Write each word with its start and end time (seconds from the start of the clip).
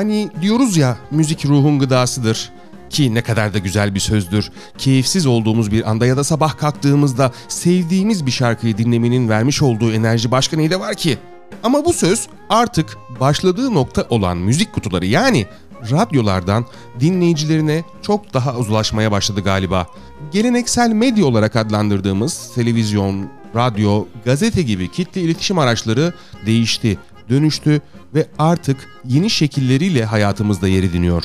Hani 0.00 0.30
diyoruz 0.42 0.76
ya 0.76 0.96
müzik 1.10 1.46
ruhun 1.46 1.78
gıdasıdır 1.78 2.50
ki 2.90 3.14
ne 3.14 3.22
kadar 3.22 3.54
da 3.54 3.58
güzel 3.58 3.94
bir 3.94 4.00
sözdür. 4.00 4.50
Keyifsiz 4.78 5.26
olduğumuz 5.26 5.72
bir 5.72 5.90
anda 5.90 6.06
ya 6.06 6.16
da 6.16 6.24
sabah 6.24 6.58
kalktığımızda 6.58 7.32
sevdiğimiz 7.48 8.26
bir 8.26 8.30
şarkıyı 8.30 8.78
dinlemenin 8.78 9.28
vermiş 9.28 9.62
olduğu 9.62 9.92
enerji 9.92 10.30
başka 10.30 10.56
neyde 10.56 10.80
var 10.80 10.94
ki? 10.94 11.18
Ama 11.62 11.84
bu 11.84 11.92
söz 11.92 12.28
artık 12.48 12.96
başladığı 13.20 13.74
nokta 13.74 14.06
olan 14.10 14.36
müzik 14.36 14.72
kutuları 14.72 15.06
yani 15.06 15.46
radyolardan 15.90 16.66
dinleyicilerine 17.00 17.84
çok 18.02 18.34
daha 18.34 18.56
uzlaşmaya 18.56 19.12
başladı 19.12 19.40
galiba. 19.40 19.86
Geleneksel 20.32 20.90
medya 20.90 21.24
olarak 21.24 21.56
adlandırdığımız 21.56 22.50
televizyon, 22.54 23.28
radyo, 23.56 24.06
gazete 24.24 24.62
gibi 24.62 24.90
kitle 24.90 25.20
iletişim 25.20 25.58
araçları 25.58 26.14
değişti, 26.46 26.98
dönüştü 27.30 27.80
ve 28.14 28.26
artık 28.38 28.76
yeni 29.04 29.30
şekilleriyle 29.30 30.04
hayatımızda 30.04 30.68
yer 30.68 30.82
ediniyor. 30.82 31.24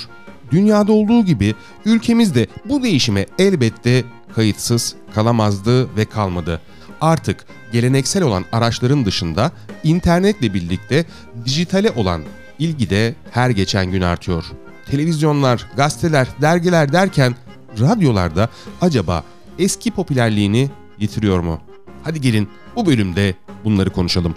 Dünyada 0.52 0.92
olduğu 0.92 1.26
gibi 1.26 1.56
ülkemizde 1.86 2.48
bu 2.66 2.84
değişime 2.84 3.26
elbette 3.40 4.04
kayıtsız 4.36 4.96
kalamazdı 5.16 5.96
ve 5.98 6.06
kalmadı. 6.06 6.62
Artık 7.02 7.46
geleneksel 7.72 8.24
olan 8.24 8.46
araçların 8.52 9.06
dışında 9.06 9.52
internetle 9.84 10.54
birlikte 10.54 11.06
dijitale 11.46 11.92
olan 11.92 12.22
ilgi 12.60 12.90
de 12.90 13.16
her 13.32 13.50
geçen 13.50 13.92
gün 13.92 14.02
artıyor. 14.02 14.46
Televizyonlar, 14.92 15.68
gazeteler, 15.78 16.28
dergiler 16.42 16.94
derken 16.94 17.36
radyolarda 17.80 18.50
acaba 18.82 19.24
eski 19.60 19.92
popülerliğini 19.92 20.70
yitiriyor 21.00 21.40
mu? 21.40 21.62
Hadi 22.04 22.22
gelin 22.22 22.50
bu 22.76 22.86
bölümde 22.86 23.36
bunları 23.64 23.90
konuşalım. 23.90 24.36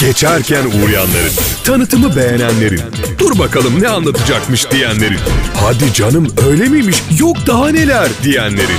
Geçerken 0.00 0.64
uğrayanların, 0.64 1.32
tanıtımı 1.64 2.16
beğenenlerin, 2.16 2.80
dur 3.18 3.38
bakalım 3.38 3.82
ne 3.82 3.88
anlatacakmış 3.88 4.70
diyenlerin, 4.70 5.18
hadi 5.60 5.92
canım 5.92 6.34
öyle 6.48 6.64
miymiş 6.64 6.96
yok 7.18 7.36
daha 7.46 7.68
neler 7.68 8.08
diyenlerin, 8.22 8.78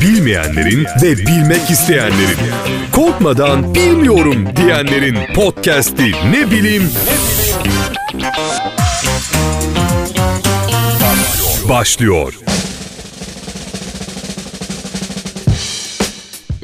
bilmeyenlerin 0.00 0.86
ve 1.02 1.16
bilmek 1.18 1.70
isteyenlerin, 1.70 2.38
korkmadan 2.92 3.74
bilmiyorum 3.74 4.48
diyenlerin 4.56 5.18
podcast'i 5.34 6.12
ne 6.12 6.50
bileyim 6.50 6.90
başlıyor. 11.68 12.43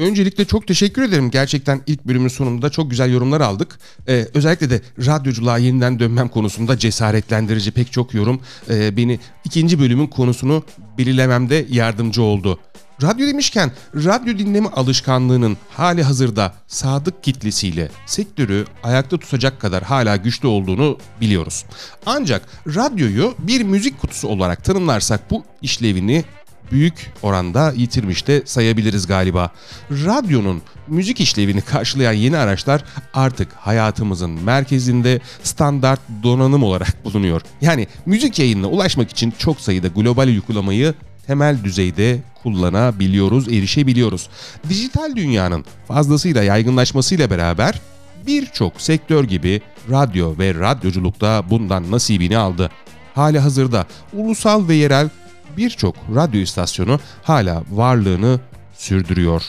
Öncelikle 0.01 0.45
çok 0.45 0.67
teşekkür 0.67 1.01
ederim. 1.01 1.31
Gerçekten 1.31 1.81
ilk 1.87 2.05
bölümün 2.05 2.27
sonunda 2.27 2.69
çok 2.69 2.89
güzel 2.89 3.13
yorumlar 3.13 3.41
aldık. 3.41 3.79
Ee, 4.07 4.27
özellikle 4.33 4.69
de 4.69 4.81
radyoculuğa 5.05 5.57
yeniden 5.57 5.99
dönmem 5.99 6.29
konusunda 6.29 6.77
cesaretlendirici 6.77 7.71
pek 7.71 7.91
çok 7.91 8.13
yorum 8.13 8.41
e, 8.69 8.97
beni 8.97 9.19
ikinci 9.45 9.79
bölümün 9.79 10.07
konusunu 10.07 10.63
belirlememde 10.97 11.65
yardımcı 11.69 12.21
oldu. 12.21 12.59
Radyo 13.01 13.27
demişken 13.27 13.71
radyo 13.95 14.37
dinleme 14.37 14.69
alışkanlığının 14.69 15.57
hali 15.69 16.03
hazırda 16.03 16.53
sadık 16.67 17.23
kitlesiyle 17.23 17.89
sektörü 18.05 18.65
ayakta 18.83 19.17
tutacak 19.17 19.61
kadar 19.61 19.83
hala 19.83 20.15
güçlü 20.15 20.47
olduğunu 20.47 20.97
biliyoruz. 21.21 21.65
Ancak 22.05 22.41
radyoyu 22.67 23.35
bir 23.39 23.63
müzik 23.63 24.01
kutusu 24.01 24.27
olarak 24.27 24.63
tanımlarsak 24.63 25.31
bu 25.31 25.43
işlevini 25.61 26.23
büyük 26.71 27.13
oranda 27.21 27.73
yitirmiş 27.77 28.27
de 28.27 28.41
sayabiliriz 28.45 29.07
galiba. 29.07 29.51
Radyonun 29.91 30.61
müzik 30.87 31.21
işlevini 31.21 31.61
karşılayan 31.61 32.13
yeni 32.13 32.37
araçlar 32.37 32.83
artık 33.13 33.53
hayatımızın 33.53 34.29
merkezinde 34.29 35.19
standart 35.43 35.99
donanım 36.23 36.63
olarak 36.63 36.97
bulunuyor. 37.05 37.41
Yani 37.61 37.87
müzik 38.05 38.39
yayınına 38.39 38.67
ulaşmak 38.67 39.11
için 39.11 39.33
çok 39.37 39.61
sayıda 39.61 39.87
global 39.87 40.27
uygulamayı 40.27 40.93
temel 41.27 41.63
düzeyde 41.63 42.19
kullanabiliyoruz, 42.43 43.47
erişebiliyoruz. 43.47 44.29
Dijital 44.69 45.15
dünyanın 45.15 45.65
fazlasıyla 45.87 46.43
yaygınlaşmasıyla 46.43 47.29
beraber 47.29 47.81
birçok 48.27 48.81
sektör 48.81 49.23
gibi 49.23 49.61
radyo 49.91 50.37
ve 50.37 50.53
radyoculukta 50.53 51.43
bundan 51.49 51.91
nasibini 51.91 52.37
aldı. 52.37 52.69
Hali 53.15 53.39
hazırda 53.39 53.85
ulusal 54.13 54.67
ve 54.67 54.75
yerel 54.75 55.09
birçok 55.57 55.95
radyo 56.15 56.41
istasyonu 56.41 56.99
hala 57.23 57.63
varlığını 57.71 58.39
sürdürüyor. 58.73 59.43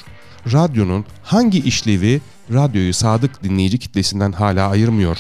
Radyonun 0.53 1.05
hangi 1.23 1.59
işlevi 1.59 2.21
radyoyu 2.53 2.95
sadık 2.95 3.43
dinleyici 3.43 3.79
kitlesinden 3.79 4.33
hala 4.33 4.71
ayırmıyor? 4.71 5.17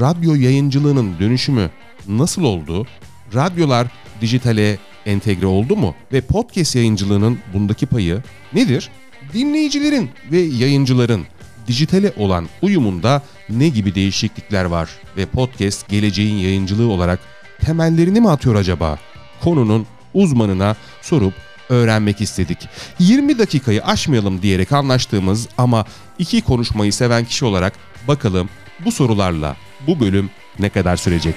Radyo 0.00 0.34
yayıncılığının 0.34 1.18
dönüşümü 1.18 1.70
nasıl 2.08 2.42
oldu? 2.42 2.86
Radyolar 3.34 3.86
dijitale 4.20 4.78
entegre 5.06 5.46
oldu 5.46 5.76
mu? 5.76 5.94
Ve 6.12 6.20
podcast 6.20 6.76
yayıncılığının 6.76 7.38
bundaki 7.54 7.86
payı 7.86 8.22
nedir? 8.52 8.90
Dinleyicilerin 9.32 10.10
ve 10.32 10.38
yayıncıların 10.38 11.26
dijitale 11.66 12.12
olan 12.16 12.48
uyumunda 12.62 13.22
ne 13.48 13.68
gibi 13.68 13.94
değişiklikler 13.94 14.64
var 14.64 14.90
ve 15.16 15.26
podcast 15.26 15.88
geleceğin 15.88 16.36
yayıncılığı 16.36 16.88
olarak 16.88 17.20
temellerini 17.60 18.20
mi 18.20 18.28
atıyor 18.30 18.54
acaba? 18.54 18.98
Konunun 19.40 19.86
uzmanına 20.16 20.76
sorup 21.02 21.34
öğrenmek 21.68 22.20
istedik. 22.20 22.58
20 22.98 23.38
dakikayı 23.38 23.84
aşmayalım 23.84 24.42
diyerek 24.42 24.72
anlaştığımız 24.72 25.48
ama 25.58 25.84
iki 26.18 26.42
konuşmayı 26.42 26.92
seven 26.92 27.24
kişi 27.24 27.44
olarak 27.44 27.72
bakalım 28.08 28.48
bu 28.84 28.92
sorularla 28.92 29.56
bu 29.86 30.00
bölüm 30.00 30.30
ne 30.58 30.68
kadar 30.68 30.96
sürecek? 30.96 31.34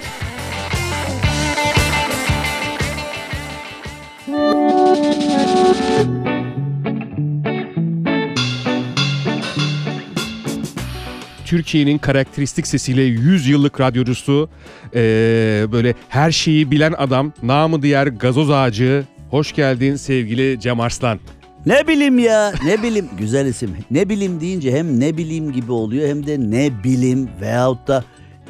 Türkiye'nin 11.50 11.98
karakteristik 11.98 12.68
sesiyle 12.68 13.02
100 13.02 13.48
yıllık 13.48 13.80
radyocusu, 13.82 14.50
ee, 14.96 15.66
böyle 15.72 15.94
her 16.10 16.32
şeyi 16.32 16.72
bilen 16.72 16.94
adam, 16.98 17.34
namı 17.44 17.82
diğer 17.82 18.08
gazoz 18.08 18.52
ağacı. 18.52 19.06
Hoş 19.30 19.54
geldin 19.54 19.96
sevgili 19.96 20.59
Cem 20.59 20.80
Arslan. 20.80 21.20
Ne 21.66 21.88
bileyim 21.88 22.20
ya 22.20 22.54
ne 22.66 22.84
bileyim 22.84 23.09
güzel 23.18 23.46
isim. 23.46 23.78
Ne 23.92 24.09
bileyim 24.09 24.42
deyince 24.42 24.72
hem 24.72 25.00
ne 25.00 25.18
bileyim 25.18 25.52
gibi 25.52 25.72
oluyor 25.72 26.09
hem 26.09 26.28
de 26.28 26.40
ne 26.40 26.84
bilim 26.84 27.30
veyahut 27.42 27.88
da 27.88 28.04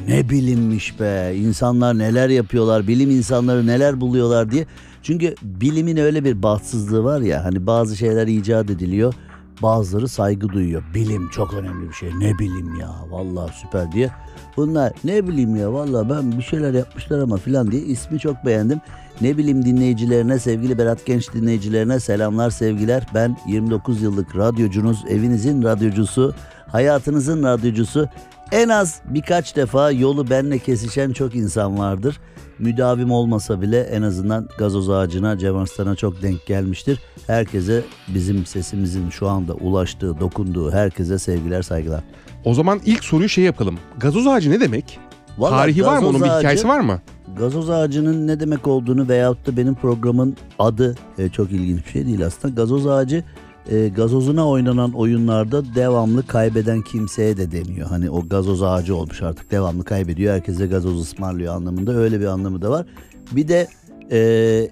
ne 0.08 0.30
bilinmiş 0.30 1.00
be. 1.00 1.34
İnsanlar 1.36 1.98
neler 1.98 2.30
yapıyorlar, 2.30 2.88
bilim 2.88 3.10
insanları 3.10 3.68
neler 3.68 4.02
buluyorlar 4.02 4.52
diye. 4.52 4.66
Çünkü 5.04 5.36
bilimin 5.42 5.98
öyle 5.98 6.24
bir 6.24 6.44
bahtsızlığı 6.44 7.04
var 7.04 7.22
ya 7.22 7.46
hani 7.46 7.68
bazı 7.68 7.98
şeyler 7.98 8.28
icat 8.28 8.70
ediliyor 8.70 9.14
Bazıları 9.62 10.08
saygı 10.08 10.50
duyuyor. 10.50 10.84
Bilim 10.94 11.30
çok 11.30 11.54
önemli 11.54 11.90
bir 11.90 11.94
şey. 11.94 12.10
Ne 12.20 12.40
bileyim 12.40 12.76
ya 12.76 12.90
vallahi 13.10 13.52
süper 13.56 13.92
diye. 13.92 14.10
Bunlar 14.58 14.94
ne 15.04 15.28
bileyim 15.28 15.56
ya 15.56 15.74
vallahi 15.74 16.10
ben 16.10 16.38
bir 16.38 16.44
şeyler 16.44 16.74
yapmışlar 16.74 17.20
ama 17.20 17.38
filan 17.38 17.72
diye 17.72 17.82
ismi 17.82 18.20
çok 18.20 18.46
beğendim. 18.46 18.82
Ne 19.22 19.38
bileyim 19.38 19.66
dinleyicilerine 19.66 20.40
sevgili 20.40 20.78
Berat 20.78 21.06
Genç 21.06 21.34
dinleyicilerine 21.34 22.00
selamlar 22.00 22.50
sevgiler. 22.50 23.08
Ben 23.14 23.38
29 23.48 24.02
yıllık 24.02 24.38
radyocunuz, 24.38 25.06
evinizin 25.10 25.64
radyocusu, 25.64 26.34
hayatınızın 26.68 27.44
radyocusu. 27.44 28.10
En 28.52 28.70
az 28.70 29.02
birkaç 29.06 29.56
defa 29.56 29.92
yolu 29.92 30.30
benle 30.30 30.60
kesişen 30.60 31.12
çok 31.12 31.36
insan 31.36 31.80
vardır 31.80 32.20
müdavim 32.60 33.12
olmasa 33.12 33.62
bile 33.62 33.80
en 33.80 34.02
azından 34.02 34.50
gazoz 34.58 34.90
ağacına, 34.90 35.38
Cem 35.38 35.58
Arslan'a 35.58 35.96
çok 35.96 36.22
denk 36.22 36.46
gelmiştir. 36.46 37.00
Herkese 37.28 37.84
bizim 38.08 38.46
sesimizin 38.46 39.10
şu 39.10 39.28
anda 39.28 39.54
ulaştığı, 39.54 40.20
dokunduğu 40.20 40.72
herkese 40.72 41.20
sevgiler, 41.20 41.62
saygılar. 41.62 42.04
O 42.46 42.54
zaman 42.54 42.80
ilk 42.86 43.04
soruyu 43.04 43.30
şey 43.30 43.44
yapalım. 43.44 43.80
Gazoz 44.00 44.28
ağacı 44.28 44.52
ne 44.52 44.60
demek? 44.60 45.00
Vallahi 45.38 45.60
Tarihi 45.60 45.86
var 45.86 45.98
mı? 45.98 46.08
Onun 46.08 46.22
bir 46.22 46.26
hikayesi 46.26 46.68
var 46.68 46.80
mı? 46.80 47.02
Gazoz 47.38 47.70
ağacının 47.70 48.28
ne 48.28 48.40
demek 48.40 48.68
olduğunu 48.68 49.10
veyahut 49.10 49.48
da 49.48 49.58
benim 49.58 49.76
programın 49.76 50.38
adı 50.60 50.96
e, 51.18 51.30
çok 51.30 51.52
ilginç 51.52 51.86
bir 51.86 51.92
şey 51.92 52.06
değil 52.06 52.26
aslında. 52.26 52.54
Gazoz 52.56 52.88
ağacı 52.88 53.24
e, 53.72 53.88
gazozuna 53.88 54.50
oynanan 54.50 54.92
oyunlarda 54.92 55.76
devamlı 55.76 56.28
kaybeden 56.28 56.82
kimseye 56.82 57.38
de 57.38 57.52
deniyor. 57.52 57.88
Hani 57.88 58.10
o 58.10 58.28
gazoz 58.28 58.64
ağacı 58.64 58.96
olmuş 58.96 59.22
artık 59.22 59.52
devamlı 59.52 59.84
kaybediyor. 59.84 60.34
Herkese 60.34 60.68
gazoz 60.68 61.02
ısmarlıyor 61.02 61.56
anlamında 61.56 61.96
öyle 61.96 62.20
bir 62.20 62.26
anlamı 62.26 62.62
da 62.62 62.70
var. 62.70 62.86
Bir 63.32 63.48
de 63.48 63.68
e, 64.12 64.20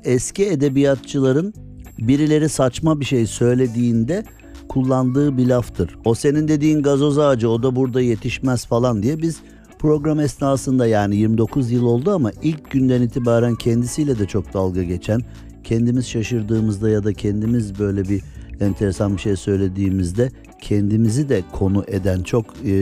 eski 0.04 0.46
edebiyatçıların 0.46 1.54
birileri 2.00 2.50
saçma 2.50 3.00
bir 3.00 3.06
şey 3.06 3.28
söylediğinde 3.28 4.24
kullandığı 4.70 5.38
bir 5.38 5.48
laftır. 5.48 5.98
O 6.06 6.16
senin 6.16 6.48
dediğin 6.48 6.82
gazoz 6.82 7.20
ağacı 7.20 7.50
o 7.50 7.64
da 7.64 7.76
burada 7.76 8.02
yetişmez 8.02 8.66
falan 8.66 9.04
diye 9.04 9.22
biz 9.22 9.38
program 9.80 10.20
esnasında 10.20 10.88
yani 10.88 11.16
29 11.16 11.72
yıl 11.72 11.86
oldu 11.86 12.12
ama 12.12 12.32
ilk 12.44 12.72
günden 12.72 13.02
itibaren 13.02 13.56
kendisiyle 13.56 14.20
de 14.20 14.26
çok 14.26 14.54
dalga 14.54 14.84
geçen, 14.84 15.22
kendimiz 15.64 16.08
şaşırdığımızda 16.08 16.90
ya 16.90 17.04
da 17.04 17.14
kendimiz 17.14 17.80
böyle 17.80 18.10
bir 18.10 18.22
enteresan 18.62 19.14
bir 19.14 19.22
şey 19.22 19.36
söylediğimizde 19.36 20.32
kendimizi 20.62 21.30
de 21.30 21.44
konu 21.52 21.84
eden 21.88 22.22
çok 22.22 22.46
e, 22.66 22.76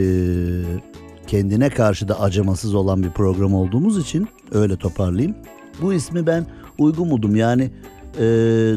kendine 1.26 1.70
karşı 1.70 2.08
da 2.08 2.20
acımasız 2.20 2.74
olan 2.74 3.02
bir 3.02 3.10
program 3.10 3.54
olduğumuz 3.54 3.98
için 3.98 4.28
öyle 4.52 4.76
toparlayayım. 4.76 5.36
Bu 5.82 5.92
ismi 5.92 6.26
ben 6.26 6.46
uygun 6.78 7.10
buldum 7.10 7.36
yani 7.36 7.70
e, 8.18 8.24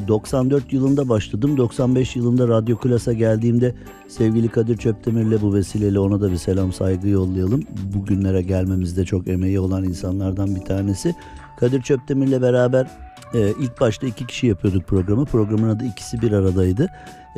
94 0.07 0.73
yılında 0.73 1.09
başladım 1.09 1.57
95 1.57 2.15
yılında 2.15 2.47
Radyo 2.47 2.77
Klas'a 2.77 3.13
geldiğimde 3.13 3.75
sevgili 4.07 4.47
Kadir 4.47 4.77
Çöptemir'le 4.77 5.41
bu 5.41 5.53
vesileyle 5.53 5.99
ona 5.99 6.21
da 6.21 6.31
bir 6.31 6.37
selam 6.37 6.73
saygı 6.73 7.07
yollayalım. 7.07 7.63
Bugünlere 7.93 8.41
gelmemizde 8.41 9.05
çok 9.05 9.27
emeği 9.27 9.59
olan 9.59 9.83
insanlardan 9.83 10.55
bir 10.55 10.61
tanesi. 10.61 11.15
Kadir 11.59 11.81
Çöptemir'le 11.81 12.41
beraber 12.41 12.87
e, 13.33 13.53
ilk 13.59 13.81
başta 13.81 14.07
iki 14.07 14.27
kişi 14.27 14.47
yapıyorduk 14.47 14.87
programı. 14.87 15.25
Programın 15.25 15.69
adı 15.69 15.85
ikisi 15.85 16.21
bir 16.21 16.31
aradaydı. 16.31 16.87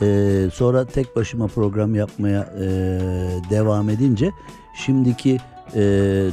E, 0.02 0.48
sonra 0.54 0.86
tek 0.86 1.16
başıma 1.16 1.48
program 1.48 1.96
yapmaya 1.96 2.50
e, 2.60 2.68
devam 3.50 3.90
edince 3.90 4.32
şimdiki 4.86 5.38
e, 5.76 5.82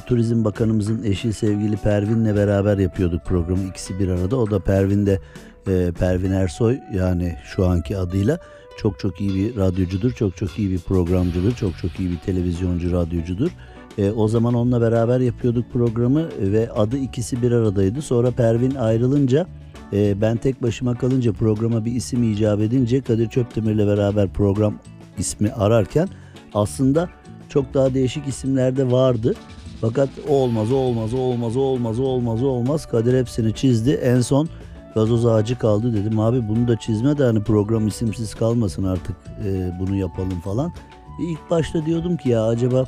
Turizm 0.07 0.45
Bakanımızın 0.45 1.03
eşi 1.03 1.33
sevgili 1.33 1.77
Pervin'le 1.77 2.37
beraber 2.37 2.79
yapıyorduk 2.79 3.25
programı. 3.25 3.63
ikisi 3.63 3.99
bir 3.99 4.09
arada. 4.09 4.37
O 4.37 4.51
da 4.51 4.59
Pervin 4.61 5.07
de 5.07 5.21
e, 5.67 5.93
Pervin 5.99 6.33
Ersoy 6.33 6.79
yani 6.95 7.37
şu 7.45 7.67
anki 7.67 7.99
adıyla 7.99 8.39
çok 8.79 8.99
çok 8.99 9.21
iyi 9.21 9.35
bir 9.35 9.57
radyocudur. 9.57 10.13
Çok 10.13 10.37
çok 10.37 10.59
iyi 10.59 10.71
bir 10.71 10.79
programcıdır. 10.79 11.55
Çok 11.57 11.79
çok 11.79 12.01
iyi 12.01 12.11
bir 12.11 12.19
televizyoncu, 12.19 12.93
radyocudur. 12.93 13.51
E, 13.99 14.11
o 14.11 14.29
zaman 14.29 14.55
onunla 14.55 14.81
beraber 14.81 15.21
yapıyorduk 15.21 15.73
programı 15.73 16.29
ve 16.39 16.73
adı 16.73 16.99
ikisi 16.99 17.43
bir 17.43 17.53
aradaydı. 17.53 18.03
Sonra 18.03 18.31
Pervin 18.31 18.75
ayrılınca 18.75 19.47
e, 19.93 20.21
ben 20.21 20.37
tek 20.37 20.63
başıma 20.63 20.95
kalınca 20.95 21.33
programa 21.33 21.85
bir 21.85 21.93
isim 21.93 22.33
icap 22.33 22.61
edince 22.61 23.01
Kadir 23.01 23.29
Çöptemir'le 23.29 23.87
beraber 23.87 24.29
program 24.29 24.75
ismi 25.19 25.53
ararken 25.53 26.09
aslında 26.55 27.09
çok 27.49 27.75
daha 27.75 27.95
değişik 27.95 28.29
isimler 28.29 28.77
de 28.77 28.91
vardı. 28.91 29.35
Fakat 29.81 30.09
o 30.29 30.35
olmaz, 30.35 30.73
o 30.73 30.77
olmaz, 30.77 31.15
o 31.15 31.19
olmaz, 31.19 31.57
o 31.57 31.61
olmaz, 31.61 32.01
o 32.01 32.03
olmaz, 32.03 32.43
o 32.43 32.47
olmaz. 32.47 32.87
Kadir 32.87 33.19
hepsini 33.19 33.55
çizdi. 33.55 33.91
En 33.91 34.21
son 34.21 34.49
gazoz 34.95 35.27
ağacı 35.27 35.59
kaldı 35.59 35.95
dedim. 35.95 36.21
Abi 36.21 36.49
bunu 36.49 36.69
da 36.69 36.77
çizme 36.77 37.19
de 37.19 37.25
hani 37.25 37.43
program 37.43 37.87
isimsiz 37.87 38.35
kalmasın 38.35 38.85
artık 38.85 39.17
e, 39.45 39.73
bunu 39.81 39.97
yapalım 39.97 40.41
falan. 40.45 40.73
E, 41.21 41.25
ilk 41.25 41.51
başta 41.51 41.87
diyordum 41.87 42.17
ki 42.17 42.29
ya 42.29 42.45
acaba 42.45 42.85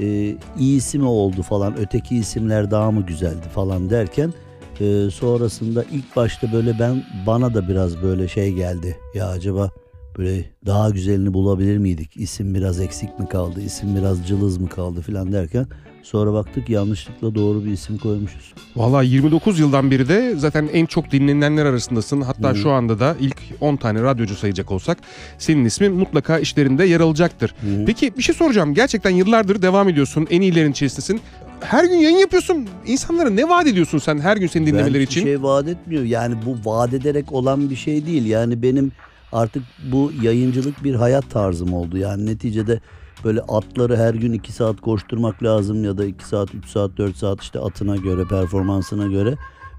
e, 0.00 0.36
iyisi 0.58 0.98
mi 0.98 1.06
oldu 1.06 1.42
falan 1.42 1.78
öteki 1.78 2.16
isimler 2.16 2.70
daha 2.70 2.90
mı 2.90 3.06
güzeldi 3.06 3.48
falan 3.54 3.90
derken 3.90 4.32
e, 4.80 5.10
sonrasında 5.10 5.84
ilk 5.92 6.16
başta 6.16 6.52
böyle 6.52 6.78
ben 6.78 7.02
bana 7.26 7.54
da 7.54 7.68
biraz 7.68 8.02
böyle 8.02 8.28
şey 8.28 8.52
geldi. 8.52 8.98
Ya 9.14 9.28
acaba 9.28 9.70
böyle 10.18 10.44
daha 10.66 10.90
güzelini 10.90 11.34
bulabilir 11.34 11.78
miydik? 11.78 12.16
İsim 12.16 12.54
biraz 12.54 12.80
eksik 12.80 13.18
mi 13.18 13.28
kaldı? 13.28 13.60
İsim 13.60 13.96
biraz 13.96 14.26
cılız 14.26 14.58
mı 14.58 14.68
kaldı 14.68 15.00
filan 15.00 15.32
derken 15.32 15.66
sonra 16.04 16.32
baktık 16.32 16.68
yanlışlıkla 16.68 17.34
doğru 17.34 17.64
bir 17.64 17.70
isim 17.70 17.98
koymuşuz. 17.98 18.54
Valla 18.76 19.02
29 19.02 19.58
yıldan 19.58 19.90
beri 19.90 20.08
de 20.08 20.34
zaten 20.36 20.68
en 20.72 20.86
çok 20.86 21.10
dinlenenler 21.10 21.66
arasındasın. 21.66 22.20
Hatta 22.20 22.50
Hı. 22.50 22.56
şu 22.56 22.70
anda 22.70 23.00
da 23.00 23.16
ilk 23.20 23.36
10 23.60 23.76
tane 23.76 24.02
radyocu 24.02 24.34
sayacak 24.34 24.70
olsak 24.70 24.98
senin 25.38 25.64
ismin 25.64 25.92
mutlaka 25.92 26.38
işlerinde 26.38 26.84
yer 26.84 27.00
alacaktır. 27.00 27.54
Hı. 27.60 27.84
Peki 27.86 28.16
bir 28.18 28.22
şey 28.22 28.34
soracağım. 28.34 28.74
Gerçekten 28.74 29.10
yıllardır 29.10 29.62
devam 29.62 29.88
ediyorsun. 29.88 30.26
En 30.30 30.40
iyilerin 30.40 30.70
içerisindesin. 30.70 31.20
Her 31.60 31.84
gün 31.84 31.96
yayın 31.96 32.16
yapıyorsun. 32.16 32.68
İnsanlara 32.86 33.30
ne 33.30 33.48
vaat 33.48 33.66
ediyorsun 33.66 33.98
sen 33.98 34.18
her 34.18 34.36
gün 34.36 34.46
seni 34.46 34.66
dinlemeleri 34.66 34.94
ben 34.94 35.00
için? 35.00 35.20
hiçbir 35.20 35.30
şey 35.30 35.42
vaat 35.42 35.68
etmiyor. 35.68 36.02
Yani 36.02 36.34
bu 36.46 36.70
vaat 36.70 36.94
ederek 36.94 37.32
olan 37.32 37.70
bir 37.70 37.76
şey 37.76 38.06
değil. 38.06 38.26
Yani 38.26 38.62
benim 38.62 38.92
artık 39.32 39.62
bu 39.92 40.12
yayıncılık 40.22 40.84
bir 40.84 40.94
hayat 40.94 41.30
tarzım 41.30 41.72
oldu. 41.72 41.98
Yani 41.98 42.26
neticede 42.26 42.80
böyle 43.24 43.40
atları 43.40 43.96
her 43.96 44.14
gün 44.14 44.32
2 44.32 44.52
saat 44.52 44.80
koşturmak 44.80 45.42
lazım 45.42 45.84
ya 45.84 45.98
da 45.98 46.04
2 46.04 46.24
saat, 46.24 46.54
3 46.54 46.66
saat, 46.66 46.98
4 46.98 47.16
saat 47.16 47.42
işte 47.42 47.60
atına 47.60 47.96
göre, 47.96 48.24
performansına 48.24 49.06
göre. 49.06 49.34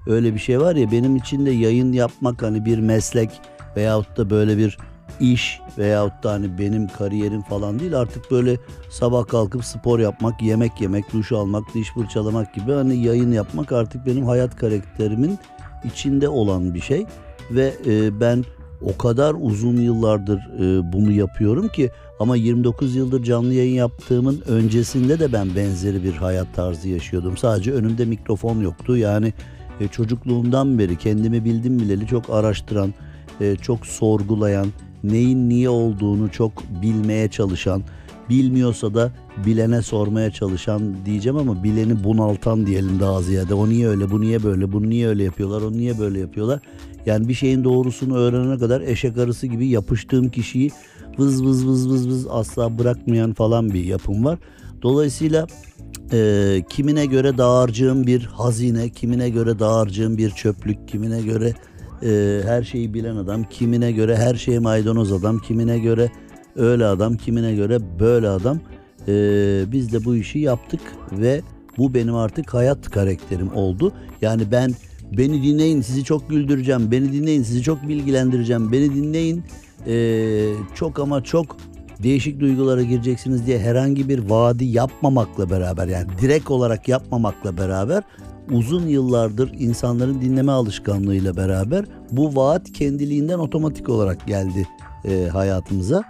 Öyle 0.06 0.34
bir 0.34 0.38
şey 0.38 0.60
var 0.60 0.76
ya 0.76 0.92
benim 0.92 1.16
için 1.16 1.46
de 1.46 1.50
yayın 1.50 1.92
yapmak 1.92 2.42
hani 2.42 2.64
bir 2.64 2.78
meslek 2.78 3.30
veyahut 3.76 4.16
da 4.16 4.30
böyle 4.30 4.58
bir 4.58 4.78
iş 5.20 5.60
veyahut 5.78 6.22
da 6.22 6.32
hani 6.32 6.58
benim 6.58 6.88
kariyerim 6.88 7.42
falan 7.42 7.78
değil. 7.78 7.98
Artık 7.98 8.30
böyle 8.30 8.56
sabah 8.90 9.26
kalkıp 9.26 9.64
spor 9.64 9.98
yapmak, 9.98 10.42
yemek 10.42 10.80
yemek, 10.80 11.12
duş 11.12 11.32
almak, 11.32 11.74
diş 11.74 11.92
fırçalamak 11.94 12.54
gibi 12.54 12.72
hani 12.72 12.96
yayın 12.96 13.32
yapmak 13.32 13.72
artık 13.72 14.06
benim 14.06 14.26
hayat 14.26 14.56
karakterimin 14.56 15.38
içinde 15.84 16.28
olan 16.28 16.74
bir 16.74 16.80
şey. 16.80 17.06
Ve 17.50 17.74
e, 17.86 18.20
ben 18.20 18.44
o 18.82 18.98
kadar 18.98 19.34
uzun 19.40 19.76
yıllardır 19.76 20.38
e, 20.38 20.92
bunu 20.92 21.12
yapıyorum 21.12 21.68
ki 21.68 21.90
ama 22.20 22.36
29 22.36 22.96
yıldır 22.96 23.22
canlı 23.22 23.54
yayın 23.54 23.74
yaptığımın 23.74 24.42
öncesinde 24.46 25.18
de 25.18 25.32
ben 25.32 25.56
benzeri 25.56 26.04
bir 26.04 26.12
hayat 26.12 26.54
tarzı 26.54 26.88
yaşıyordum. 26.88 27.36
Sadece 27.36 27.72
önümde 27.72 28.04
mikrofon 28.04 28.60
yoktu. 28.60 28.96
Yani 28.96 29.32
e, 29.80 29.88
çocukluğumdan 29.88 30.78
beri 30.78 30.98
kendimi 30.98 31.44
bildim 31.44 31.78
bileli 31.78 32.06
çok 32.06 32.30
araştıran, 32.30 32.94
e, 33.40 33.56
çok 33.56 33.86
sorgulayan, 33.86 34.66
neyin 35.04 35.48
niye 35.48 35.68
olduğunu 35.68 36.30
çok 36.30 36.52
bilmeye 36.82 37.28
çalışan, 37.28 37.82
bilmiyorsa 38.28 38.94
da 38.94 39.12
bilene 39.46 39.82
sormaya 39.82 40.30
çalışan 40.30 40.96
diyeceğim 41.06 41.38
ama 41.38 41.64
bileni 41.64 42.04
bunaltan 42.04 42.66
diyelim 42.66 43.00
daha 43.00 43.22
ziyade. 43.22 43.54
O 43.54 43.68
niye 43.68 43.88
öyle, 43.88 44.10
bu 44.10 44.20
niye 44.20 44.42
böyle, 44.42 44.72
bunu 44.72 44.90
niye 44.90 45.08
öyle 45.08 45.24
yapıyorlar, 45.24 45.62
o 45.62 45.72
niye 45.72 45.98
böyle 45.98 46.20
yapıyorlar. 46.20 46.60
Yani 47.06 47.28
bir 47.28 47.34
şeyin 47.34 47.64
doğrusunu 47.64 48.16
öğrenene 48.16 48.58
kadar 48.58 48.80
eşek 48.80 49.18
arısı 49.18 49.46
gibi 49.46 49.68
yapıştığım 49.68 50.28
kişiyi 50.28 50.70
vız 51.18 51.44
vız 51.44 51.66
vız 51.66 51.88
vız 51.88 52.08
vız 52.08 52.26
asla 52.30 52.78
bırakmayan 52.78 53.32
falan 53.32 53.70
bir 53.70 53.84
yapım 53.84 54.24
var. 54.24 54.38
Dolayısıyla 54.82 55.46
e, 56.12 56.62
kimine 56.68 57.06
göre 57.06 57.38
dağarcığım 57.38 58.06
bir 58.06 58.24
hazine, 58.24 58.88
kimine 58.88 59.30
göre 59.30 59.58
dağarcığım 59.58 60.18
bir 60.18 60.30
çöplük, 60.30 60.88
kimine 60.88 61.22
göre 61.22 61.54
e, 62.02 62.40
her 62.44 62.62
şeyi 62.62 62.94
bilen 62.94 63.16
adam, 63.16 63.44
kimine 63.44 63.92
göre 63.92 64.16
her 64.16 64.34
şeye 64.34 64.58
maydanoz 64.58 65.12
adam, 65.12 65.38
kimine 65.38 65.78
göre 65.78 66.10
öyle 66.56 66.86
adam, 66.86 67.16
kimine 67.16 67.54
göre 67.54 67.78
böyle 68.00 68.28
adam. 68.28 68.60
E, 69.08 69.12
biz 69.72 69.92
de 69.92 70.04
bu 70.04 70.16
işi 70.16 70.38
yaptık 70.38 70.80
ve 71.12 71.40
bu 71.78 71.94
benim 71.94 72.14
artık 72.14 72.54
hayat 72.54 72.90
karakterim 72.90 73.54
oldu. 73.54 73.92
Yani 74.22 74.42
ben 74.52 74.70
beni 75.12 75.42
dinleyin 75.42 75.80
sizi 75.80 76.04
çok 76.04 76.30
güldüreceğim, 76.30 76.90
beni 76.90 77.12
dinleyin 77.12 77.42
sizi 77.42 77.62
çok 77.62 77.88
bilgilendireceğim, 77.88 78.72
beni 78.72 78.94
dinleyin 78.94 79.44
e, 79.86 79.94
çok 80.74 80.98
ama 80.98 81.24
çok 81.24 81.56
değişik 82.02 82.40
duygulara 82.40 82.82
gireceksiniz 82.82 83.46
diye 83.46 83.58
herhangi 83.58 84.08
bir 84.08 84.30
vaadi 84.30 84.64
yapmamakla 84.64 85.50
beraber 85.50 85.86
yani 85.86 86.06
direkt 86.20 86.50
olarak 86.50 86.88
yapmamakla 86.88 87.56
beraber 87.56 88.02
uzun 88.50 88.86
yıllardır 88.86 89.52
insanların 89.58 90.20
dinleme 90.20 90.52
alışkanlığıyla 90.52 91.36
beraber 91.36 91.84
bu 92.12 92.36
vaat 92.36 92.72
kendiliğinden 92.72 93.38
otomatik 93.38 93.88
olarak 93.88 94.26
geldi 94.26 94.68
e, 95.04 95.28
hayatımıza. 95.32 96.04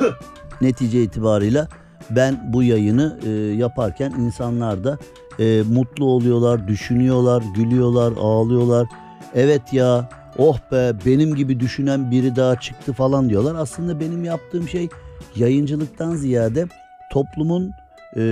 Netice 0.60 1.02
itibarıyla 1.02 1.68
ben 2.10 2.52
bu 2.52 2.62
yayını 2.62 3.18
e, 3.26 3.30
yaparken 3.56 4.10
insanlar 4.10 4.84
da 4.84 4.98
e, 5.38 5.62
mutlu 5.62 6.04
oluyorlar, 6.04 6.68
düşünüyorlar, 6.68 7.42
gülüyorlar, 7.56 8.12
ağlıyorlar. 8.20 8.86
Evet 9.34 9.72
ya 9.72 10.08
oh 10.38 10.58
be 10.72 10.92
benim 11.06 11.34
gibi 11.34 11.60
düşünen 11.60 12.10
biri 12.10 12.36
daha 12.36 12.60
çıktı 12.60 12.92
falan 12.92 13.28
diyorlar. 13.28 13.54
Aslında 13.54 14.00
benim 14.00 14.24
yaptığım 14.24 14.68
şey 14.68 14.88
yayıncılıktan 15.36 16.14
ziyade 16.14 16.66
toplumun 17.12 17.72
e, 18.16 18.22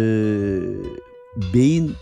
beyin 1.55 1.93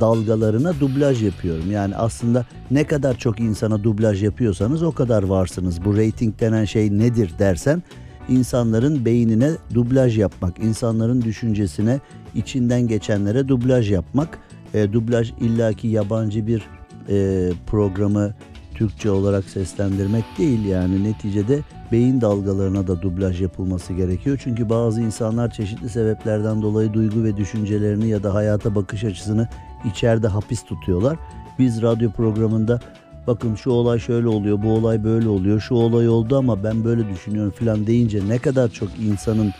dalgalarına 0.00 0.80
dublaj 0.80 1.22
yapıyorum. 1.22 1.70
Yani 1.70 1.96
aslında 1.96 2.46
ne 2.70 2.84
kadar 2.84 3.18
çok 3.18 3.40
insana 3.40 3.84
dublaj 3.84 4.22
yapıyorsanız 4.22 4.82
o 4.82 4.92
kadar 4.92 5.22
varsınız. 5.22 5.84
Bu 5.84 5.96
rating 5.96 6.40
denen 6.40 6.64
şey 6.64 6.98
nedir 6.98 7.32
dersen 7.38 7.82
insanların 8.28 9.04
beynine 9.04 9.50
dublaj 9.74 10.18
yapmak, 10.18 10.58
insanların 10.58 11.22
düşüncesine, 11.22 12.00
içinden 12.34 12.88
geçenlere 12.88 13.48
dublaj 13.48 13.90
yapmak. 13.90 14.38
E, 14.74 14.92
dublaj 14.92 15.32
illaki 15.40 15.88
yabancı 15.88 16.46
bir 16.46 16.62
e, 17.08 17.48
programı 17.66 18.34
Türkçe 18.78 19.10
olarak 19.10 19.44
seslendirmek 19.44 20.24
değil 20.38 20.64
yani 20.64 21.04
neticede 21.04 21.60
beyin 21.92 22.20
dalgalarına 22.20 22.86
da 22.86 23.02
dublaj 23.02 23.42
yapılması 23.42 23.92
gerekiyor. 23.92 24.40
Çünkü 24.44 24.68
bazı 24.68 25.00
insanlar 25.00 25.50
çeşitli 25.50 25.88
sebeplerden 25.88 26.62
dolayı 26.62 26.92
duygu 26.92 27.24
ve 27.24 27.36
düşüncelerini 27.36 28.08
ya 28.08 28.22
da 28.22 28.34
hayata 28.34 28.74
bakış 28.74 29.04
açısını 29.04 29.48
içeride 29.90 30.28
hapis 30.28 30.64
tutuyorlar. 30.64 31.18
Biz 31.58 31.82
radyo 31.82 32.10
programında 32.10 32.80
bakın 33.26 33.54
şu 33.54 33.70
olay 33.70 33.98
şöyle 33.98 34.28
oluyor, 34.28 34.62
bu 34.62 34.72
olay 34.72 35.04
böyle 35.04 35.28
oluyor, 35.28 35.60
şu 35.60 35.74
olay 35.74 36.08
oldu 36.08 36.36
ama 36.36 36.64
ben 36.64 36.84
böyle 36.84 37.08
düşünüyorum 37.08 37.52
falan 37.58 37.86
deyince 37.86 38.28
ne 38.28 38.38
kadar 38.38 38.68
çok 38.68 38.88
insanın 38.98 39.52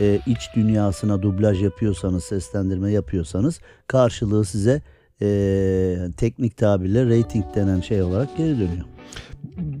e, 0.00 0.20
iç 0.26 0.50
dünyasına 0.56 1.22
dublaj 1.22 1.62
yapıyorsanız, 1.62 2.24
seslendirme 2.24 2.92
yapıyorsanız 2.92 3.60
karşılığı 3.86 4.44
size 4.44 4.82
e, 5.22 5.96
teknik 6.16 6.56
tabirle 6.56 7.18
rating 7.18 7.44
denen 7.54 7.80
şey 7.80 8.02
olarak 8.02 8.36
geri 8.36 8.50
dönüyor. 8.58 8.84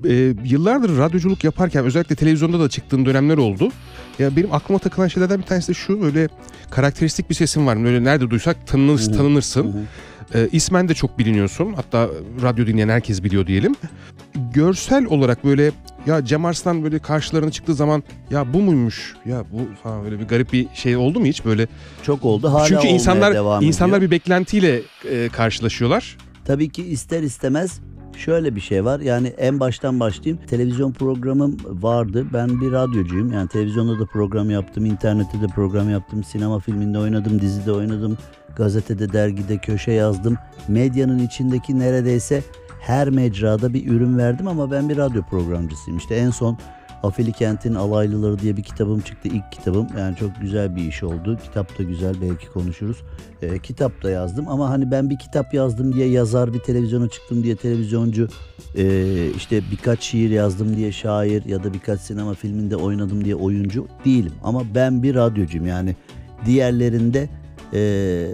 e, 0.04 0.34
yıllardır 0.44 0.98
radyoculuk 0.98 1.44
yaparken 1.44 1.84
özellikle 1.84 2.14
televizyonda 2.16 2.60
da 2.60 2.68
çıktığın 2.68 3.06
dönemler 3.06 3.36
oldu. 3.36 3.72
Ya 4.18 4.36
benim 4.36 4.52
aklıma 4.54 4.78
takılan 4.78 5.08
şeylerden 5.08 5.38
bir 5.38 5.44
tanesi 5.46 5.68
de 5.68 5.74
şu 5.74 6.02
böyle 6.02 6.28
karakteristik 6.70 7.30
bir 7.30 7.34
sesin 7.34 7.66
var. 7.66 7.84
Böyle 7.84 8.04
nerede 8.04 8.30
duysak 8.30 8.66
tanınır, 8.66 9.12
tanınırsın. 9.12 9.86
E, 10.34 10.48
ismen 10.52 10.88
de 10.88 10.94
çok 10.94 11.18
biliniyorsun. 11.18 11.72
Hatta 11.72 12.08
radyo 12.42 12.66
dinleyen 12.66 12.88
herkes 12.88 13.24
biliyor 13.24 13.46
diyelim. 13.46 13.74
Görsel 14.54 15.06
olarak 15.06 15.44
böyle 15.44 15.70
ya 16.06 16.24
Cem 16.24 16.44
Arslan 16.44 16.84
böyle 16.84 16.98
karşılarına 16.98 17.50
çıktığı 17.50 17.74
zaman 17.74 18.02
ya 18.30 18.52
bu 18.52 18.62
muymuş 18.62 19.14
ya 19.26 19.44
bu 19.52 19.60
falan 19.82 20.04
böyle 20.04 20.20
bir 20.20 20.24
garip 20.24 20.52
bir 20.52 20.66
şey 20.74 20.96
oldu 20.96 21.20
mu 21.20 21.26
hiç 21.26 21.44
böyle? 21.44 21.66
Çok 22.02 22.24
oldu 22.24 22.52
hala 22.52 22.66
Çünkü 22.66 22.86
insanlar 22.86 23.34
devam 23.34 23.62
insanlar 23.62 24.02
bir 24.02 24.10
beklentiyle 24.10 24.80
e, 25.10 25.28
karşılaşıyorlar. 25.28 26.16
Tabii 26.44 26.68
ki 26.68 26.84
ister 26.84 27.22
istemez 27.22 27.80
şöyle 28.16 28.56
bir 28.56 28.60
şey 28.60 28.84
var. 28.84 29.00
Yani 29.00 29.28
en 29.28 29.60
baştan 29.60 30.00
başlayayım. 30.00 30.46
Televizyon 30.46 30.92
programım 30.92 31.56
vardı. 31.64 32.26
Ben 32.32 32.60
bir 32.60 32.72
radyocuyum. 32.72 33.32
Yani 33.32 33.48
televizyonda 33.48 33.98
da 33.98 34.06
program 34.06 34.50
yaptım, 34.50 34.86
internette 34.86 35.40
de 35.40 35.46
program 35.46 35.90
yaptım, 35.90 36.24
sinema 36.24 36.58
filminde 36.58 36.98
oynadım, 36.98 37.40
dizide 37.40 37.72
oynadım, 37.72 38.18
gazetede, 38.56 39.12
dergide 39.12 39.58
köşe 39.58 39.92
yazdım. 39.92 40.38
Medyanın 40.68 41.18
içindeki 41.18 41.78
neredeyse 41.78 42.42
her 42.80 43.10
mecrada 43.10 43.74
bir 43.74 43.90
ürün 43.90 44.18
verdim 44.18 44.48
ama 44.48 44.70
ben 44.70 44.88
bir 44.88 44.96
radyo 44.96 45.22
programcısıyım. 45.22 45.98
İşte 45.98 46.14
en 46.14 46.30
son 46.30 46.58
Afili 47.02 47.32
Kent'in 47.32 47.74
Alaylıları 47.74 48.38
diye 48.38 48.56
bir 48.56 48.62
kitabım 48.62 49.00
çıktı. 49.00 49.28
İlk 49.28 49.52
kitabım. 49.52 49.86
Yani 49.98 50.16
çok 50.16 50.30
güzel 50.40 50.76
bir 50.76 50.82
iş 50.82 51.02
oldu. 51.02 51.38
Kitap 51.44 51.78
da 51.78 51.82
güzel 51.82 52.14
belki 52.20 52.48
konuşuruz. 52.48 52.96
Ee, 53.42 53.58
kitap 53.58 54.02
da 54.02 54.10
yazdım 54.10 54.48
ama 54.48 54.70
hani 54.70 54.90
ben 54.90 55.10
bir 55.10 55.18
kitap 55.18 55.54
yazdım 55.54 55.94
diye 55.94 56.08
yazar, 56.08 56.54
bir 56.54 56.58
televizyona 56.58 57.08
çıktım 57.08 57.44
diye 57.44 57.56
televizyoncu, 57.56 58.28
ee, 58.76 59.30
işte 59.36 59.60
birkaç 59.72 60.02
şiir 60.02 60.30
yazdım 60.30 60.76
diye 60.76 60.92
şair 60.92 61.44
ya 61.44 61.64
da 61.64 61.74
birkaç 61.74 62.00
sinema 62.00 62.34
filminde 62.34 62.76
oynadım 62.76 63.24
diye 63.24 63.34
oyuncu 63.34 63.86
değilim. 64.04 64.32
Ama 64.44 64.62
ben 64.74 65.02
bir 65.02 65.14
radyocuyum 65.14 65.66
yani 65.66 65.96
diğerlerinde 66.46 67.28
ee, 67.72 68.28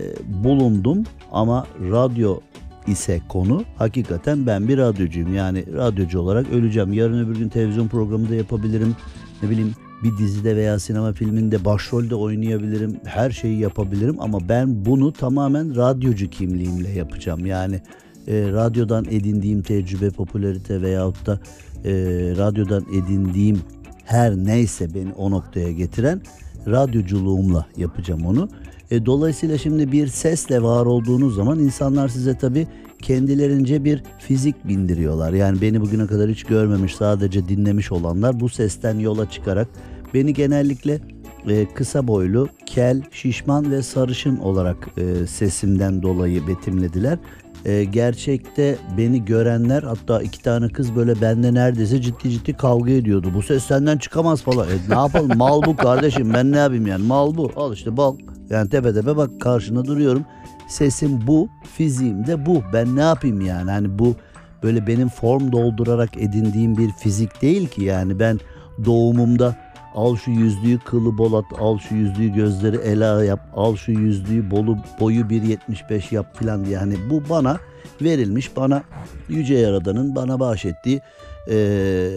bulundum 0.45 1.05
ama 1.33 1.67
radyo 1.91 2.41
ise 2.87 3.21
konu 3.29 3.65
hakikaten 3.77 4.47
ben 4.47 4.69
bir 4.69 4.79
radyocuyum. 4.79 5.35
Yani 5.35 5.65
radyocu 5.75 6.21
olarak 6.21 6.53
öleceğim. 6.53 6.93
Yarın 6.93 7.25
öbür 7.25 7.37
gün 7.37 7.49
televizyon 7.49 7.89
programı 7.89 8.29
da 8.29 8.35
yapabilirim. 8.35 8.97
Ne 9.43 9.51
bileyim 9.51 9.75
bir 10.03 10.19
dizide 10.19 10.57
veya 10.57 10.79
sinema 10.79 11.13
filminde 11.13 11.65
başrolde 11.65 12.15
oynayabilirim. 12.15 13.01
Her 13.05 13.31
şeyi 13.31 13.59
yapabilirim 13.59 14.17
ama 14.21 14.49
ben 14.49 14.85
bunu 14.85 15.13
tamamen 15.13 15.77
radyocu 15.77 16.31
kimliğimle 16.31 16.91
yapacağım. 16.91 17.47
Yani 17.47 17.81
e, 18.27 18.53
radyodan 18.53 19.05
edindiğim 19.05 19.63
tecrübe, 19.63 20.11
popülarite 20.11 20.83
veyahut 20.83 21.27
da 21.27 21.41
e, 21.85 21.93
radyodan 22.37 22.87
edindiğim 22.95 23.61
her 24.05 24.37
neyse 24.37 24.95
beni 24.95 25.13
o 25.13 25.31
noktaya 25.31 25.73
getiren 25.73 26.21
radyoculuğumla 26.67 27.67
yapacağım 27.77 28.27
onu. 28.27 28.49
E, 28.93 29.07
dolayısıyla 29.07 29.59
şimdi 29.59 29.93
bir 29.93 30.07
sesle 30.07 30.63
var 30.63 30.87
olduğunuz 30.87 31.35
zaman 31.35 31.59
insanlar 31.59 32.09
size 32.09 32.39
tabii 32.39 32.67
kendilerince 33.03 33.85
bir 33.85 34.03
fizik 34.19 34.69
bindiriyorlar. 34.69 35.33
Yani 35.33 35.61
beni 35.61 35.81
bugüne 35.81 36.07
kadar 36.07 36.31
hiç 36.31 36.45
görmemiş 36.45 36.95
sadece 36.95 37.49
dinlemiş 37.49 37.93
olanlar 37.93 38.41
bu 38.41 38.49
sesten 38.49 38.99
yola 38.99 39.31
çıkarak 39.31 39.69
beni 40.15 40.35
genellikle 40.35 41.01
e, 41.49 41.67
kısa 41.75 42.09
boylu, 42.09 42.49
kel, 42.67 43.03
şişman 43.11 43.71
ve 43.73 43.83
sarışın 43.83 44.37
olarak 44.37 44.89
e, 44.97 45.27
sesimden 45.27 46.03
dolayı 46.03 46.47
betimlediler. 46.47 47.19
E, 47.65 47.85
gerçekte 47.85 48.77
beni 48.99 49.25
görenler 49.25 49.83
hatta 49.83 50.23
iki 50.23 50.43
tane 50.43 50.69
kız 50.69 50.97
böyle 50.97 51.21
bende 51.21 51.55
neredeyse 51.55 52.03
ciddi 52.03 52.31
ciddi 52.31 52.53
kavga 52.53 52.91
ediyordu. 52.91 53.29
Bu 53.35 53.43
ses 53.43 53.65
senden 53.65 53.99
çıkamaz 53.99 54.43
falan. 54.43 54.69
E, 54.69 54.73
ne 54.89 54.95
yapalım 54.95 55.33
mal 55.39 55.63
bu 55.63 55.77
kardeşim 55.77 56.35
ben 56.35 56.53
ne 56.53 56.59
yapayım 56.59 56.87
yani 56.87 57.07
mal 57.07 57.35
bu. 57.37 57.53
Al 57.57 57.73
işte 57.73 57.97
bal. 57.97 58.17
Yani 58.51 58.71
tepe 58.71 58.95
tepe 58.95 59.17
bak 59.17 59.41
karşına 59.41 59.85
duruyorum. 59.85 60.25
Sesim 60.69 61.27
bu, 61.27 61.49
fiziğim 61.77 62.27
de 62.27 62.47
bu. 62.47 62.63
Ben 62.73 62.97
ne 62.97 63.01
yapayım 63.01 63.41
yani? 63.41 63.71
Hani 63.71 63.99
bu 63.99 64.17
böyle 64.63 64.87
benim 64.87 65.09
form 65.09 65.53
doldurarak 65.53 66.17
edindiğim 66.17 66.77
bir 66.77 66.91
fizik 66.91 67.43
değil 67.43 67.69
ki 67.69 67.85
yani 67.85 68.19
ben 68.19 68.41
doğumumda 68.85 69.57
al 69.95 70.17
şu 70.17 70.31
yüzlüğü 70.31 70.79
kılı 70.79 71.19
bolat, 71.19 71.45
al 71.59 71.79
şu 71.79 71.95
yüzlüğü 71.95 72.33
gözleri 72.35 72.77
ela 72.77 73.25
yap, 73.25 73.41
al 73.57 73.77
şu 73.77 73.93
yüzlüğü 73.93 74.51
bolu 74.51 74.77
boyu 75.01 75.21
1.75 75.21 76.15
yap 76.15 76.39
filan 76.39 76.65
diye. 76.65 76.75
Yani 76.75 76.95
bu 77.11 77.23
bana 77.31 77.59
verilmiş, 78.03 78.57
bana 78.57 78.83
Yüce 79.29 79.55
Yaradan'ın 79.55 80.15
bana 80.17 80.41
bahşettiği 80.41 81.01
eee 81.49 82.11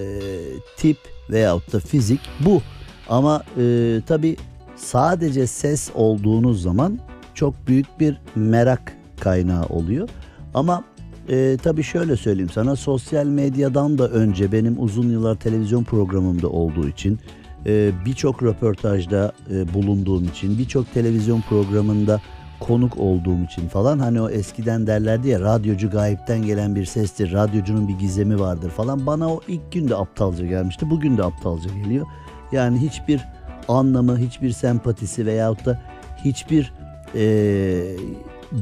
tip 0.78 0.98
veyahut 1.30 1.74
da 1.74 1.80
fizik 1.80 2.20
bu. 2.40 2.62
Ama 3.10 3.44
eee 3.58 4.02
tabii 4.02 4.38
sadece 4.76 5.48
ses 5.48 5.90
olduğunuz 5.96 6.62
zaman 6.62 7.00
çok 7.34 7.68
büyük 7.68 8.00
bir 8.00 8.18
merak 8.36 8.94
kaynağı 9.20 9.66
oluyor. 9.66 10.10
Ama 10.54 10.84
e, 11.30 11.58
tabii 11.64 11.84
şöyle 11.84 12.16
söyleyeyim 12.16 12.50
sana 12.54 12.76
sosyal 12.76 13.26
medyadan 13.26 13.98
da 13.98 14.10
önce 14.10 14.52
benim 14.52 14.84
uzun 14.84 15.10
yıllar 15.10 15.36
televizyon 15.36 15.84
programımda 15.84 16.50
olduğu 16.50 16.88
için 16.88 17.20
e, 17.66 17.92
birçok 18.06 18.44
röportajda 18.44 19.32
e, 19.52 19.74
bulunduğum 19.74 20.24
için 20.24 20.58
birçok 20.58 20.94
televizyon 20.94 21.42
programında 21.42 22.22
konuk 22.60 22.98
olduğum 22.98 23.44
için 23.44 23.68
falan 23.68 24.00
hani 24.00 24.22
o 24.22 24.30
eskiden 24.30 24.88
derlerdi 24.88 25.28
ya 25.28 25.40
radyocu 25.40 25.90
gayipten 25.90 26.42
gelen 26.42 26.76
bir 26.76 26.86
sestir 26.86 27.34
radyocunun 27.34 27.88
bir 27.88 27.94
gizemi 27.94 28.40
vardır 28.40 28.70
falan. 28.70 29.06
Bana 29.06 29.34
o 29.34 29.42
ilk 29.48 29.72
günde 29.72 29.96
aptalca 29.96 30.46
gelmişti 30.46 30.90
bugün 30.90 31.18
de 31.18 31.24
aptalca 31.24 31.70
geliyor. 31.74 32.06
Yani 32.52 32.82
hiçbir 32.82 33.22
anlamı 33.68 34.18
hiçbir 34.18 34.52
sempatisi 34.52 35.26
veyahut 35.26 35.66
da 35.66 35.82
hiçbir 36.26 36.74
e, 37.16 37.96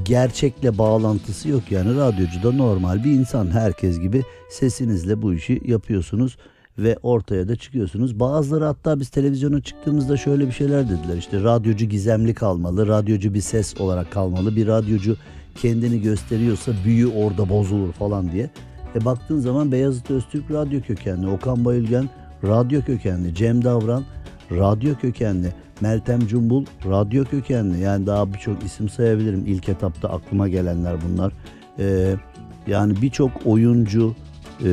gerçekle 0.03 0.77
bağlantısı 0.77 1.49
yok. 1.49 1.71
Yani 1.71 1.95
radyocu 1.95 2.43
da 2.43 2.51
normal 2.51 3.03
bir 3.03 3.11
insan. 3.11 3.51
Herkes 3.51 3.99
gibi 3.99 4.23
sesinizle 4.49 5.21
bu 5.21 5.33
işi 5.33 5.61
yapıyorsunuz 5.65 6.37
ve 6.77 6.97
ortaya 7.03 7.47
da 7.47 7.55
çıkıyorsunuz. 7.55 8.19
Bazıları 8.19 8.65
hatta 8.65 8.99
biz 8.99 9.09
televizyona 9.09 9.61
çıktığımızda 9.61 10.17
şöyle 10.17 10.47
bir 10.47 10.51
şeyler 10.51 10.89
dediler. 10.89 11.17
İşte 11.17 11.43
radyocu 11.43 11.85
gizemli 11.85 12.33
kalmalı, 12.33 12.87
radyocu 12.87 13.33
bir 13.33 13.41
ses 13.41 13.81
olarak 13.81 14.11
kalmalı. 14.11 14.55
Bir 14.55 14.67
radyocu 14.67 15.17
kendini 15.55 16.01
gösteriyorsa 16.01 16.71
büyü 16.85 17.07
orada 17.07 17.49
bozulur 17.49 17.91
falan 17.91 18.31
diye. 18.31 18.49
E 18.95 19.05
baktığın 19.05 19.39
zaman 19.39 19.71
Beyazıt 19.71 20.11
Öztürk 20.11 20.51
radyo 20.51 20.81
kökenli, 20.81 21.27
Okan 21.27 21.65
Bayülgen 21.65 22.09
radyo 22.43 22.81
kökenli, 22.81 23.35
Cem 23.35 23.63
Davran 23.63 24.03
radyo 24.51 24.95
kökenli, 24.95 25.53
Meltem 25.81 26.27
Cumbul 26.27 26.65
radyo 26.85 27.25
kökenli. 27.25 27.79
Yani 27.79 28.07
daha 28.07 28.33
birçok 28.33 28.63
isim 28.63 28.89
sayabilirim. 28.89 29.43
İlk 29.47 29.69
etapta 29.69 30.09
aklıma 30.09 30.47
gelenler 30.47 30.95
bunlar. 31.09 31.33
Ee, 31.79 32.15
yani 32.67 33.01
birçok 33.01 33.31
oyuncu, 33.45 34.15
e, 34.65 34.69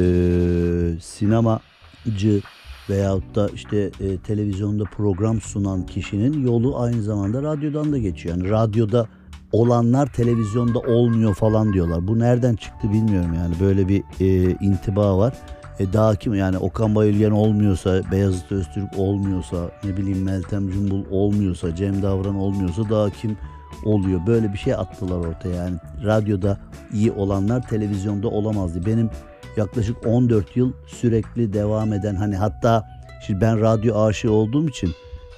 sinemacı 2.04 2.42
veyahut 2.90 3.34
da 3.34 3.48
işte 3.48 3.90
e, 4.00 4.18
televizyonda 4.18 4.84
program 4.84 5.40
sunan 5.40 5.86
kişinin 5.86 6.46
yolu 6.46 6.80
aynı 6.80 7.02
zamanda 7.02 7.42
radyodan 7.42 7.92
da 7.92 7.98
geçiyor. 7.98 8.36
Yani 8.36 8.50
radyoda 8.50 9.08
olanlar 9.52 10.12
televizyonda 10.12 10.78
olmuyor 10.78 11.34
falan 11.34 11.72
diyorlar. 11.72 12.08
Bu 12.08 12.18
nereden 12.18 12.56
çıktı 12.56 12.92
bilmiyorum 12.92 13.34
yani 13.34 13.54
böyle 13.60 13.88
bir 13.88 14.02
e, 14.20 14.56
intiba 14.60 15.18
var. 15.18 15.34
E 15.78 15.92
daha 15.92 16.14
kim 16.14 16.34
yani 16.34 16.58
Okan 16.58 16.94
Bayülgen 16.94 17.30
olmuyorsa, 17.30 18.02
Beyazıt 18.12 18.52
Öztürk 18.52 18.98
olmuyorsa, 18.98 19.70
ne 19.84 19.96
bileyim 19.96 20.22
Meltem 20.22 20.70
Cumbul 20.70 21.04
olmuyorsa, 21.10 21.76
Cem 21.76 22.02
Davran 22.02 22.34
olmuyorsa 22.34 22.90
daha 22.90 23.10
kim 23.10 23.36
oluyor? 23.84 24.20
Böyle 24.26 24.52
bir 24.52 24.58
şey 24.58 24.74
attılar 24.74 25.18
ortaya 25.18 25.54
yani. 25.54 25.76
Radyoda 26.04 26.58
iyi 26.92 27.12
olanlar 27.12 27.68
televizyonda 27.68 28.28
olamaz 28.28 28.74
diye. 28.74 28.86
Benim 28.86 29.10
yaklaşık 29.56 30.06
14 30.06 30.56
yıl 30.56 30.72
sürekli 30.86 31.52
devam 31.52 31.92
eden 31.92 32.14
hani 32.14 32.36
hatta 32.36 32.84
şimdi 33.26 33.40
ben 33.40 33.60
radyo 33.60 34.02
aşığı 34.02 34.32
olduğum 34.32 34.68
için 34.68 34.90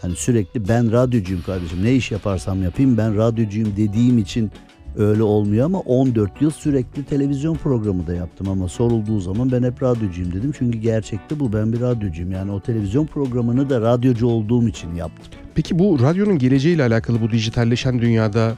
hani 0.03 0.17
sürekli 0.17 0.69
ben 0.69 0.93
radyocuyum 0.93 1.43
kardeşim. 1.43 1.85
Ne 1.85 1.93
iş 1.93 2.11
yaparsam 2.11 2.63
yapayım 2.63 2.97
ben 2.97 3.17
radyocuyum 3.17 3.77
dediğim 3.77 4.19
için 4.19 4.51
öyle 4.97 5.23
olmuyor 5.23 5.67
ama 5.67 5.81
14 5.81 6.43
yıl 6.43 6.51
sürekli 6.51 7.05
televizyon 7.05 7.55
programı 7.55 8.07
da 8.07 8.15
yaptım 8.15 8.49
ama 8.49 8.69
sorulduğu 8.69 9.21
zaman 9.21 9.53
ben 9.53 9.63
hep 9.63 9.83
radyocuyum 9.83 10.33
dedim. 10.33 10.53
Çünkü 10.59 10.79
gerçekte 10.79 11.41
bu 11.41 11.53
ben 11.53 11.73
bir 11.73 11.81
radyocuyum. 11.81 12.33
Yani 12.33 12.53
o 12.53 12.61
televizyon 12.61 13.07
programını 13.07 13.71
da 13.71 13.81
radyocu 13.81 14.27
olduğum 14.27 14.69
için 14.69 14.95
yaptım. 14.95 15.41
Peki 15.55 15.79
bu 15.79 16.01
radyonun 16.03 16.39
geleceğiyle 16.39 16.83
alakalı 16.83 17.21
bu 17.21 17.31
dijitalleşen 17.31 18.01
dünyada 18.01 18.53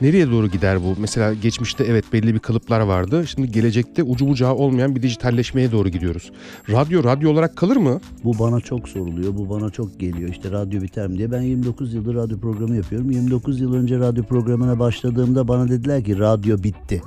nereye 0.00 0.30
doğru 0.30 0.46
gider 0.46 0.82
bu? 0.82 0.94
Mesela 0.98 1.34
geçmişte 1.34 1.84
evet 1.84 2.04
belli 2.12 2.34
bir 2.34 2.38
kalıplar 2.38 2.80
vardı. 2.80 3.26
Şimdi 3.26 3.52
gelecekte 3.52 4.02
ucu 4.02 4.28
bucağı 4.28 4.54
olmayan 4.54 4.96
bir 4.96 5.02
dijitalleşmeye 5.02 5.72
doğru 5.72 5.88
gidiyoruz. 5.88 6.32
Radyo 6.70 7.04
radyo 7.04 7.30
olarak 7.30 7.56
kalır 7.56 7.76
mı? 7.76 8.00
Bu 8.24 8.38
bana 8.38 8.60
çok 8.60 8.88
soruluyor. 8.88 9.36
Bu 9.36 9.50
bana 9.50 9.70
çok 9.70 10.00
geliyor. 10.00 10.28
İşte 10.30 10.50
radyo 10.50 10.82
biter 10.82 11.06
mi 11.06 11.18
diye. 11.18 11.32
Ben 11.32 11.42
29 11.42 11.94
yıldır 11.94 12.14
radyo 12.14 12.40
programı 12.40 12.76
yapıyorum. 12.76 13.10
29 13.10 13.60
yıl 13.60 13.74
önce 13.74 13.98
radyo 13.98 14.24
programına 14.24 14.78
başladığımda 14.78 15.48
bana 15.48 15.68
dediler 15.68 16.04
ki 16.04 16.18
radyo 16.18 16.62
bitti. 16.62 17.02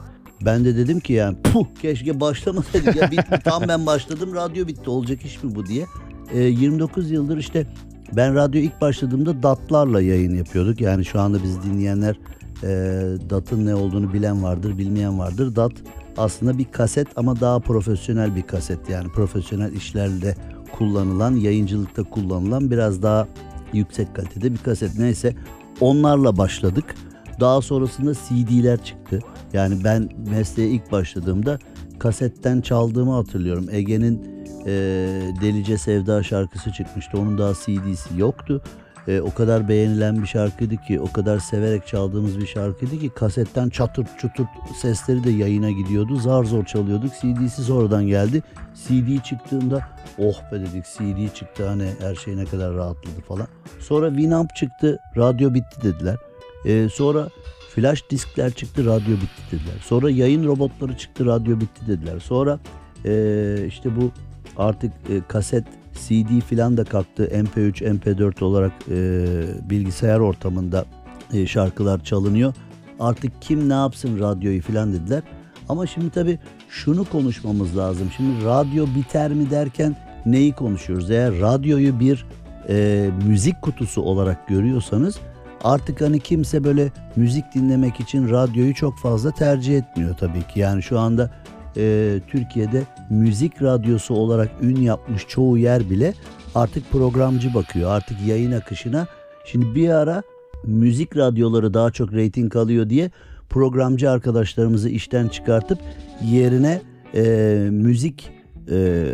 Ben 0.45 0.65
de 0.65 0.77
dedim 0.77 0.99
ki 0.99 1.13
yani 1.13 1.37
puh 1.43 1.65
keşke 1.81 2.19
başlamasaydık 2.19 2.95
ya 2.95 3.11
bitti 3.11 3.39
tam 3.43 3.63
ben 3.67 3.85
başladım 3.85 4.35
radyo 4.35 4.67
bitti 4.67 4.89
olacak 4.89 5.25
iş 5.25 5.43
mi 5.43 5.55
bu 5.55 5.65
diye. 5.65 5.85
Ee, 6.33 6.39
29 6.39 7.11
yıldır 7.11 7.37
işte 7.37 7.67
Ben 8.15 8.35
radyo 8.35 8.61
ilk 8.61 8.81
başladığımda 8.81 9.43
datlarla 9.43 10.01
yayın 10.01 10.35
yapıyorduk. 10.35 10.81
Yani 10.81 11.05
şu 11.05 11.19
anda 11.19 11.43
bizi 11.43 11.63
dinleyenler 11.63 12.15
e, 12.63 12.69
datın 13.29 13.65
ne 13.65 13.75
olduğunu 13.75 14.13
bilen 14.13 14.43
vardır, 14.43 14.77
bilmeyen 14.77 15.19
vardır. 15.19 15.55
Dat 15.55 15.71
aslında 16.17 16.57
bir 16.57 16.65
kaset 16.65 17.07
ama 17.15 17.39
daha 17.39 17.59
profesyonel 17.59 18.35
bir 18.35 18.41
kaset. 18.41 18.89
Yani 18.89 19.07
profesyonel 19.07 19.73
işlerde 19.73 20.35
kullanılan, 20.77 21.35
yayıncılıkta 21.35 22.03
kullanılan 22.03 22.71
biraz 22.71 23.03
daha 23.03 23.27
yüksek 23.73 24.15
kalitede 24.15 24.53
bir 24.53 24.57
kaset. 24.57 24.99
Neyse 24.99 25.35
onlarla 25.81 26.37
başladık. 26.37 26.95
Daha 27.39 27.61
sonrasında 27.61 28.13
CD'ler 28.13 28.83
çıktı. 28.83 29.19
Yani 29.53 29.83
ben 29.83 30.09
mesleğe 30.29 30.69
ilk 30.69 30.91
başladığımda 30.91 31.59
kasetten 31.99 32.61
çaldığımı 32.61 33.13
hatırlıyorum. 33.13 33.65
Ege'nin 33.71 34.23
e, 34.65 34.71
Delice 35.41 35.77
Sevda 35.77 36.23
şarkısı 36.23 36.71
çıkmıştı. 36.71 37.17
Onun 37.17 37.37
daha 37.37 37.53
CD'si 37.53 38.17
yoktu. 38.17 38.61
E, 39.07 39.21
o 39.21 39.33
kadar 39.33 39.69
beğenilen 39.69 40.21
bir 40.21 40.27
şarkıydı 40.27 40.77
ki, 40.77 40.99
o 40.99 41.11
kadar 41.11 41.39
severek 41.39 41.87
çaldığımız 41.87 42.39
bir 42.39 42.47
şarkıydı 42.47 42.99
ki 42.99 43.09
kasetten 43.09 43.69
çatır 43.69 44.07
çutur 44.17 44.45
sesleri 44.81 45.23
de 45.23 45.31
yayına 45.31 45.71
gidiyordu. 45.71 46.15
Zar 46.15 46.43
zor 46.43 46.65
çalıyorduk. 46.65 47.11
CD'si 47.21 47.63
sonradan 47.63 48.07
geldi. 48.07 48.43
CD 48.87 49.23
çıktığında 49.23 49.87
oh 50.17 50.51
be 50.51 50.59
dedik 50.59 50.85
CD 50.85 51.35
çıktı 51.35 51.67
hani 51.67 51.89
her 51.99 52.15
şey 52.15 52.37
ne 52.37 52.45
kadar 52.45 52.73
rahatladı 52.73 53.21
falan. 53.27 53.47
Sonra 53.79 54.09
Winamp 54.09 54.55
çıktı, 54.55 54.99
radyo 55.17 55.53
bitti 55.53 55.81
dediler. 55.83 56.15
E, 56.65 56.89
sonra 56.89 57.29
flash 57.75 58.09
diskler 58.09 58.51
çıktı, 58.51 58.85
radyo 58.85 59.15
bitti 59.15 59.41
dediler. 59.51 59.75
Sonra 59.85 60.09
yayın 60.09 60.45
robotları 60.45 60.97
çıktı, 60.97 61.25
radyo 61.25 61.59
bitti 61.59 61.87
dediler. 61.87 62.19
Sonra 62.19 62.59
e, 63.05 63.65
işte 63.67 63.95
bu 63.95 64.11
artık 64.57 64.91
e, 65.09 65.21
kaset 65.27 65.65
CD 65.93 66.41
filan 66.41 66.77
da 66.77 66.83
kalktı. 66.83 67.25
MP3, 67.25 67.99
MP4 67.99 68.43
olarak 68.43 68.71
e, 68.91 69.25
bilgisayar 69.69 70.19
ortamında 70.19 70.85
e, 71.33 71.47
şarkılar 71.47 72.03
çalınıyor. 72.03 72.53
Artık 72.99 73.41
kim 73.41 73.69
ne 73.69 73.73
yapsın 73.73 74.19
radyoyu 74.19 74.61
filan 74.61 74.93
dediler. 74.93 75.23
Ama 75.69 75.87
şimdi 75.87 76.09
tabii 76.09 76.39
şunu 76.69 77.05
konuşmamız 77.05 77.77
lazım. 77.77 78.07
Şimdi 78.17 78.45
radyo 78.45 78.85
biter 78.95 79.33
mi 79.33 79.49
derken 79.49 79.95
neyi 80.25 80.53
konuşuyoruz? 80.53 81.11
Eğer 81.11 81.39
radyoyu 81.39 81.99
bir 81.99 82.25
e, 82.69 83.09
müzik 83.27 83.61
kutusu 83.61 84.01
olarak 84.01 84.47
görüyorsanız 84.47 85.19
artık 85.63 86.01
hani 86.01 86.19
kimse 86.19 86.63
böyle 86.63 86.91
müzik 87.15 87.53
dinlemek 87.53 87.99
için 87.99 88.29
radyoyu 88.29 88.73
çok 88.73 88.97
fazla 88.97 89.31
tercih 89.31 89.77
etmiyor 89.77 90.17
tabii 90.17 90.47
ki. 90.47 90.59
Yani 90.59 90.83
şu 90.83 90.99
anda 90.99 91.31
e, 91.77 92.19
Türkiye'de 92.27 92.83
müzik 93.09 93.61
radyosu 93.61 94.13
olarak 94.13 94.51
ün 94.61 94.75
yapmış 94.75 95.27
çoğu 95.27 95.57
yer 95.57 95.89
bile 95.89 96.13
artık 96.55 96.91
programcı 96.91 97.53
bakıyor. 97.53 97.91
Artık 97.91 98.17
yayın 98.27 98.51
akışına. 98.51 99.07
Şimdi 99.45 99.75
bir 99.75 99.89
ara 99.89 100.23
müzik 100.65 101.17
radyoları 101.17 101.73
daha 101.73 101.91
çok 101.91 102.13
reyting 102.13 102.55
alıyor 102.55 102.89
diye 102.89 103.11
programcı 103.49 104.09
arkadaşlarımızı 104.09 104.89
işten 104.89 105.27
çıkartıp 105.27 105.79
yerine 106.23 106.81
e, 107.15 107.23
müzik 107.71 108.29
e, 108.71 109.05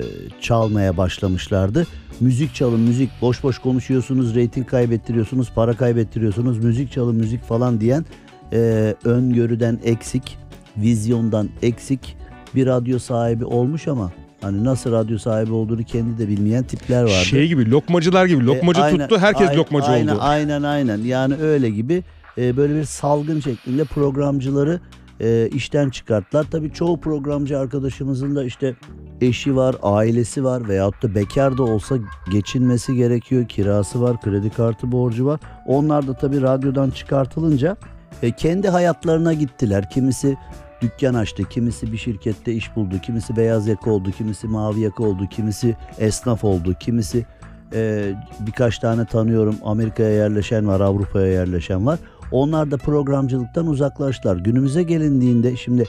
çalmaya 0.41 0.97
başlamışlardı. 0.97 1.87
Müzik 2.19 2.55
çalın 2.55 2.79
müzik 2.79 3.09
boş 3.21 3.43
boş 3.43 3.59
konuşuyorsunuz 3.59 4.35
reyting 4.35 4.67
kaybettiriyorsunuz 4.67 5.51
para 5.55 5.73
kaybettiriyorsunuz 5.73 6.63
müzik 6.63 6.91
çalın 6.91 7.15
müzik 7.15 7.43
falan 7.43 7.81
diyen 7.81 8.05
e, 8.53 8.95
öngörüden 9.03 9.79
eksik 9.83 10.37
vizyondan 10.77 11.49
eksik 11.61 12.17
bir 12.55 12.65
radyo 12.67 12.99
sahibi 12.99 13.45
olmuş 13.45 13.87
ama 13.87 14.11
hani 14.41 14.63
nasıl 14.63 14.91
radyo 14.91 15.17
sahibi 15.17 15.53
olduğunu 15.53 15.83
kendi 15.83 16.17
de 16.17 16.27
bilmeyen 16.27 16.63
tipler 16.63 17.01
vardı. 17.03 17.11
Şey 17.25 17.47
gibi 17.47 17.71
lokmacılar 17.71 18.25
gibi 18.25 18.45
lokmacı 18.45 18.81
E, 18.81 18.83
aynen, 18.83 19.07
tuttu 19.07 19.21
herkes 19.21 19.47
aynen, 19.47 19.59
lokmacı 19.59 19.87
aynen, 19.87 20.13
oldu. 20.15 20.21
Aynen 20.21 20.63
aynen 20.63 20.97
yani 20.97 21.35
öyle 21.35 21.69
gibi 21.69 22.03
e, 22.37 22.57
böyle 22.57 22.75
bir 22.75 22.83
salgın 22.83 23.39
şeklinde 23.39 23.83
programcıları 23.83 24.79
e, 25.21 25.49
işten 25.53 25.89
çıkarttılar. 25.89 26.45
Tabii 26.51 26.73
çoğu 26.73 26.99
programcı 26.99 27.59
arkadaşımızın 27.59 28.35
da 28.35 28.43
işte 28.43 28.75
eşi 29.21 29.55
var, 29.55 29.75
ailesi 29.83 30.43
var 30.43 30.67
veyahut 30.67 31.03
da 31.03 31.15
bekar 31.15 31.57
da 31.57 31.63
olsa 31.63 31.95
geçinmesi 32.31 32.95
gerekiyor. 32.95 33.47
Kirası 33.47 34.01
var, 34.01 34.21
kredi 34.21 34.49
kartı 34.49 34.91
borcu 34.91 35.25
var. 35.25 35.39
Onlar 35.67 36.07
da 36.07 36.13
tabii 36.13 36.41
radyodan 36.41 36.89
çıkartılınca 36.89 37.77
e, 38.23 38.31
kendi 38.31 38.69
hayatlarına 38.69 39.33
gittiler. 39.33 39.89
Kimisi 39.89 40.37
dükkan 40.81 41.13
açtı, 41.13 41.43
kimisi 41.49 41.91
bir 41.91 41.97
şirkette 41.97 42.53
iş 42.53 42.75
buldu, 42.75 42.95
kimisi 43.05 43.35
beyaz 43.35 43.67
yaka 43.67 43.91
oldu, 43.91 44.11
kimisi 44.17 44.47
mavi 44.47 44.79
yaka 44.79 45.03
oldu, 45.03 45.27
kimisi 45.29 45.75
esnaf 45.99 46.43
oldu, 46.43 46.75
kimisi 46.79 47.25
e, 47.73 48.13
birkaç 48.39 48.79
tane 48.79 49.05
tanıyorum 49.05 49.55
Amerika'ya 49.63 50.09
yerleşen 50.09 50.67
var, 50.67 50.79
Avrupa'ya 50.79 51.27
yerleşen 51.27 51.85
var. 51.85 51.99
Onlar 52.31 52.71
da 52.71 52.77
programcılıktan 52.77 53.67
uzaklaştılar. 53.67 54.37
Günümüze 54.37 54.83
gelindiğinde 54.83 55.55
şimdi 55.55 55.85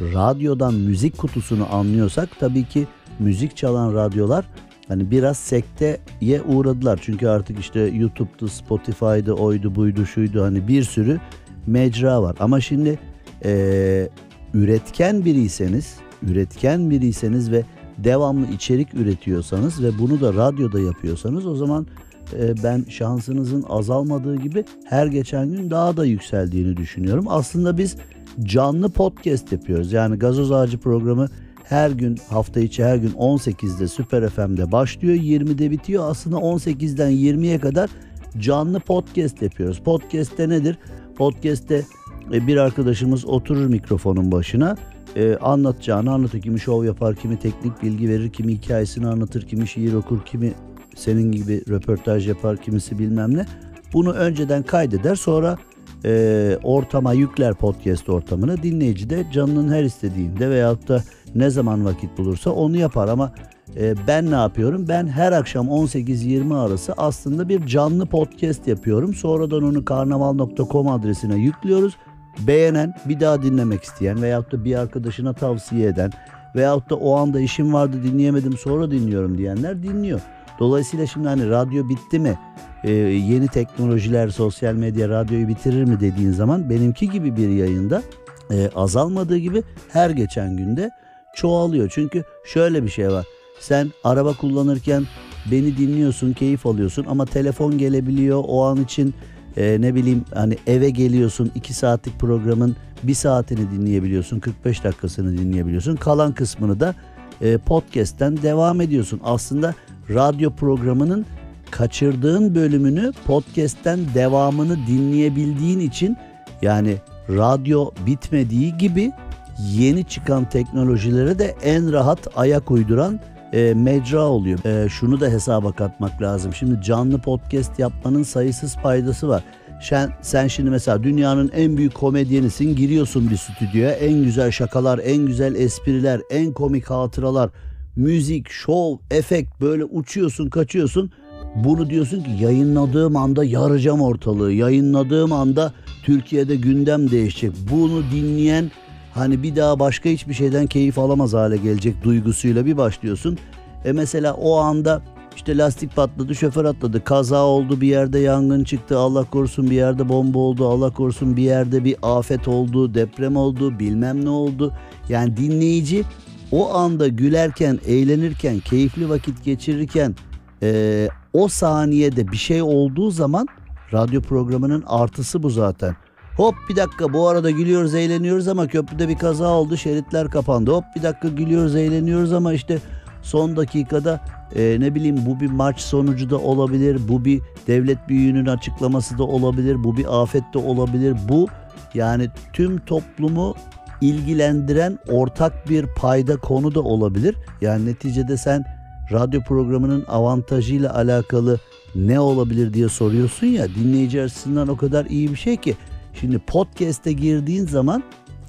radyodan 0.00 0.74
müzik 0.74 1.18
kutusunu 1.18 1.74
anlıyorsak 1.74 2.28
tabii 2.40 2.64
ki 2.64 2.86
müzik 3.18 3.56
çalan 3.56 3.94
radyolar 3.94 4.44
hani 4.88 5.10
biraz 5.10 5.36
sekteye 5.36 6.42
uğradılar. 6.48 6.98
Çünkü 7.02 7.28
artık 7.28 7.58
işte 7.58 7.80
YouTube'du, 7.80 8.48
Spotify'dı, 8.48 9.32
oydu, 9.32 9.74
buydu, 9.74 10.06
şuydu 10.06 10.42
hani 10.42 10.68
bir 10.68 10.82
sürü 10.82 11.20
mecra 11.66 12.22
var. 12.22 12.36
Ama 12.40 12.60
şimdi 12.60 12.98
e, 13.44 14.08
üretken 14.54 15.24
biriyseniz, 15.24 15.94
üretken 16.22 16.90
biriyseniz 16.90 17.50
ve 17.50 17.64
devamlı 17.98 18.46
içerik 18.46 18.94
üretiyorsanız 18.94 19.82
ve 19.82 19.98
bunu 19.98 20.20
da 20.20 20.34
radyoda 20.34 20.80
yapıyorsanız 20.80 21.46
o 21.46 21.54
zaman 21.56 21.86
e, 22.32 22.62
ben 22.62 22.84
şansınızın 22.88 23.64
azalmadığı 23.68 24.36
gibi 24.36 24.64
her 24.84 25.06
geçen 25.06 25.52
gün 25.52 25.70
daha 25.70 25.96
da 25.96 26.04
yükseldiğini 26.04 26.76
düşünüyorum. 26.76 27.24
Aslında 27.28 27.78
biz 27.78 27.96
canlı 28.42 28.90
podcast 28.90 29.52
yapıyoruz. 29.52 29.92
Yani 29.92 30.16
Gazoz 30.16 30.52
Ağacı 30.52 30.78
programı 30.78 31.28
her 31.64 31.90
gün 31.90 32.18
hafta 32.28 32.60
içi 32.60 32.84
her 32.84 32.96
gün 32.96 33.10
18'de 33.10 33.88
Süper 33.88 34.28
FM'de 34.28 34.72
başlıyor 34.72 35.14
20'de 35.14 35.70
bitiyor. 35.70 36.10
Aslında 36.10 36.36
18'den 36.36 37.10
20'ye 37.10 37.60
kadar 37.60 37.90
canlı 38.38 38.80
podcast 38.80 39.42
yapıyoruz. 39.42 39.78
Podcast'te 39.78 40.48
nedir? 40.48 40.78
Podcast'te 41.16 41.84
e, 42.32 42.46
bir 42.46 42.56
arkadaşımız 42.56 43.24
oturur 43.24 43.66
mikrofonun 43.66 44.32
başına 44.32 44.76
e, 45.16 45.36
anlatacağını 45.36 46.12
anlatır. 46.12 46.40
Kimi 46.40 46.60
şov 46.60 46.84
yapar, 46.84 47.14
kimi 47.14 47.38
teknik 47.38 47.82
bilgi 47.82 48.08
verir, 48.08 48.30
kimi 48.30 48.52
hikayesini 48.52 49.06
anlatır, 49.06 49.42
kimi 49.42 49.68
şiir 49.68 49.94
okur, 49.94 50.24
kimi 50.24 50.52
senin 50.96 51.32
gibi 51.32 51.62
röportaj 51.68 52.28
yapar, 52.28 52.56
kimisi 52.56 52.98
bilmem 52.98 53.36
ne. 53.36 53.46
Bunu 53.92 54.12
önceden 54.12 54.62
kaydeder 54.62 55.14
sonra 55.14 55.58
e, 56.04 56.58
ortama 56.62 57.12
yükler 57.12 57.54
podcast 57.54 58.08
ortamına. 58.08 58.62
Dinleyici 58.62 59.10
de 59.10 59.26
canının 59.32 59.72
her 59.72 59.84
istediğinde 59.84 60.50
veyahut 60.50 60.88
da 60.88 61.02
ne 61.34 61.50
zaman 61.50 61.84
vakit 61.84 62.18
bulursa 62.18 62.50
onu 62.50 62.76
yapar 62.76 63.08
ama 63.08 63.32
e, 63.76 63.94
ben 64.06 64.30
ne 64.30 64.34
yapıyorum? 64.34 64.88
Ben 64.88 65.06
her 65.06 65.32
akşam 65.32 65.66
18-20 65.66 66.56
arası 66.56 66.94
aslında 66.96 67.48
bir 67.48 67.66
canlı 67.66 68.06
podcast 68.06 68.68
yapıyorum. 68.68 69.14
Sonradan 69.14 69.62
onu 69.62 69.84
karnaval.com 69.84 70.88
adresine 70.88 71.36
yüklüyoruz. 71.36 71.96
Beğenen, 72.40 72.94
bir 73.04 73.20
daha 73.20 73.42
dinlemek 73.42 73.84
isteyen 73.84 74.22
veyahut 74.22 74.52
da 74.52 74.64
bir 74.64 74.74
arkadaşına 74.74 75.32
tavsiye 75.32 75.88
eden 75.88 76.10
veyahut 76.56 76.90
da 76.90 76.94
o 76.94 77.16
anda 77.16 77.40
işim 77.40 77.74
vardı 77.74 77.96
dinleyemedim 78.04 78.56
sonra 78.56 78.90
dinliyorum 78.90 79.38
diyenler 79.38 79.82
dinliyor. 79.82 80.20
Dolayısıyla 80.58 81.06
şimdi 81.06 81.28
hani 81.28 81.50
radyo 81.50 81.88
bitti 81.88 82.18
mi? 82.18 82.38
Ee, 82.84 82.92
yeni 82.92 83.48
teknolojiler, 83.48 84.28
sosyal 84.28 84.74
medya 84.74 85.08
radyoyu 85.08 85.48
bitirir 85.48 85.84
mi 85.84 86.00
dediğin 86.00 86.32
zaman 86.32 86.70
benimki 86.70 87.10
gibi 87.10 87.36
bir 87.36 87.48
yayında 87.48 88.02
e, 88.50 88.70
azalmadığı 88.74 89.38
gibi 89.38 89.62
her 89.88 90.10
geçen 90.10 90.56
günde 90.56 90.90
çoğalıyor. 91.34 91.90
Çünkü 91.94 92.24
şöyle 92.44 92.84
bir 92.84 92.88
şey 92.88 93.08
var. 93.08 93.26
Sen 93.60 93.90
araba 94.04 94.36
kullanırken 94.36 95.04
beni 95.50 95.76
dinliyorsun, 95.76 96.32
keyif 96.32 96.66
alıyorsun 96.66 97.04
ama 97.08 97.26
telefon 97.26 97.78
gelebiliyor 97.78 98.44
o 98.46 98.64
an 98.64 98.76
için 98.76 99.14
e, 99.56 99.76
ne 99.80 99.94
bileyim 99.94 100.24
hani 100.34 100.56
eve 100.66 100.90
geliyorsun 100.90 101.52
2 101.54 101.74
saatlik 101.74 102.20
programın 102.20 102.76
bir 103.02 103.14
saatini 103.14 103.70
dinleyebiliyorsun 103.70 104.40
45 104.40 104.84
dakikasını 104.84 105.38
dinleyebiliyorsun. 105.38 105.96
Kalan 105.96 106.32
kısmını 106.32 106.80
da 106.80 106.94
e, 107.40 107.58
podcast'ten 107.58 108.42
devam 108.42 108.80
ediyorsun. 108.80 109.20
Aslında 109.24 109.74
radyo 110.10 110.50
programının 110.50 111.26
kaçırdığın 111.70 112.54
bölümünü 112.54 113.12
podcast'ten 113.26 114.00
devamını 114.14 114.76
dinleyebildiğin 114.86 115.80
için 115.80 116.16
yani 116.62 116.96
radyo 117.28 117.90
bitmediği 118.06 118.76
gibi 118.78 119.12
yeni 119.58 120.04
çıkan 120.04 120.48
teknolojilere 120.48 121.38
de 121.38 121.54
en 121.62 121.92
rahat 121.92 122.18
ayak 122.36 122.70
uyduran 122.70 123.20
e, 123.54 123.74
mecra 123.74 124.22
oluyor. 124.22 124.64
E, 124.64 124.88
şunu 124.88 125.20
da 125.20 125.28
hesaba 125.28 125.72
katmak 125.72 126.22
lazım. 126.22 126.54
Şimdi 126.54 126.82
canlı 126.82 127.18
podcast 127.18 127.78
yapmanın 127.78 128.22
sayısız 128.22 128.76
faydası 128.76 129.28
var. 129.28 129.44
Sen, 129.82 130.12
sen 130.22 130.48
şimdi 130.48 130.70
mesela 130.70 131.02
dünyanın 131.02 131.50
en 131.54 131.76
büyük 131.76 131.94
komedyenisin 131.94 132.76
giriyorsun 132.76 133.30
bir 133.30 133.36
stüdyoya 133.36 133.90
en 133.90 134.24
güzel 134.24 134.50
şakalar, 134.50 135.00
en 135.04 135.26
güzel 135.26 135.54
espriler, 135.54 136.20
en 136.30 136.52
komik 136.52 136.90
hatıralar, 136.90 137.50
müzik, 137.96 138.50
şov, 138.50 138.96
efekt 139.10 139.60
böyle 139.60 139.84
uçuyorsun 139.84 140.48
kaçıyorsun. 140.48 141.10
Bunu 141.54 141.90
diyorsun 141.90 142.22
ki 142.22 142.30
yayınladığım 142.40 143.16
anda 143.16 143.44
yaracağım 143.44 144.00
ortalığı. 144.00 144.52
Yayınladığım 144.52 145.32
anda 145.32 145.72
Türkiye'de 146.02 146.56
gündem 146.56 147.10
değişecek. 147.10 147.52
Bunu 147.70 148.02
dinleyen 148.12 148.70
hani 149.14 149.42
bir 149.42 149.56
daha 149.56 149.78
başka 149.78 150.08
hiçbir 150.08 150.34
şeyden 150.34 150.66
keyif 150.66 150.98
alamaz 150.98 151.32
hale 151.32 151.56
gelecek 151.56 152.04
duygusuyla 152.04 152.66
bir 152.66 152.76
başlıyorsun. 152.76 153.38
E 153.84 153.92
mesela 153.92 154.34
o 154.34 154.56
anda 154.56 155.02
işte 155.36 155.56
lastik 155.56 155.96
patladı, 155.96 156.34
şoför 156.34 156.64
atladı, 156.64 157.04
kaza 157.04 157.44
oldu, 157.44 157.80
bir 157.80 157.86
yerde 157.86 158.18
yangın 158.18 158.64
çıktı, 158.64 158.98
Allah 158.98 159.24
korusun 159.24 159.70
bir 159.70 159.74
yerde 159.76 160.08
bomba 160.08 160.38
oldu, 160.38 160.68
Allah 160.68 160.90
korusun 160.90 161.36
bir 161.36 161.42
yerde 161.42 161.84
bir 161.84 161.96
afet 162.02 162.48
oldu, 162.48 162.94
deprem 162.94 163.36
oldu, 163.36 163.78
bilmem 163.78 164.24
ne 164.24 164.30
oldu. 164.30 164.72
Yani 165.08 165.36
dinleyici 165.36 166.04
o 166.52 166.74
anda 166.74 167.08
gülerken, 167.08 167.78
eğlenirken, 167.86 168.58
keyifli 168.58 169.08
vakit 169.08 169.44
geçirirken 169.44 170.14
e, 170.62 171.08
o 171.32 171.48
saniyede 171.48 172.32
bir 172.32 172.36
şey 172.36 172.62
olduğu 172.62 173.10
zaman 173.10 173.48
radyo 173.92 174.20
programının 174.20 174.84
artısı 174.86 175.42
bu 175.42 175.50
zaten. 175.50 175.96
Hop 176.36 176.54
bir 176.68 176.76
dakika 176.76 177.12
bu 177.12 177.28
arada 177.28 177.50
gülüyoruz 177.50 177.94
eğleniyoruz 177.94 178.48
ama 178.48 178.66
köprüde 178.66 179.08
bir 179.08 179.18
kaza 179.18 179.48
oldu 179.48 179.76
şeritler 179.76 180.30
kapandı. 180.30 180.70
Hop 180.70 180.84
bir 180.96 181.02
dakika 181.02 181.28
gülüyoruz 181.28 181.76
eğleniyoruz 181.76 182.32
ama 182.32 182.52
işte 182.52 182.78
son 183.22 183.56
dakikada 183.56 184.20
e, 184.56 184.76
ne 184.80 184.94
bileyim 184.94 185.18
bu 185.26 185.40
bir 185.40 185.50
maç 185.50 185.80
sonucu 185.80 186.30
da 186.30 186.38
olabilir. 186.38 187.00
Bu 187.08 187.24
bir 187.24 187.40
devlet 187.66 188.08
büyüğünün 188.08 188.46
açıklaması 188.46 189.18
da 189.18 189.24
olabilir. 189.24 189.84
Bu 189.84 189.96
bir 189.96 190.22
afet 190.22 190.42
de 190.54 190.58
olabilir. 190.58 191.16
Bu 191.28 191.48
yani 191.94 192.28
tüm 192.52 192.78
toplumu 192.78 193.54
ilgilendiren 194.00 194.98
ortak 195.08 195.68
bir 195.70 195.86
payda 195.86 196.36
konu 196.36 196.74
da 196.74 196.80
olabilir. 196.80 197.36
Yani 197.60 197.86
neticede 197.86 198.36
sen 198.36 198.64
radyo 199.12 199.40
programının 199.40 200.04
avantajıyla 200.08 200.94
alakalı 200.94 201.58
ne 201.94 202.20
olabilir 202.20 202.74
diye 202.74 202.88
soruyorsun 202.88 203.46
ya 203.46 203.68
dinleyici 203.68 204.22
açısından 204.22 204.68
o 204.68 204.76
kadar 204.76 205.06
iyi 205.06 205.30
bir 205.30 205.36
şey 205.36 205.56
ki. 205.56 205.76
Şimdi 206.20 206.38
podcast'e 206.38 207.12
girdiğin 207.12 207.66
zaman 207.66 208.02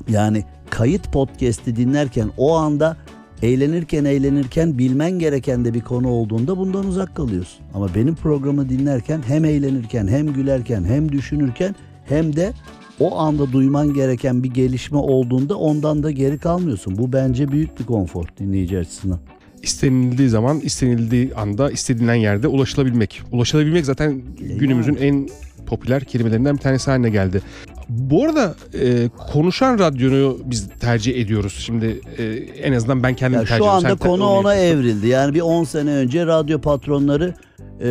yani 0.09 0.43
kayıt 0.69 1.13
podcast'i 1.13 1.75
dinlerken 1.75 2.29
o 2.37 2.55
anda 2.55 2.97
eğlenirken 3.41 4.05
eğlenirken 4.05 4.77
bilmen 4.77 5.11
gereken 5.11 5.65
de 5.65 5.73
bir 5.73 5.81
konu 5.81 6.07
olduğunda 6.09 6.57
bundan 6.57 6.87
uzak 6.87 7.15
kalıyorsun. 7.15 7.65
Ama 7.73 7.95
benim 7.95 8.15
programı 8.15 8.69
dinlerken 8.69 9.21
hem 9.27 9.45
eğlenirken 9.45 10.07
hem 10.07 10.33
gülerken 10.33 10.83
hem 10.83 11.11
düşünürken 11.11 11.75
hem 12.05 12.35
de 12.35 12.53
o 12.99 13.17
anda 13.17 13.51
duyman 13.51 13.93
gereken 13.93 14.43
bir 14.43 14.53
gelişme 14.53 14.97
olduğunda 14.97 15.57
ondan 15.57 16.03
da 16.03 16.11
geri 16.11 16.37
kalmıyorsun. 16.37 16.97
Bu 16.97 17.13
bence 17.13 17.51
büyük 17.51 17.79
bir 17.79 17.85
konfor 17.85 18.25
dinleyici 18.39 18.77
açısından. 18.77 19.19
İstenildiği 19.63 20.29
zaman, 20.29 20.59
istenildiği 20.59 21.35
anda, 21.35 21.71
istenilen 21.71 22.15
yerde 22.15 22.47
ulaşılabilmek. 22.47 23.21
Ulaşılabilmek 23.31 23.85
zaten 23.85 24.21
günümüzün 24.59 24.95
en 24.95 25.27
popüler 25.65 26.03
kelimelerinden 26.03 26.55
bir 26.55 26.61
tanesi 26.61 26.91
haline 26.91 27.09
geldi. 27.09 27.41
Bu 27.89 28.25
arada 28.25 28.55
e, 28.73 29.09
konuşan 29.33 29.79
radyonu 29.79 30.37
biz 30.45 30.69
tercih 30.79 31.21
ediyoruz. 31.21 31.63
Şimdi 31.65 32.01
e, 32.17 32.23
en 32.63 32.73
azından 32.73 33.03
ben 33.03 33.15
kendim 33.15 33.39
Ya 33.39 33.45
tercih 33.45 33.55
şu 33.57 33.63
ediyorum. 33.63 33.77
anda 33.77 33.89
Sen 33.89 33.97
konu 33.97 34.23
onu 34.23 34.39
ona 34.39 34.55
evrildi. 34.55 35.07
Yani 35.07 35.33
bir 35.33 35.41
10 35.41 35.63
sene 35.63 35.91
önce 35.91 36.25
radyo 36.25 36.61
patronları 36.61 37.33
e, 37.81 37.87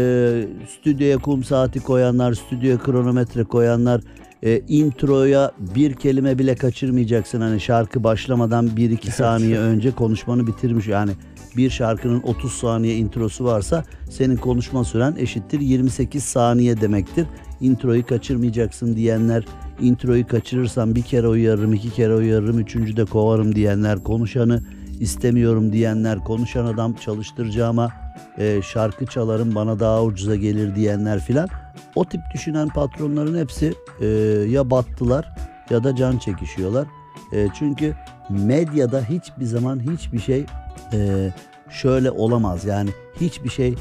stüdyoya 0.69 1.19
kum 1.19 1.45
saati 1.45 1.81
koyanlar, 1.81 2.35
stüdyoya 2.35 2.79
kronometre 2.79 3.45
koyanlar, 3.45 4.01
e, 4.43 4.61
introya 4.69 5.53
bir 5.59 5.95
kelime 5.95 6.39
bile 6.39 6.55
kaçırmayacaksın. 6.55 7.41
Hani 7.41 7.61
şarkı 7.61 8.05
başlamadan 8.05 8.67
1-2 8.67 9.11
saniye 9.11 9.59
önce 9.59 9.91
konuşmanı 9.91 10.47
bitirmiş. 10.47 10.87
Yani 10.87 11.13
bir 11.57 11.71
şarkının 11.71 12.23
30 12.23 12.53
saniye 12.53 12.97
introsu 12.97 13.45
varsa 13.45 13.85
senin 14.11 14.37
konuşma 14.37 14.85
süren 14.85 15.17
eşittir 15.19 15.61
28 15.61 16.25
saniye 16.25 16.81
demektir. 16.81 17.27
Introyu 17.61 18.07
kaçırmayacaksın 18.07 18.97
diyenler, 18.97 19.45
introyu 19.81 20.27
kaçırırsam 20.27 20.95
bir 20.95 21.03
kere 21.03 21.29
uyarırım, 21.29 21.73
iki 21.73 21.91
kere 21.91 22.15
uyarırım, 22.15 22.59
üçüncü 22.59 22.97
de 22.97 23.05
kovarım 23.05 23.55
diyenler, 23.55 24.05
konuşanı 24.05 24.63
istemiyorum 25.01 25.73
diyenler, 25.73 26.19
konuşan 26.19 26.67
adam 26.67 26.95
çalıştıracağıma 26.95 27.93
e, 28.39 28.63
şarkı 28.63 29.07
çalarım 29.07 29.55
bana 29.55 29.81
daha 29.81 30.05
ucuza 30.05 30.37
gelir 30.37 30.75
diyenler 30.75 31.21
filan. 31.21 31.49
O 31.95 32.05
tip 32.05 32.21
düşünen 32.35 32.69
patronların 32.69 33.39
hepsi 33.39 33.75
e, 34.01 34.07
ya 34.51 34.71
battılar 34.71 35.37
ya 35.71 35.85
da 35.85 35.97
can 35.97 36.19
çekişiyorlar. 36.19 36.87
E, 37.33 37.49
çünkü 37.59 37.95
medyada 38.31 39.01
hiçbir 39.01 39.45
zaman 39.45 39.81
hiçbir 39.81 40.19
şey 40.19 40.47
e, 40.95 41.31
şöyle 41.71 42.11
olamaz. 42.11 42.65
Yani 42.65 42.91
hiçbir 43.21 43.49
şey 43.49 43.75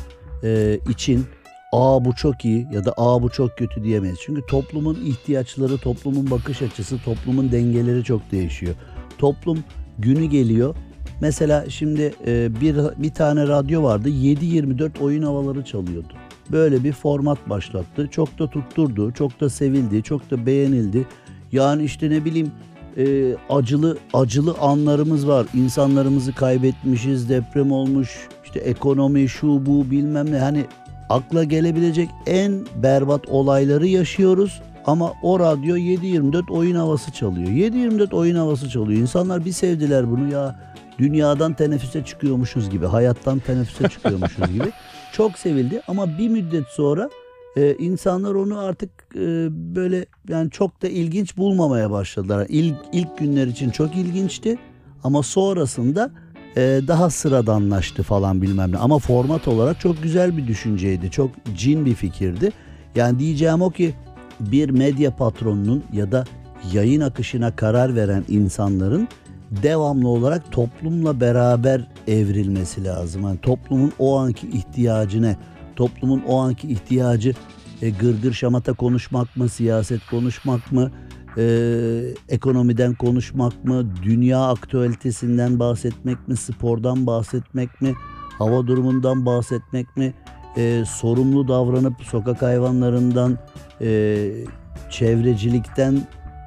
e, 0.44 0.80
için 0.90 1.26
aa 1.72 2.06
bu 2.06 2.16
çok 2.16 2.46
iyi 2.46 2.68
ya 2.74 2.86
da 2.86 2.94
aa 2.98 3.22
bu 3.22 3.30
çok 3.30 3.58
kötü 3.58 3.84
diyemeyiz. 3.84 4.18
Çünkü 4.26 4.46
toplumun 4.46 4.96
ihtiyaçları, 5.06 5.78
toplumun 5.78 6.32
bakış 6.32 6.62
açısı, 6.62 6.98
toplumun 7.06 7.52
dengeleri 7.52 8.04
çok 8.04 8.32
değişiyor. 8.32 8.76
Toplum 9.18 9.64
günü 10.00 10.26
geliyor. 10.26 10.76
Mesela 11.22 11.70
şimdi 11.70 12.14
e, 12.28 12.62
bir 12.62 12.76
bir 12.98 13.14
tane 13.14 13.48
radyo 13.48 13.84
vardı. 13.84 14.10
7-24 14.10 15.00
oyun 15.00 15.24
havaları 15.24 15.66
çalıyordu. 15.66 16.14
Böyle 16.52 16.84
bir 16.84 16.94
format 16.94 17.50
başlattı. 17.50 18.08
Çok 18.12 18.40
da 18.40 18.50
tutturdu, 18.50 19.12
çok 19.12 19.42
da 19.42 19.50
sevildi, 19.50 20.04
çok 20.04 20.32
da 20.32 20.46
beğenildi. 20.46 21.08
Yani 21.52 21.84
işte 21.84 22.10
ne 22.10 22.26
bileyim 22.26 22.52
e, 22.98 23.36
acılı 23.50 23.98
acılı 24.14 24.56
anlarımız 24.62 25.28
var. 25.28 25.48
İnsanlarımızı 25.54 26.36
kaybetmişiz, 26.36 27.30
deprem 27.30 27.72
olmuş, 27.72 28.28
işte 28.44 28.60
ekonomi 28.60 29.30
şu 29.30 29.66
bu 29.66 29.92
bilmem 29.92 30.32
ne. 30.32 30.40
Hani 30.40 30.66
akla 31.10 31.44
gelebilecek 31.44 32.10
en 32.26 32.66
berbat 32.76 33.30
olayları 33.30 33.88
yaşıyoruz. 33.88 34.62
Ama 34.86 35.14
o 35.22 35.40
radyo 35.40 35.78
7-24 35.78 36.52
oyun 36.52 36.76
havası 36.76 37.12
çalıyor. 37.12 37.48
7-24 37.48 38.16
oyun 38.16 38.36
havası 38.36 38.70
çalıyor. 38.70 39.02
İnsanlar 39.02 39.46
bir 39.46 39.52
sevdiler 39.52 40.12
bunu 40.12 40.32
ya. 40.32 40.56
Dünyadan 41.00 41.54
teneffüse 41.54 42.06
çıkıyormuşuz 42.06 42.70
gibi, 42.70 42.86
hayattan 42.86 43.40
teneffüse 43.40 43.90
çıkıyormuşuz 43.90 44.52
gibi. 44.54 44.72
Çok 45.12 45.38
sevildi 45.38 45.82
ama 45.88 46.18
bir 46.18 46.30
müddet 46.30 46.68
sonra 46.68 47.10
e, 47.58 47.76
insanlar 47.76 48.36
onu 48.36 48.60
artık 48.60 48.90
e, 49.16 49.48
böyle 49.76 50.06
yani 50.30 50.52
çok 50.52 50.82
da 50.82 50.88
ilginç 50.88 51.38
bulmamaya 51.38 51.92
başladılar. 51.92 52.46
İlk, 52.50 52.76
ilk 52.94 53.18
günler 53.18 53.48
için 53.48 53.70
çok 53.70 53.96
ilginçti 53.96 54.58
ama 55.04 55.24
sonrasında 55.24 56.12
e, 56.58 56.62
daha 56.88 57.10
sıradanlaştı 57.10 58.04
falan 58.04 58.42
bilmem 58.42 58.72
ne. 58.72 58.78
Ama 58.78 59.00
format 59.00 59.48
olarak 59.48 59.80
çok 59.80 60.04
güzel 60.04 60.38
bir 60.38 60.48
düşünceydi. 60.48 61.12
Çok 61.12 61.30
cin 61.58 61.86
bir 61.86 61.96
fikirdi. 61.96 62.52
Yani 62.96 63.20
diyeceğim 63.20 63.62
o 63.62 63.70
ki 63.70 63.94
bir 64.40 64.70
medya 64.70 65.16
patronunun 65.16 65.84
ya 65.94 66.12
da 66.12 66.24
yayın 66.74 67.02
akışına 67.02 67.56
karar 67.56 67.96
veren 67.96 68.26
insanların 68.28 69.08
devamlı 69.52 70.08
olarak 70.08 70.52
toplumla 70.52 71.20
beraber 71.20 71.88
evrilmesi 72.08 72.84
lazım. 72.84 73.24
Yani 73.24 73.38
toplumun 73.38 73.92
o 74.00 74.20
anki 74.20 74.48
ihtiyacı 74.48 75.22
ne? 75.22 75.36
Toplumun 75.76 76.22
o 76.28 76.40
anki 76.40 76.68
ihtiyacı 76.68 77.34
e, 77.82 77.90
gırgır 77.90 78.34
şamata 78.34 78.74
konuşmak 78.74 79.38
mı, 79.38 79.50
siyaset 79.50 80.06
konuşmak 80.10 80.72
mı, 80.72 80.92
e, 81.38 81.46
ekonomiden 82.30 82.94
konuşmak 82.94 83.66
mı, 83.66 83.86
dünya 84.04 84.48
aktüelitesinden 84.48 85.60
bahsetmek 85.60 86.28
mi, 86.28 86.38
spordan 86.38 87.08
bahsetmek 87.08 87.82
mi, 87.82 87.94
hava 88.38 88.68
durumundan 88.68 89.26
bahsetmek 89.26 89.98
mi, 89.98 90.14
e, 90.58 90.84
sorumlu 90.88 91.48
davranıp 91.48 92.02
sokak 92.02 92.42
hayvanlarından, 92.42 93.38
e, 93.82 94.30
çevrecilikten, 94.90 96.02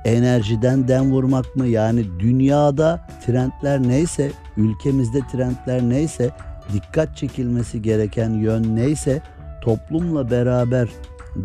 enerjiden 0.05 0.89
dem 0.89 1.13
vurmak 1.13 1.57
mı? 1.57 1.67
Yani 1.67 2.21
dünyada 2.21 3.09
trendler 3.27 3.83
neyse, 3.83 4.33
ülkemizde 4.57 5.21
trendler 5.33 5.83
neyse, 5.83 6.31
dikkat 6.73 7.17
çekilmesi 7.17 7.83
gereken 7.83 8.31
yön 8.31 8.77
neyse, 8.77 9.23
toplumla 9.63 10.31
beraber 10.31 10.89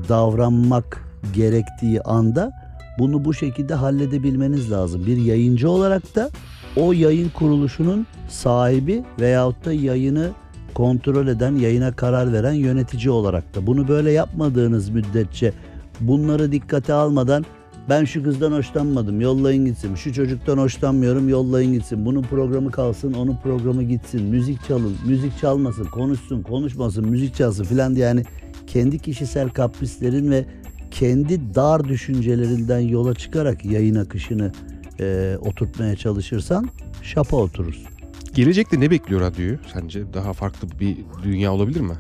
davranmak 0.10 1.04
gerektiği 1.34 2.02
anda 2.02 2.52
bunu 3.00 3.26
bu 3.26 3.34
şekilde 3.34 3.74
halledebilmeniz 3.74 4.72
lazım. 4.72 5.06
Bir 5.06 5.18
yayıncı 5.18 5.70
olarak 5.70 6.16
da 6.16 6.30
o 6.76 6.94
yayın 6.94 7.30
kuruluşunun 7.30 8.08
sahibi 8.30 9.04
veyahut 9.20 9.66
da 9.66 9.74
yayını 9.74 10.30
kontrol 10.74 11.28
eden, 11.28 11.56
yayına 11.56 11.92
karar 11.92 12.34
veren 12.34 12.54
yönetici 12.54 13.10
olarak 13.10 13.56
da. 13.56 13.68
Bunu 13.68 13.88
böyle 13.88 14.12
yapmadığınız 14.12 14.90
müddetçe 14.90 15.54
bunları 16.00 16.52
dikkate 16.52 16.94
almadan 16.94 17.46
ben 17.90 18.06
şu 18.06 18.24
kızdan 18.24 18.52
hoşlanmadım 18.52 19.22
yollayın 19.22 19.66
gitsin. 19.66 19.96
Şu 19.96 20.14
çocuktan 20.14 20.58
hoşlanmıyorum 20.58 21.30
yollayın 21.30 21.74
gitsin. 21.74 22.06
Bunun 22.06 22.22
programı 22.22 22.72
kalsın 22.72 23.14
onun 23.14 23.38
programı 23.38 23.84
gitsin. 23.84 24.24
Müzik 24.24 24.66
çalın, 24.68 24.96
müzik 25.06 25.38
çalmasın, 25.40 25.86
konuşsun, 25.86 26.42
konuşmasın, 26.42 27.10
müzik 27.10 27.36
çalsın 27.36 27.64
filan 27.64 27.96
diye 27.96 28.06
yani 28.06 28.24
kendi 28.68 29.00
kişisel 29.00 29.50
kaprislerin 29.50 30.32
ve 30.32 30.46
kendi 30.92 31.56
dar 31.56 31.84
düşüncelerinden 31.84 32.80
yola 32.80 33.16
çıkarak 33.16 33.66
yayın 33.66 33.96
akışını 33.96 34.52
e, 35.00 35.38
oturtmaya 35.42 35.96
çalışırsan 35.96 36.70
şapa 37.02 37.38
oturursun. 37.38 37.92
Gelecekte 38.34 38.80
ne 38.80 38.92
bekliyor 38.92 39.22
radyoyu 39.22 39.58
sence? 39.74 40.14
Daha 40.14 40.34
farklı 40.34 40.68
bir 40.80 40.98
dünya 41.24 41.54
olabilir 41.54 41.82
mi? 41.82 41.94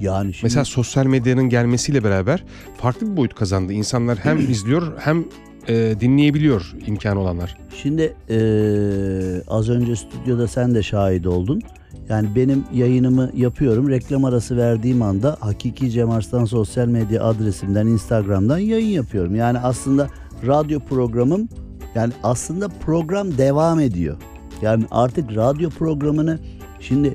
Yani 0.00 0.34
şimdi 0.34 0.44
Mesela 0.46 0.64
sosyal 0.64 1.06
medyanın 1.06 1.48
gelmesiyle 1.48 2.04
beraber 2.04 2.44
farklı 2.76 3.10
bir 3.12 3.16
boyut 3.16 3.34
kazandı. 3.34 3.72
İnsanlar 3.72 4.18
hem 4.18 4.38
izliyor 4.50 4.92
hem 4.98 5.24
e, 5.68 5.94
dinleyebiliyor 6.00 6.74
imkanı 6.86 7.20
olanlar. 7.20 7.56
Şimdi 7.82 8.14
eee, 8.28 9.42
az 9.48 9.68
önce 9.68 9.96
stüdyoda 9.96 10.48
sen 10.48 10.74
de 10.74 10.82
şahit 10.82 11.26
oldun. 11.26 11.62
Yani 12.08 12.28
benim 12.36 12.64
yayınımı 12.74 13.30
yapıyorum. 13.34 13.88
Reklam 13.88 14.24
arası 14.24 14.56
verdiğim 14.56 15.02
anda 15.02 15.36
Hakiki 15.40 15.90
Cem 15.90 16.10
Arslan 16.10 16.44
sosyal 16.44 16.86
medya 16.86 17.24
adresimden 17.24 17.86
Instagram'dan 17.86 18.58
yayın 18.58 18.88
yapıyorum. 18.88 19.34
Yani 19.34 19.58
aslında 19.58 20.08
radyo 20.46 20.80
programım 20.80 21.48
yani 21.94 22.12
aslında 22.22 22.68
program 22.68 23.38
devam 23.38 23.80
ediyor. 23.80 24.16
Yani 24.62 24.84
artık 24.90 25.36
radyo 25.36 25.70
programını 25.70 26.38
şimdi 26.80 27.14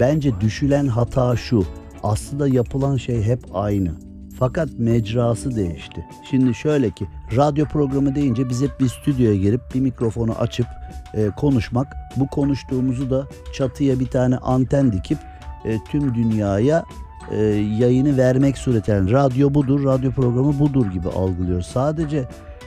bence 0.00 0.40
düşülen 0.40 0.86
hata 0.86 1.36
şu. 1.36 1.64
Aslında 2.02 2.48
yapılan 2.48 2.96
şey 2.96 3.22
hep 3.22 3.40
aynı. 3.54 3.90
Fakat 4.38 4.68
mecrası 4.78 5.56
değişti. 5.56 6.06
Şimdi 6.30 6.54
şöyle 6.54 6.90
ki 6.90 7.06
radyo 7.36 7.66
programı 7.66 8.14
deyince 8.14 8.48
biz 8.48 8.62
hep 8.62 8.80
bir 8.80 8.88
stüdyoya 8.88 9.36
girip 9.36 9.60
bir 9.74 9.80
mikrofonu 9.80 10.32
açıp 10.32 10.66
e, 11.14 11.30
konuşmak. 11.36 11.96
Bu 12.16 12.26
konuştuğumuzu 12.26 13.10
da 13.10 13.26
çatıya 13.54 14.00
bir 14.00 14.06
tane 14.06 14.36
anten 14.36 14.92
dikip 14.92 15.18
e, 15.64 15.78
tüm 15.90 16.14
dünyaya 16.14 16.84
e, 17.30 17.36
yayını 17.78 18.16
vermek 18.16 18.58
suretiyle. 18.58 18.98
Yani 18.98 19.12
radyo 19.12 19.54
budur, 19.54 19.84
radyo 19.84 20.10
programı 20.10 20.58
budur 20.58 20.86
gibi 20.86 21.08
algılıyoruz. 21.08 21.66
Sadece 21.66 22.18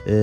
e, 0.08 0.14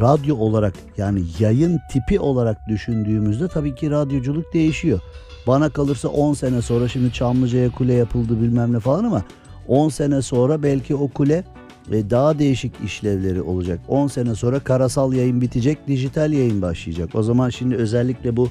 radyo 0.00 0.36
olarak 0.36 0.74
yani 0.96 1.22
yayın 1.38 1.80
tipi 1.90 2.20
olarak 2.20 2.68
düşündüğümüzde 2.68 3.48
tabii 3.48 3.74
ki 3.74 3.90
radyoculuk 3.90 4.54
değişiyor. 4.54 5.00
Bana 5.46 5.70
kalırsa 5.70 6.08
10 6.08 6.34
sene 6.34 6.62
sonra 6.62 6.88
şimdi 6.88 7.12
Çamlıca'ya 7.12 7.70
kule 7.70 7.94
yapıldı 7.94 8.40
bilmem 8.40 8.72
ne 8.72 8.80
falan 8.80 9.04
ama 9.04 9.22
10 9.68 9.88
sene 9.88 10.22
sonra 10.22 10.62
belki 10.62 10.94
o 10.94 11.08
kule 11.08 11.44
e, 11.90 12.10
daha 12.10 12.38
değişik 12.38 12.72
işlevleri 12.84 13.42
olacak. 13.42 13.80
10 13.88 14.06
sene 14.06 14.34
sonra 14.34 14.60
karasal 14.60 15.12
yayın 15.12 15.40
bitecek, 15.40 15.88
dijital 15.88 16.32
yayın 16.32 16.62
başlayacak. 16.62 17.14
O 17.14 17.22
zaman 17.22 17.50
şimdi 17.50 17.76
özellikle 17.76 18.36
bu 18.36 18.48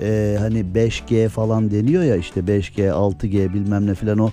e, 0.00 0.36
hani 0.38 0.60
5G 0.60 1.28
falan 1.28 1.70
deniyor 1.70 2.02
ya 2.02 2.16
işte 2.16 2.40
5G, 2.40 2.90
6G 2.90 3.54
bilmem 3.54 3.86
ne 3.86 3.94
filan 3.94 4.18
o 4.18 4.30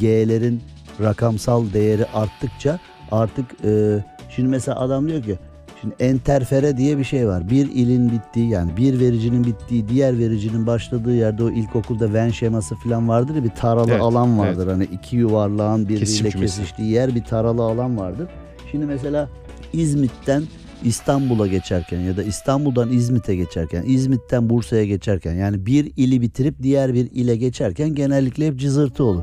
G'lerin 0.00 0.60
rakamsal 1.00 1.72
değeri 1.72 2.06
arttıkça 2.06 2.78
artık 3.12 3.46
e, 3.64 4.04
şimdi 4.30 4.48
mesela 4.48 4.80
adam 4.80 5.08
diyor 5.08 5.22
ki 5.22 5.38
Şimdi 5.80 5.94
enterfere 6.00 6.76
diye 6.76 6.98
bir 6.98 7.04
şey 7.04 7.28
var. 7.28 7.50
Bir 7.50 7.70
ilin 7.70 8.12
bittiği 8.12 8.48
yani 8.48 8.76
bir 8.76 9.00
vericinin 9.00 9.44
bittiği 9.44 9.88
diğer 9.88 10.18
vericinin 10.18 10.66
başladığı 10.66 11.14
yerde 11.14 11.44
o 11.44 11.50
ilkokulda 11.50 12.14
Venn 12.14 12.30
şeması 12.30 12.74
falan 12.74 13.08
vardır 13.08 13.34
ya 13.34 13.44
bir 13.44 13.50
taralı 13.50 13.90
Evet, 13.90 14.00
alan 14.00 14.38
vardır. 14.38 14.68
Hani 14.68 14.84
iki 14.84 15.16
yuvarlağın 15.16 15.88
birbiriyle 15.88 16.30
kesiştiği 16.30 16.90
yer 16.90 17.14
bir 17.14 17.24
taralı 17.24 17.62
alan 17.62 17.98
vardır. 17.98 18.28
Şimdi 18.70 18.86
mesela 18.86 19.28
İzmit'ten 19.72 20.42
İstanbul'a 20.84 21.46
geçerken 21.46 22.00
ya 22.00 22.16
da 22.16 22.22
İstanbul'dan 22.22 22.92
İzmit'e 22.92 23.36
geçerken, 23.36 23.82
İzmit'ten 23.86 24.50
Bursa'ya 24.50 24.84
geçerken 24.84 25.34
yani 25.34 25.66
bir 25.66 25.92
ili 25.96 26.20
bitirip 26.20 26.62
diğer 26.62 26.94
bir 26.94 27.10
ile 27.10 27.36
geçerken 27.36 27.94
genellikle 27.94 28.46
hep 28.46 28.58
cızırtı 28.58 29.04
olur. 29.04 29.22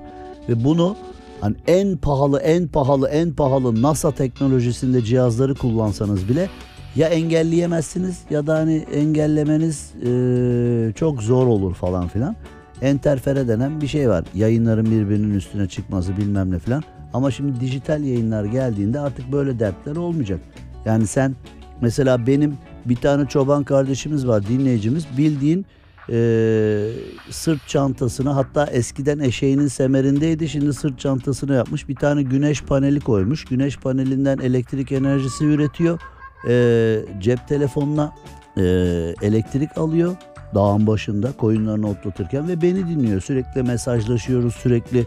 Ve 0.50 0.64
bunu 0.64 0.96
hani 1.44 1.56
en 1.68 1.98
pahalı, 1.98 2.40
en 2.40 2.68
pahalı, 2.68 3.08
en 3.08 3.34
pahalı 3.34 3.82
NASA 3.82 4.12
teknolojisinde 4.12 5.02
cihazları 5.02 5.56
kullansanız 5.56 6.30
bile 6.30 6.50
ya 6.96 7.08
engelleyemezsiniz 7.08 8.20
ya 8.30 8.48
da 8.48 8.56
hani 8.56 8.76
engellemeniz 8.94 9.92
eee, 10.06 10.94
çok 10.96 11.22
zor 11.22 11.48
olur 11.48 11.74
falan 11.74 12.08
filan. 12.08 12.36
Enterfere 12.82 13.48
denen 13.48 13.82
bir 13.82 13.88
şey 13.88 14.10
var. 14.10 14.26
Yayınların 14.36 14.86
birbirinin 14.86 15.34
üstüne 15.34 15.68
çıkması 15.68 16.18
bilmem 16.18 16.52
ne 16.52 16.60
filan. 16.60 16.84
Ama 17.14 17.32
şimdi 17.32 17.60
dijital 17.60 18.04
yayınlar 18.04 18.46
geldiğinde 18.46 19.00
artık 19.00 19.32
böyle 19.32 19.60
dertler 19.60 19.96
olmayacak. 19.96 20.40
Yani 20.86 21.08
sen 21.08 21.36
mesela 21.82 22.28
benim 22.28 22.58
bir 22.86 22.96
tane 22.96 23.28
çoban 23.28 23.64
kardeşimiz 23.64 24.28
var 24.28 24.48
dinleyicimiz 24.48 25.06
bildiğin 25.18 25.66
eee, 26.10 26.92
sırt 27.30 27.68
çantasına 27.68 28.36
hatta 28.36 28.66
eskiden 28.66 29.20
eşeğinin 29.20 29.68
semerindeydi 29.68 30.50
şimdi 30.50 30.74
sırt 30.74 31.00
çantasına 31.00 31.54
yapmış 31.54 31.90
bir 31.90 31.96
tane 31.96 32.24
güneş 32.24 32.64
paneli 32.64 33.00
koymuş. 33.00 33.46
Güneş 33.46 33.78
panelinden 33.78 34.38
elektrik 34.38 34.92
enerjisi 34.92 35.46
üretiyor. 35.46 36.00
Eee, 36.48 37.06
cep 37.22 37.48
telefonuna 37.48 38.14
eee, 38.58 39.16
elektrik 39.22 39.78
alıyor 39.78 40.16
dağın 40.56 40.88
başında 40.88 41.32
koyunlarını 41.32 41.90
otlatırken 41.90 42.48
ve 42.48 42.62
beni 42.62 42.88
dinliyor. 42.88 43.22
Sürekli 43.22 43.64
mesajlaşıyoruz 43.64 44.54
sürekli 44.54 45.06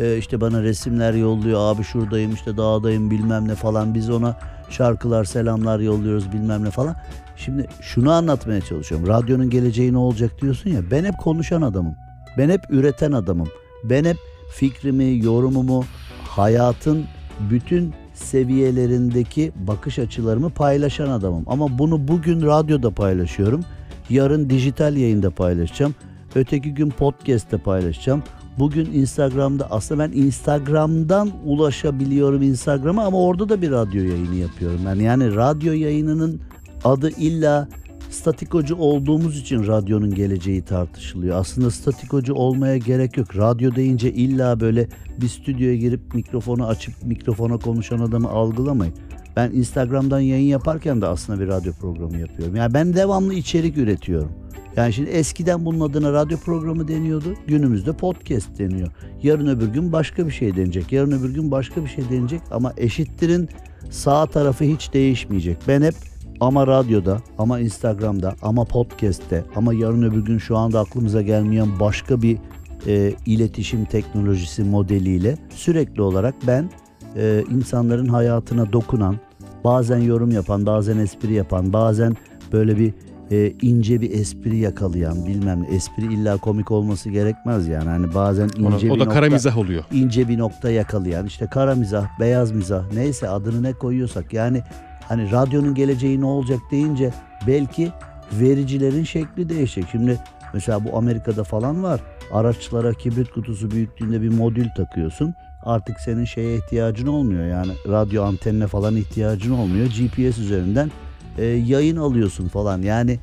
e, 0.00 0.16
işte 0.16 0.40
bana 0.40 0.62
resimler 0.62 1.14
yolluyor 1.14 1.60
abi 1.60 1.84
şuradayım 1.84 2.34
işte 2.34 2.56
dağdayım 2.56 3.10
bilmem 3.10 3.48
ne 3.48 3.54
falan 3.54 3.94
biz 3.94 4.10
ona 4.10 4.36
şarkılar 4.70 5.24
selamlar 5.24 5.80
yolluyoruz 5.80 6.32
bilmem 6.32 6.64
ne 6.64 6.70
falan. 6.70 6.96
Şimdi 7.38 7.66
şunu 7.80 8.12
anlatmaya 8.12 8.60
çalışıyorum. 8.60 9.06
Radyonun 9.06 9.50
geleceği 9.50 9.92
ne 9.92 9.98
olacak 9.98 10.42
diyorsun 10.42 10.70
ya 10.70 10.80
ben 10.90 11.04
hep 11.04 11.14
konuşan 11.18 11.62
adamım. 11.62 11.94
Ben 12.38 12.50
hep 12.50 12.60
üreten 12.70 13.12
adamım. 13.12 13.48
Ben 13.84 14.04
hep 14.04 14.16
fikrimi, 14.50 15.24
yorumumu, 15.24 15.84
hayatın 16.28 17.04
bütün 17.50 17.94
seviyelerindeki 18.14 19.52
bakış 19.56 19.98
açılarımı 19.98 20.50
paylaşan 20.50 21.08
adamım. 21.08 21.44
Ama 21.46 21.78
bunu 21.78 22.08
bugün 22.08 22.42
radyoda 22.42 22.90
paylaşıyorum. 22.90 23.64
Yarın 24.10 24.50
dijital 24.50 24.96
yayında 24.96 25.30
paylaşacağım. 25.30 25.94
Öteki 26.34 26.74
gün 26.74 26.90
podcast'te 26.90 27.58
paylaşacağım. 27.58 28.22
Bugün 28.58 28.92
Instagram'da 28.92 29.70
aslında 29.70 30.04
ben 30.04 30.16
Instagram'dan 30.16 31.30
ulaşabiliyorum 31.44 32.42
Instagram'a 32.42 33.04
ama 33.04 33.22
orada 33.22 33.48
da 33.48 33.62
bir 33.62 33.70
radyo 33.70 34.02
yayını 34.02 34.34
yapıyorum. 34.34 34.80
Ben 34.86 34.94
yani 34.94 35.34
radyo 35.34 35.72
yayınının 35.72 36.40
adı 36.84 37.10
illa 37.10 37.68
statikocu 38.10 38.76
olduğumuz 38.76 39.38
için 39.38 39.66
radyonun 39.66 40.14
geleceği 40.14 40.62
tartışılıyor. 40.62 41.36
Aslında 41.36 41.70
statikocu 41.70 42.34
olmaya 42.34 42.76
gerek 42.76 43.16
yok. 43.16 43.36
Radyo 43.36 43.74
deyince 43.74 44.12
illa 44.12 44.60
böyle 44.60 44.88
bir 45.20 45.28
stüdyoya 45.28 45.76
girip 45.76 46.14
mikrofonu 46.14 46.66
açıp 46.66 46.94
mikrofona 47.02 47.58
konuşan 47.58 47.98
adamı 47.98 48.28
algılamayın. 48.28 48.94
Ben 49.36 49.50
Instagram'dan 49.50 50.20
yayın 50.20 50.48
yaparken 50.48 51.00
de 51.00 51.06
aslında 51.06 51.40
bir 51.40 51.48
radyo 51.48 51.72
programı 51.72 52.18
yapıyorum. 52.18 52.56
Yani 52.56 52.74
ben 52.74 52.94
devamlı 52.94 53.34
içerik 53.34 53.78
üretiyorum. 53.78 54.32
Yani 54.76 54.92
şimdi 54.92 55.10
eskiden 55.10 55.64
bunun 55.64 55.80
adına 55.80 56.12
radyo 56.12 56.38
programı 56.38 56.88
deniyordu. 56.88 57.34
Günümüzde 57.46 57.92
podcast 57.92 58.58
deniyor. 58.58 58.88
Yarın 59.22 59.46
öbür 59.46 59.68
gün 59.68 59.92
başka 59.92 60.26
bir 60.26 60.32
şey 60.32 60.56
denecek. 60.56 60.92
Yarın 60.92 61.12
öbür 61.12 61.34
gün 61.34 61.50
başka 61.50 61.84
bir 61.84 61.88
şey 61.88 62.04
denecek. 62.10 62.40
Ama 62.50 62.72
eşittirin 62.76 63.48
sağ 63.90 64.26
tarafı 64.26 64.64
hiç 64.64 64.92
değişmeyecek. 64.92 65.56
Ben 65.68 65.82
hep 65.82 65.94
ama 66.40 66.66
radyoda, 66.66 67.18
ama 67.38 67.60
Instagram'da, 67.60 68.34
ama 68.42 68.64
podcast'te, 68.64 69.44
ama 69.56 69.74
yarın 69.74 70.02
öbür 70.02 70.24
gün 70.24 70.38
şu 70.38 70.56
anda 70.56 70.80
aklımıza 70.80 71.22
gelmeyen 71.22 71.68
başka 71.80 72.22
bir 72.22 72.38
e, 72.86 73.12
iletişim 73.26 73.84
teknolojisi 73.84 74.64
modeliyle 74.64 75.36
sürekli 75.50 76.02
olarak 76.02 76.34
ben 76.46 76.70
e, 77.16 77.44
insanların 77.50 78.08
hayatına 78.08 78.72
dokunan, 78.72 79.16
bazen 79.64 79.98
yorum 79.98 80.30
yapan, 80.30 80.66
bazen 80.66 80.98
espri 80.98 81.32
yapan, 81.34 81.72
bazen 81.72 82.16
böyle 82.52 82.78
bir 82.78 82.92
e, 83.30 83.52
ince 83.62 84.00
bir 84.00 84.10
espri 84.10 84.56
yakalayan 84.56 85.26
bilmem. 85.26 85.66
Espri 85.70 86.14
illa 86.14 86.36
komik 86.36 86.70
olması 86.70 87.10
gerekmez 87.10 87.68
yani. 87.68 87.88
Hani 87.88 88.14
bazen 88.14 88.48
Ona- 88.60 88.74
ince 88.74 88.90
o 88.90 88.94
bir 88.94 89.00
da 89.00 89.04
nokta, 89.04 89.20
kara 89.20 89.30
mizah 89.30 89.58
oluyor. 89.58 89.84
ince 89.92 90.28
bir 90.28 90.38
nokta 90.38 90.70
yakalayan 90.70 91.26
işte 91.26 91.46
kara 91.46 91.74
mizah, 91.74 92.20
beyaz 92.20 92.52
mizah 92.52 92.92
neyse 92.92 93.28
adını 93.28 93.62
ne 93.62 93.72
koyuyorsak 93.72 94.32
yani 94.32 94.62
hani 95.08 95.32
radyonun 95.32 95.74
geleceği 95.74 96.20
ne 96.20 96.24
olacak 96.24 96.60
deyince 96.70 97.12
belki 97.46 97.92
vericilerin 98.32 99.04
şekli 99.04 99.48
değişecek. 99.48 99.84
Şimdi 99.90 100.18
mesela 100.54 100.84
bu 100.84 100.96
Amerika'da 100.96 101.44
falan 101.44 101.82
var. 101.82 102.00
Araçlara 102.32 102.92
kibrit 102.92 103.30
kutusu 103.30 103.70
büyüklüğünde 103.70 104.22
bir 104.22 104.28
modül 104.28 104.68
takıyorsun. 104.76 105.34
Artık 105.62 106.00
senin 106.00 106.24
şeye 106.24 106.56
ihtiyacın 106.56 107.06
olmuyor. 107.06 107.46
Yani 107.46 107.72
radyo 107.88 108.24
antenine 108.24 108.66
falan 108.66 108.96
ihtiyacın 108.96 109.52
olmuyor. 109.52 109.86
GPS 109.86 110.38
üzerinden 110.38 110.90
e, 111.38 111.44
yayın 111.44 111.96
alıyorsun 111.96 112.48
falan. 112.48 112.82
Yani 112.82 113.18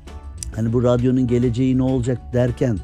hani 0.55 0.73
bu 0.73 0.83
radyonun 0.83 1.27
geleceği 1.27 1.77
ne 1.77 1.83
olacak 1.83 2.17
derken 2.33 2.77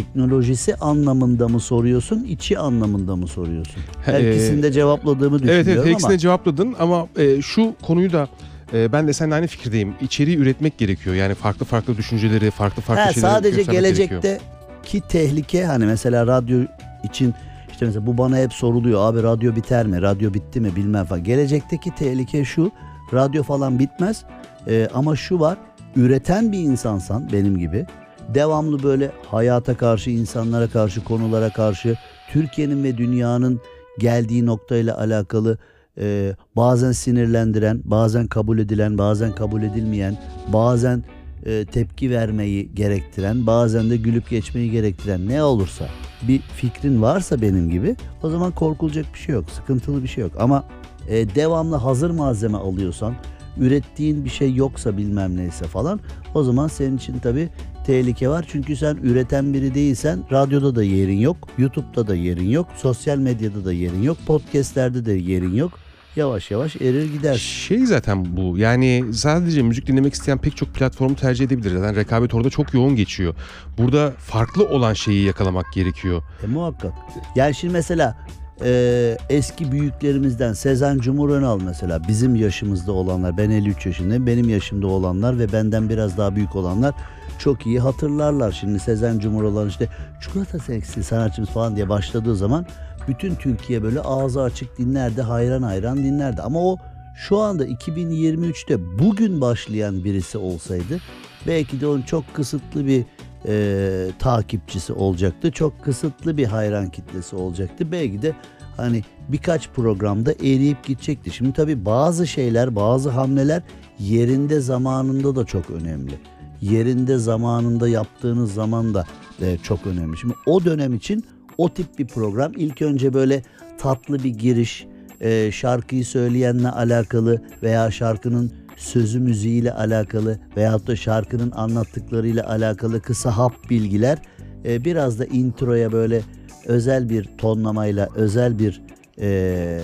teknolojisi 0.00 0.74
anlamında 0.74 1.48
mı 1.48 1.60
soruyorsun, 1.60 2.24
içi 2.24 2.58
anlamında 2.58 3.16
mı 3.16 3.26
soruyorsun? 3.28 3.82
Her 4.04 4.20
Ee, 4.20 4.30
ikisini 4.30 4.62
de 4.62 4.72
cevapladığımı 4.72 5.38
düşünüyorum 5.38 5.68
Evet 5.68 5.78
evet 5.78 5.94
her 5.96 6.04
ama 6.04 6.12
de 6.14 6.18
cevapladın 6.18 6.74
ama 6.78 7.06
e, 7.16 7.42
şu 7.42 7.74
konuyu 7.82 8.12
da 8.12 8.28
e, 8.72 8.92
ben 8.92 9.08
de 9.08 9.12
seninle 9.12 9.34
aynı 9.34 9.46
fikirdeyim. 9.46 9.94
İçeriği 10.00 10.36
üretmek 10.36 10.78
gerekiyor. 10.78 11.16
Yani 11.16 11.34
farklı 11.34 11.66
farklı 11.66 11.96
düşünceleri, 11.96 12.50
farklı 12.50 12.82
farklı 12.82 13.02
Ha, 13.02 13.12
şeyleri 13.12 13.30
sadece 13.32 13.56
gerekiyor. 13.56 13.82
gelecekteki 13.82 15.00
tehlike 15.08 15.64
hani 15.64 15.86
mesela 15.86 16.26
radyo 16.26 16.58
için 17.04 17.34
işte 17.72 17.86
mesela 17.86 18.06
bu 18.06 18.18
bana 18.18 18.36
hep 18.38 18.52
soruluyor 18.52 19.00
abi 19.12 19.22
radyo 19.22 19.56
biter 19.56 19.86
mi 19.86 20.02
radyo 20.02 20.34
bitti 20.34 20.60
mi 20.60 20.76
bilmem 20.76 21.04
falan. 21.04 21.24
Gelecekteki 21.24 21.94
tehlike 21.94 22.44
şu 22.44 22.70
radyo 23.12 23.42
falan 23.42 23.78
bitmez 23.78 24.24
Ee, 24.68 24.88
ama 24.94 25.16
şu 25.16 25.40
var 25.40 25.58
üreten 25.96 26.52
bir 26.52 26.58
insansan 26.58 27.28
benim 27.32 27.58
gibi 27.58 27.86
devamlı 28.34 28.82
böyle 28.82 29.12
hayata 29.26 29.76
karşı 29.76 30.10
insanlara 30.10 30.68
karşı 30.68 31.04
konulara 31.04 31.50
karşı 31.50 31.96
Türkiye'nin 32.32 32.84
ve 32.84 32.98
dünyanın 32.98 33.60
geldiği 33.98 34.46
noktayla 34.46 34.98
alakalı 34.98 35.58
e, 35.98 36.34
bazen 36.56 36.92
sinirlendiren, 36.92 37.80
bazen 37.84 38.26
kabul 38.26 38.58
edilen, 38.58 38.98
bazen 38.98 39.34
kabul 39.34 39.62
edilmeyen, 39.62 40.18
bazen 40.52 41.04
e, 41.46 41.64
tepki 41.64 42.10
vermeyi 42.10 42.74
gerektiren, 42.74 43.46
bazen 43.46 43.90
de 43.90 43.96
gülüp 43.96 44.30
geçmeyi 44.30 44.70
gerektiren 44.70 45.28
ne 45.28 45.42
olursa 45.42 45.84
bir 46.28 46.40
fikrin 46.40 47.02
varsa 47.02 47.42
benim 47.42 47.70
gibi 47.70 47.96
o 48.22 48.30
zaman 48.30 48.52
korkulacak 48.52 49.06
bir 49.14 49.18
şey 49.18 49.34
yok, 49.34 49.50
sıkıntılı 49.50 50.02
bir 50.02 50.08
şey 50.08 50.24
yok. 50.24 50.32
Ama 50.38 50.64
e, 51.08 51.34
devamlı 51.34 51.76
hazır 51.76 52.10
malzeme 52.10 52.58
alıyorsan, 52.58 53.14
ürettiğin 53.58 54.24
bir 54.24 54.30
şey 54.30 54.54
yoksa 54.54 54.96
bilmem 54.96 55.36
neyse 55.36 55.64
falan 55.64 56.00
o 56.34 56.42
zaman 56.42 56.68
senin 56.68 56.96
için 56.96 57.18
tabii 57.18 57.48
tehlike 57.86 58.28
var. 58.28 58.44
Çünkü 58.48 58.76
sen 58.76 58.96
üreten 59.02 59.54
biri 59.54 59.74
değilsen 59.74 60.24
radyoda 60.32 60.76
da 60.76 60.82
yerin 60.82 61.18
yok, 61.18 61.36
YouTube'da 61.58 62.06
da 62.06 62.14
yerin 62.14 62.48
yok, 62.48 62.66
sosyal 62.76 63.18
medyada 63.18 63.64
da 63.64 63.72
yerin 63.72 64.02
yok, 64.02 64.16
podcastlerde 64.26 65.06
de 65.06 65.12
yerin 65.12 65.54
yok 65.54 65.72
yavaş 66.16 66.50
yavaş 66.50 66.76
erir 66.76 67.12
gider. 67.12 67.34
Şey 67.34 67.86
zaten 67.86 68.36
bu 68.36 68.58
yani 68.58 69.04
sadece 69.12 69.62
müzik 69.62 69.86
dinlemek 69.86 70.14
isteyen 70.14 70.38
pek 70.38 70.56
çok 70.56 70.74
platformu 70.74 71.16
tercih 71.16 71.44
edebilir. 71.44 71.76
Zaten 71.76 71.96
rekabet 71.96 72.34
orada 72.34 72.50
çok 72.50 72.74
yoğun 72.74 72.96
geçiyor. 72.96 73.34
Burada 73.78 74.12
farklı 74.18 74.68
olan 74.68 74.92
şeyi 74.92 75.26
yakalamak 75.26 75.72
gerekiyor. 75.72 76.22
E 76.44 76.46
muhakkak. 76.46 76.92
Yani 77.36 77.54
şimdi 77.54 77.72
mesela 77.72 78.16
e, 78.64 79.16
eski 79.30 79.72
büyüklerimizden 79.72 80.52
Sezen 80.52 80.98
Cumhur 80.98 81.30
Önal 81.30 81.60
mesela 81.60 82.08
bizim 82.08 82.36
yaşımızda 82.36 82.92
olanlar 82.92 83.36
ben 83.36 83.50
53 83.50 83.86
yaşındayım 83.86 84.26
benim 84.26 84.48
yaşımda 84.48 84.86
olanlar 84.86 85.38
ve 85.38 85.52
benden 85.52 85.88
biraz 85.88 86.18
daha 86.18 86.36
büyük 86.36 86.56
olanlar 86.56 86.94
çok 87.38 87.66
iyi 87.66 87.80
hatırlarlar. 87.80 88.52
Şimdi 88.52 88.78
Sezen 88.78 89.18
Cumhur 89.18 89.42
olan 89.42 89.68
işte 89.68 89.88
çikolata 90.20 90.58
seksi 90.58 91.04
sanatçımız 91.04 91.50
falan 91.50 91.76
diye 91.76 91.88
başladığı 91.88 92.36
zaman 92.36 92.66
bütün 93.08 93.34
Türkiye 93.34 93.82
böyle 93.82 94.00
ağzı 94.00 94.42
açık 94.42 94.78
dinlerdi, 94.78 95.22
hayran 95.22 95.62
hayran 95.62 95.96
dinlerdi. 95.96 96.42
Ama 96.42 96.60
o 96.60 96.78
şu 97.16 97.38
anda 97.38 97.66
2023'te 97.66 98.98
bugün 98.98 99.40
başlayan 99.40 100.04
birisi 100.04 100.38
olsaydı 100.38 101.00
belki 101.46 101.80
de 101.80 101.86
onun 101.86 102.02
çok 102.02 102.34
kısıtlı 102.34 102.86
bir 102.86 103.04
e, 103.48 104.10
takipçisi 104.18 104.92
olacaktı. 104.92 105.50
Çok 105.50 105.84
kısıtlı 105.84 106.36
bir 106.36 106.44
hayran 106.44 106.90
kitlesi 106.90 107.36
olacaktı. 107.36 107.92
Belki 107.92 108.22
de 108.22 108.34
hani 108.76 109.04
birkaç 109.28 109.68
programda 109.68 110.32
eriyip 110.32 110.84
gidecekti. 110.84 111.30
Şimdi 111.30 111.52
tabii 111.52 111.84
bazı 111.84 112.26
şeyler, 112.26 112.76
bazı 112.76 113.10
hamleler 113.10 113.62
yerinde 113.98 114.60
zamanında 114.60 115.36
da 115.36 115.44
çok 115.44 115.70
önemli. 115.70 116.12
Yerinde 116.60 117.18
zamanında 117.18 117.88
yaptığınız 117.88 118.54
zaman 118.54 118.94
da 118.94 119.04
e, 119.42 119.58
çok 119.62 119.86
önemli. 119.86 120.16
Şimdi 120.16 120.34
o 120.46 120.64
dönem 120.64 120.94
için 120.94 121.24
o 121.58 121.74
tip 121.74 121.98
bir 121.98 122.06
program. 122.06 122.52
İlk 122.56 122.82
önce 122.82 123.14
böyle 123.14 123.42
tatlı 123.78 124.24
bir 124.24 124.30
giriş, 124.30 124.86
e, 125.20 125.52
şarkıyı 125.52 126.04
söyleyenle 126.04 126.70
alakalı 126.70 127.42
veya 127.62 127.90
şarkının 127.90 128.52
sözü 128.76 129.20
müziğiyle 129.20 129.72
alakalı 129.72 130.38
veyahut 130.56 130.86
da 130.86 130.96
şarkının 130.96 131.50
anlattıklarıyla 131.50 132.48
alakalı 132.48 133.00
kısa 133.02 133.36
hap 133.36 133.70
bilgiler. 133.70 134.18
E, 134.64 134.84
biraz 134.84 135.18
da 135.18 135.24
introya 135.24 135.92
böyle 135.92 136.22
özel 136.66 137.08
bir 137.08 137.24
tonlamayla, 137.38 138.08
özel 138.14 138.58
bir 138.58 138.82
e, 139.20 139.80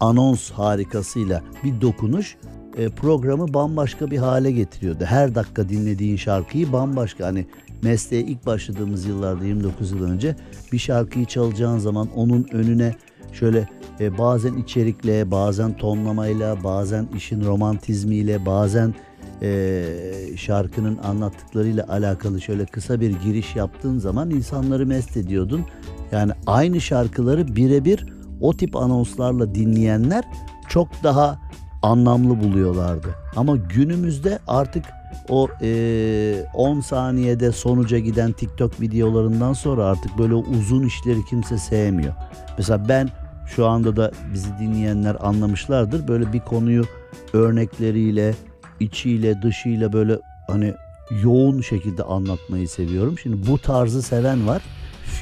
anons 0.00 0.50
harikasıyla 0.50 1.42
bir 1.64 1.80
dokunuş 1.80 2.36
e, 2.80 2.88
programı 2.88 3.54
bambaşka 3.54 4.10
bir 4.10 4.18
hale 4.18 4.52
getiriyordu. 4.52 5.04
Her 5.04 5.34
dakika 5.34 5.68
dinlediğin 5.68 6.16
şarkıyı 6.16 6.72
bambaşka 6.72 7.26
hani 7.26 7.46
mesleğe 7.82 8.22
ilk 8.22 8.46
başladığımız 8.46 9.06
yıllarda 9.06 9.44
29 9.44 9.90
yıl 9.90 10.04
önce 10.04 10.36
bir 10.72 10.78
şarkıyı 10.78 11.26
çalacağın 11.26 11.78
zaman 11.78 12.08
onun 12.16 12.46
önüne 12.52 12.94
şöyle 13.32 13.68
e, 14.00 14.18
bazen 14.18 14.54
içerikle, 14.54 15.30
bazen 15.30 15.76
tonlamayla, 15.76 16.64
bazen 16.64 17.08
işin 17.16 17.44
romantizmiyle, 17.44 18.46
bazen 18.46 18.94
e, 19.42 19.84
şarkının 20.36 20.98
anlattıklarıyla 20.98 21.88
alakalı 21.88 22.40
şöyle 22.40 22.66
kısa 22.66 23.00
bir 23.00 23.10
giriş 23.10 23.56
yaptığın 23.56 23.98
zaman 23.98 24.30
insanları 24.30 24.86
mest 24.86 25.16
ediyordun. 25.16 25.64
Yani 26.12 26.32
aynı 26.46 26.80
şarkıları 26.80 27.56
birebir 27.56 28.06
o 28.40 28.56
tip 28.56 28.76
anonslarla 28.76 29.54
dinleyenler 29.54 30.24
çok 30.68 30.88
daha 31.02 31.49
anlamlı 31.82 32.40
buluyorlardı. 32.42 33.08
Ama 33.36 33.56
günümüzde 33.56 34.38
artık 34.46 34.84
o 35.28 35.48
e, 35.62 36.46
10 36.54 36.80
saniyede 36.80 37.52
sonuca 37.52 37.98
giden 37.98 38.32
TikTok 38.32 38.80
videolarından 38.80 39.52
sonra 39.52 39.84
artık 39.84 40.18
böyle 40.18 40.34
uzun 40.34 40.86
işleri 40.86 41.24
kimse 41.24 41.58
sevmiyor. 41.58 42.14
Mesela 42.58 42.88
ben 42.88 43.08
şu 43.46 43.66
anda 43.66 43.96
da 43.96 44.10
bizi 44.34 44.58
dinleyenler 44.60 45.16
anlamışlardır. 45.20 46.08
Böyle 46.08 46.32
bir 46.32 46.40
konuyu 46.40 46.84
örnekleriyle, 47.32 48.34
içiyle, 48.80 49.42
dışıyla 49.42 49.92
böyle 49.92 50.18
hani 50.46 50.74
yoğun 51.22 51.60
şekilde 51.60 52.02
anlatmayı 52.02 52.68
seviyorum. 52.68 53.18
Şimdi 53.18 53.46
bu 53.46 53.58
tarzı 53.58 54.02
seven 54.02 54.46
var 54.46 54.62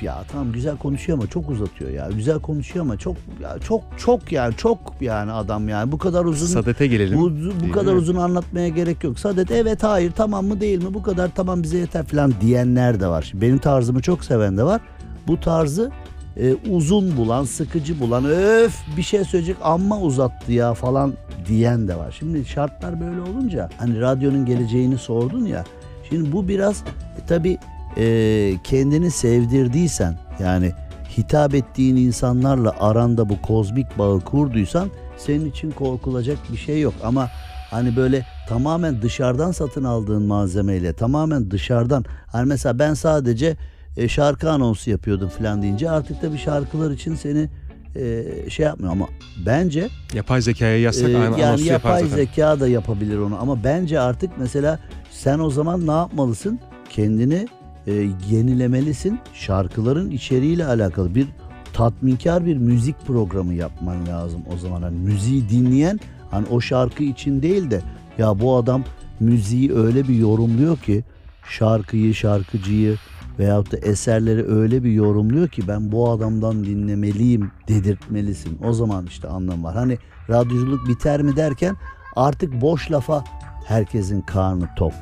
ya 0.02 0.24
tamam 0.32 0.52
güzel 0.52 0.76
konuşuyor 0.76 1.18
ama 1.18 1.26
çok 1.26 1.50
uzatıyor 1.50 1.90
ya. 1.90 2.08
Güzel 2.16 2.38
konuşuyor 2.38 2.84
ama 2.84 2.96
çok 2.96 3.16
ya 3.42 3.58
çok 3.58 3.82
çok 3.96 4.32
yani 4.32 4.54
çok 4.56 4.78
yani 5.00 5.32
adam 5.32 5.68
yani 5.68 5.92
bu 5.92 5.98
kadar 5.98 6.24
uzun. 6.24 6.46
Sadete 6.46 6.87
gelelim. 6.87 7.18
Bu, 7.18 7.32
bu 7.68 7.72
kadar 7.72 7.92
mi? 7.92 7.98
uzun 7.98 8.16
anlatmaya 8.16 8.68
gerek 8.68 9.04
yok. 9.04 9.18
Sadet 9.18 9.50
evet 9.50 9.82
hayır 9.82 10.12
tamam 10.12 10.46
mı 10.46 10.61
değil 10.61 10.84
mi 10.84 10.94
bu 10.94 11.02
kadar 11.02 11.30
tamam 11.34 11.62
bize 11.62 11.78
yeter 11.78 12.04
falan 12.04 12.34
diyenler 12.40 13.00
de 13.00 13.06
var. 13.06 13.22
Şimdi 13.22 13.44
benim 13.44 13.58
tarzımı 13.58 14.02
çok 14.02 14.24
seven 14.24 14.56
de 14.56 14.62
var. 14.62 14.80
Bu 15.26 15.40
tarzı 15.40 15.90
e, 16.37 16.54
uzun 16.70 17.16
bulan, 17.16 17.44
sıkıcı 17.44 18.00
bulan, 18.00 18.24
öf 18.24 18.74
bir 18.96 19.02
şey 19.02 19.24
söyleyecek 19.24 19.56
amma 19.62 20.00
uzattı 20.00 20.52
ya 20.52 20.74
falan 20.74 21.12
diyen 21.48 21.88
de 21.88 21.96
var. 21.96 22.16
Şimdi 22.18 22.44
şartlar 22.44 23.00
böyle 23.00 23.20
olunca 23.20 23.70
hani 23.78 24.00
radyonun 24.00 24.46
geleceğini 24.46 24.98
sordun 24.98 25.46
ya. 25.46 25.64
Şimdi 26.08 26.32
bu 26.32 26.48
biraz 26.48 26.82
e, 27.22 27.26
tabii 27.28 27.58
e, 27.98 28.54
kendini 28.64 29.11
sevdirdiysen 29.11 30.18
yani 30.40 30.72
hitap 31.18 31.54
ettiğin 31.54 31.96
insanlarla 31.96 32.74
aranda 32.80 33.28
bu 33.28 33.42
kozmik 33.42 33.98
bağı 33.98 34.20
kurduysan 34.20 34.90
senin 35.16 35.50
için 35.50 35.70
korkulacak 35.70 36.38
bir 36.52 36.56
şey 36.56 36.80
yok. 36.80 36.94
Ama 37.04 37.30
hani 37.70 37.96
böyle 37.96 38.26
tamamen 38.48 39.02
dışarıdan 39.02 39.52
satın 39.52 39.84
aldığın 39.84 40.22
malzemeyle 40.22 40.92
tamamen 40.92 41.50
dışarıdan 41.50 42.04
hani 42.26 42.46
mesela 42.46 42.78
ben 42.78 42.94
sadece 42.94 43.56
e, 43.96 44.08
şarkı 44.08 44.50
anonsu 44.50 44.90
yapıyordum 44.90 45.28
falan 45.28 45.62
deyince 45.62 45.90
artık 45.90 46.22
da 46.22 46.32
bir 46.32 46.38
şarkılar 46.38 46.90
için 46.90 47.14
seni 47.14 47.48
e, 47.96 48.24
şey 48.50 48.66
yapmıyor 48.66 48.92
ama 48.92 49.08
bence 49.46 49.88
yapay 50.14 50.42
zekaya 50.42 50.78
yazsak 50.80 51.08
e, 51.08 51.12
yani 51.12 51.40
yapay 51.40 51.64
yapar 51.64 52.04
zeka 52.04 52.61
da 52.61 52.68
yapabilir 52.68 53.18
onu 53.18 53.38
ama 53.40 53.64
bence 53.64 54.00
artık 54.00 54.30
mesela 54.38 54.78
sen 55.11 55.38
o 55.38 55.50
zaman 55.50 55.87
ne 55.87 55.92
yapmalısın? 55.92 56.61
Kendini 56.90 57.48
e, 57.88 58.11
yenilemelisin. 58.31 59.18
Şarkıların 59.35 60.11
içeriğiyle 60.11 60.66
alakalı 60.66 61.14
bir 61.14 61.29
tatminkar 61.72 62.46
bir 62.46 62.57
müzik 62.57 63.07
programı 63.07 63.55
yapman 63.55 64.07
lazım 64.07 64.42
o 64.55 64.59
zaman. 64.59 64.83
Yani 64.83 64.98
müziği 64.98 65.48
dinleyen 65.48 66.01
hani 66.31 66.46
o 66.51 66.61
şarkı 66.61 67.03
için 67.03 67.42
değil 67.42 67.70
de 67.70 67.81
ya 68.18 68.40
bu 68.40 68.57
adam 68.57 68.85
müziği 69.20 69.74
öyle 69.74 70.09
bir 70.09 70.14
yorumluyor 70.14 70.77
ki 70.77 71.05
şarkıyı, 71.48 72.14
şarkıcıyı 72.14 72.96
veyahut 73.38 73.72
da 73.72 73.77
eserleri 73.77 74.46
öyle 74.46 74.85
bir 74.85 74.90
yorumluyor 74.90 75.48
ki 75.48 75.68
ben 75.68 75.92
bu 75.92 76.11
adamdan 76.11 76.64
dinlemeliyim 76.64 77.51
dedirtmelisin. 77.68 78.59
O 78.64 78.72
zaman 78.72 79.07
işte 79.07 79.29
anlam 79.29 79.64
var. 79.64 79.74
Hani 79.74 79.98
radyoculuk 80.31 80.88
biter 80.88 81.22
mi 81.22 81.37
derken 81.37 81.77
artık 82.16 82.61
boş 82.61 82.90
lafa 82.90 83.24
herkesin 83.66 84.20
karnı 84.20 84.68
tok. 84.77 84.94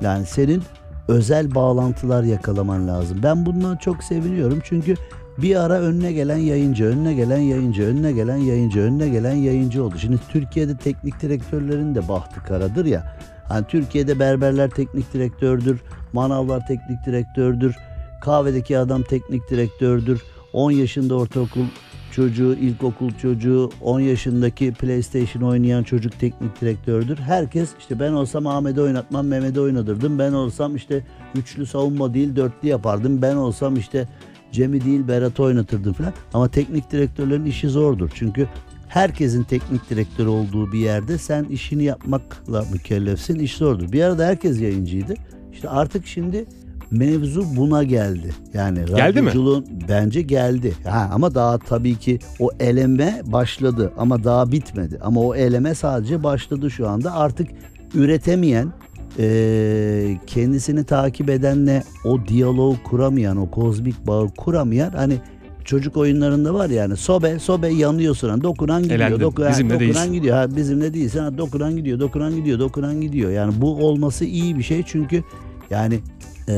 Yani 0.00 0.26
senin 0.26 0.62
özel 1.08 1.54
bağlantılar 1.54 2.22
yakalaman 2.22 2.88
lazım. 2.88 3.20
Ben 3.22 3.46
bundan 3.46 3.76
çok 3.76 4.04
seviniyorum 4.04 4.60
çünkü 4.64 4.94
bir 5.38 5.56
ara 5.56 5.74
önüne 5.74 6.12
gelen 6.12 6.36
yayıncı, 6.36 6.84
önüne 6.84 7.14
gelen 7.14 7.38
yayıncı, 7.38 7.82
önüne 7.82 8.12
gelen 8.12 8.36
yayıncı, 8.36 8.80
önüne 8.80 9.08
gelen 9.08 9.34
yayıncı 9.34 9.84
oldu. 9.84 9.94
Şimdi 9.98 10.18
Türkiye'de 10.28 10.76
teknik 10.76 11.20
direktörlerin 11.22 11.94
de 11.94 12.08
bahtı 12.08 12.44
karadır 12.44 12.84
ya. 12.84 13.16
Hani 13.48 13.66
Türkiye'de 13.66 14.18
berberler 14.18 14.70
teknik 14.70 15.12
direktördür, 15.12 15.80
manavlar 16.12 16.66
teknik 16.66 17.06
direktördür, 17.06 17.76
kahvedeki 18.20 18.78
adam 18.78 19.02
teknik 19.02 19.50
direktördür, 19.50 20.22
10 20.52 20.70
yaşında 20.70 21.14
ortaokul 21.14 21.64
çocuğu, 22.12 22.54
ilkokul 22.54 23.10
çocuğu, 23.10 23.70
10 23.80 24.00
yaşındaki 24.00 24.72
PlayStation 24.72 25.42
oynayan 25.42 25.82
çocuk 25.82 26.18
teknik 26.20 26.60
direktördür. 26.60 27.18
Herkes 27.18 27.70
işte 27.78 28.00
ben 28.00 28.12
olsam 28.12 28.46
Ahmet'i 28.46 28.80
oynatmam 28.80 29.26
Mehmet'i 29.26 29.60
oynatırdım. 29.60 30.18
Ben 30.18 30.32
olsam 30.32 30.76
işte 30.76 31.04
üçlü 31.34 31.66
savunma 31.66 32.14
değil 32.14 32.36
dörtlü 32.36 32.68
yapardım. 32.68 33.22
Ben 33.22 33.36
olsam 33.36 33.76
işte 33.76 34.08
Cem'i 34.52 34.84
değil 34.84 35.08
Berat'ı 35.08 35.42
oynatırdım 35.42 35.92
falan. 35.92 36.12
Ama 36.34 36.48
teknik 36.48 36.90
direktörlerin 36.90 37.44
işi 37.44 37.68
zordur. 37.68 38.10
Çünkü 38.14 38.48
herkesin 38.88 39.42
teknik 39.42 39.90
direktör 39.90 40.26
olduğu 40.26 40.72
bir 40.72 40.78
yerde 40.78 41.18
sen 41.18 41.44
işini 41.44 41.84
yapmakla 41.84 42.64
mükellefsin. 42.72 43.38
İş 43.38 43.56
zordur. 43.56 43.92
Bir 43.92 44.02
arada 44.02 44.26
herkes 44.26 44.60
yayıncıydı. 44.60 45.14
İşte 45.52 45.68
artık 45.68 46.06
şimdi 46.06 46.46
mevzu 46.90 47.44
buna 47.56 47.82
geldi. 47.82 48.30
Yani 48.54 48.78
Geldi 48.78 49.20
mi? 49.20 49.26
radyoculuğun 49.28 49.66
bence 49.88 50.22
geldi. 50.22 50.72
Ha, 50.84 51.10
ama 51.12 51.34
daha 51.34 51.58
tabii 51.58 51.94
ki 51.96 52.18
o 52.40 52.50
eleme 52.60 53.22
başladı 53.26 53.92
ama 53.98 54.24
daha 54.24 54.52
bitmedi. 54.52 54.98
Ama 55.02 55.20
o 55.20 55.34
eleme 55.34 55.74
sadece 55.74 56.22
başladı 56.22 56.70
şu 56.70 56.88
anda. 56.88 57.14
Artık 57.14 57.48
üretemeyen, 57.94 58.72
e, 59.18 60.18
kendisini 60.26 60.84
takip 60.84 61.30
edenle 61.30 61.82
o 62.04 62.18
diyaloğu 62.28 62.76
kuramayan, 62.84 63.36
o 63.36 63.50
kozmik 63.50 64.06
bağı 64.06 64.28
kuramayan 64.28 64.90
hani 64.90 65.14
çocuk 65.64 65.96
oyunlarında 65.96 66.54
var 66.54 66.70
yani 66.70 66.96
sobe 66.96 67.38
sobe 67.38 67.68
yanıyorsun 67.68 68.28
hani 68.28 68.42
dokunan 68.42 68.82
gidiyor 68.82 69.00
Elendin, 69.00 69.20
dokunan, 69.20 69.50
bizimle 69.50 69.70
dokunan 69.74 69.88
değilsin. 69.94 70.12
gidiyor 70.12 70.36
ha, 70.36 70.56
bizimle 70.56 70.94
değilsin 70.94 71.18
ha, 71.18 71.38
dokunan 71.38 71.76
gidiyor 71.76 72.00
dokunan 72.00 72.36
gidiyor 72.36 72.58
dokunan 72.58 73.00
gidiyor 73.00 73.30
yani 73.30 73.52
bu 73.60 73.86
olması 73.86 74.24
iyi 74.24 74.58
bir 74.58 74.62
şey 74.62 74.82
çünkü 74.86 75.22
yani 75.70 75.98
eee, 76.48 76.54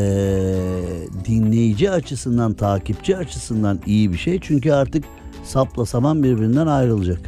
dinleyici 1.24 1.90
açısından 1.90 2.52
takipçi 2.54 3.16
açısından 3.16 3.80
iyi 3.86 4.12
bir 4.12 4.18
şey 4.18 4.38
çünkü 4.42 4.72
artık 4.72 5.04
sapla 5.44 5.86
saman 5.86 6.22
birbirinden 6.22 6.66
ayrılacak. 6.66 7.20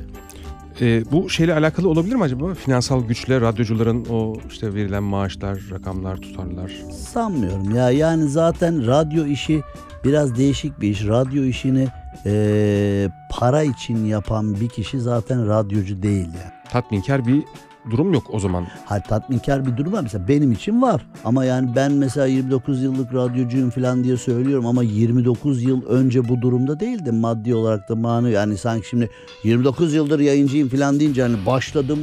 Ee, 0.80 1.04
bu 1.12 1.30
şeyle 1.30 1.54
alakalı 1.54 1.88
olabilir 1.88 2.14
mi 2.14 2.22
acaba? 2.22 2.54
Finansal 2.54 3.04
güçle 3.04 3.40
radyocuların 3.40 4.04
o 4.10 4.34
işte 4.50 4.74
verilen 4.74 5.02
maaşlar, 5.02 5.58
rakamlar, 5.70 6.16
tutarlar. 6.16 6.72
Sanmıyorum 7.12 7.74
ya 7.74 7.90
yani 7.90 8.28
zaten 8.28 8.86
radyo 8.86 9.26
işi 9.26 9.62
biraz 10.04 10.36
değişik 10.38 10.80
bir 10.80 10.88
iş. 10.88 11.06
Radyo 11.06 11.44
işini 11.44 11.88
eee, 12.26 13.10
para 13.30 13.62
için 13.62 14.04
yapan 14.04 14.60
bir 14.60 14.68
kişi 14.68 15.00
zaten 15.00 15.48
radyocu 15.48 16.02
değil 16.02 16.26
yani. 16.26 16.52
Tatminkar 16.70 17.26
bir 17.26 17.42
durum 17.91 18.12
yok 18.12 18.24
o 18.30 18.39
zaman. 18.39 18.66
Ha, 18.85 19.03
tatminkar 19.03 19.66
bir 19.66 19.76
durum 19.76 19.93
var 19.93 20.03
mesela 20.03 20.28
benim 20.28 20.53
için 20.53 20.83
var. 20.83 21.07
Ama 21.24 21.45
yani 21.45 21.70
ben 21.76 21.93
mesela 21.93 22.26
29 22.26 22.83
yıllık 22.83 23.14
radyocuyum 23.14 23.70
falan 23.70 24.05
diye 24.05 24.16
söylüyorum 24.16 24.66
ama 24.66 24.83
29 24.83 25.62
yıl 25.62 25.87
önce 25.87 26.28
bu 26.28 26.43
durumda 26.43 26.80
değildim 26.80 27.16
maddi 27.16 27.55
olarak 27.55 27.89
da 27.89 27.97
mani 27.97 28.30
yani 28.30 28.57
sanki 28.57 28.89
şimdi 28.89 29.11
29 29.45 29.95
yıldır 29.95 30.20
yayıncıyım 30.20 30.68
falan 30.68 31.01
deyince 31.01 31.22
hani 31.22 31.47
başladım 31.47 31.99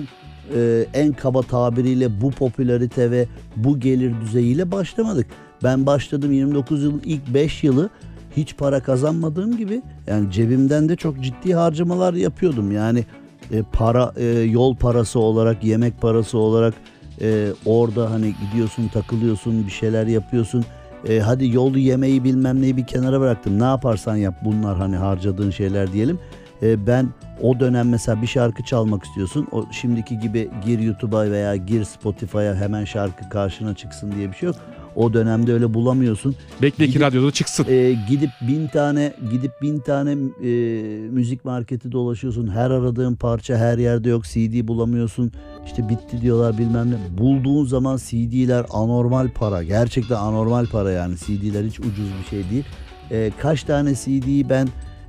e, 0.55 0.85
en 0.93 1.13
kaba 1.13 1.41
tabiriyle 1.41 2.21
bu 2.21 2.31
popülarite 2.31 3.11
ve 3.11 3.27
bu 3.55 3.79
gelir 3.79 4.21
düzeyiyle 4.21 4.71
başlamadık. 4.71 5.27
Ben 5.63 5.85
başladım 5.85 6.31
29 6.31 6.83
yıl 6.83 6.99
ilk 7.03 7.33
5 7.33 7.63
yılı 7.63 7.89
hiç 8.37 8.57
para 8.57 8.79
kazanmadığım 8.79 9.57
gibi 9.57 9.81
yani 10.07 10.31
cebimden 10.31 10.89
de 10.89 10.95
çok 10.95 11.21
ciddi 11.21 11.53
harcamalar 11.53 12.13
yapıyordum. 12.13 12.71
Yani 12.71 13.05
e, 13.51 13.63
para 13.73 14.13
e, 14.17 14.25
yol 14.25 14.75
parası 14.75 15.19
olarak 15.19 15.63
yemek 15.63 16.01
parası 16.01 16.37
olarak 16.37 16.73
e, 17.21 17.47
orada 17.65 18.11
hani 18.11 18.33
gidiyorsun 18.41 18.87
takılıyorsun 18.87 19.67
bir 19.67 19.71
şeyler 19.71 20.07
yapıyorsun. 20.07 20.65
E, 21.09 21.19
hadi 21.19 21.55
yolu 21.55 21.79
yemeği 21.79 22.23
bilmem 22.23 22.61
neyi 22.61 22.77
bir 22.77 22.87
kenara 22.87 23.19
bıraktım. 23.19 23.59
Ne 23.59 23.63
yaparsan 23.63 24.15
yap 24.15 24.35
bunlar 24.45 24.77
hani 24.77 24.95
harcadığın 24.95 25.49
şeyler 25.49 25.93
diyelim. 25.93 26.19
Ben 26.61 27.07
o 27.41 27.59
dönem 27.59 27.89
mesela 27.89 28.21
bir 28.21 28.27
şarkı 28.27 28.63
çalmak 28.63 29.03
istiyorsun. 29.03 29.47
O 29.51 29.65
şimdiki 29.71 30.19
gibi 30.19 30.49
gir 30.65 30.79
YouTube'a 30.79 31.31
veya 31.31 31.55
gir 31.55 31.83
Spotify'a 31.83 32.55
hemen 32.55 32.85
şarkı 32.85 33.29
karşına 33.29 33.75
çıksın 33.75 34.11
diye 34.11 34.31
bir 34.31 34.35
şey 34.35 34.47
yok. 34.47 34.55
O 34.95 35.13
dönemde 35.13 35.53
öyle 35.53 35.73
bulamıyorsun. 35.73 36.35
Bekle 36.61 36.85
ki 36.87 36.91
Gidip- 36.93 37.01
radyoda 37.01 37.31
çıksın. 37.31 37.65
Ee, 37.69 37.95
gidip 38.09 38.29
bin 38.47 38.67
tane 38.67 39.13
gidip 39.31 39.51
bin 39.61 39.79
tane 39.79 40.11
e, 40.11 40.49
müzik 41.09 41.45
marketi 41.45 41.91
dolaşıyorsun. 41.91 42.47
Her 42.47 42.71
aradığın 42.71 43.15
parça 43.15 43.57
her 43.57 43.77
yerde 43.77 44.09
yok. 44.09 44.25
CD 44.25 44.67
bulamıyorsun. 44.67 45.31
İşte 45.65 45.89
bitti 45.89 46.21
diyorlar 46.21 46.57
bilmem 46.57 46.91
ne. 46.91 47.17
Bulduğun 47.17 47.65
zaman 47.65 47.97
CD'ler 47.97 48.65
anormal 48.69 49.29
para. 49.29 49.63
Gerçekten 49.63 50.15
anormal 50.15 50.65
para 50.65 50.91
yani. 50.91 51.15
CD'ler 51.17 51.63
hiç 51.63 51.79
ucuz 51.79 52.07
bir 52.23 52.29
şey 52.29 52.49
değil. 52.49 52.63
Ee, 53.11 53.31
kaç 53.41 53.63
tane 53.63 53.95
CD'yi 53.95 54.49
ben 54.49 54.67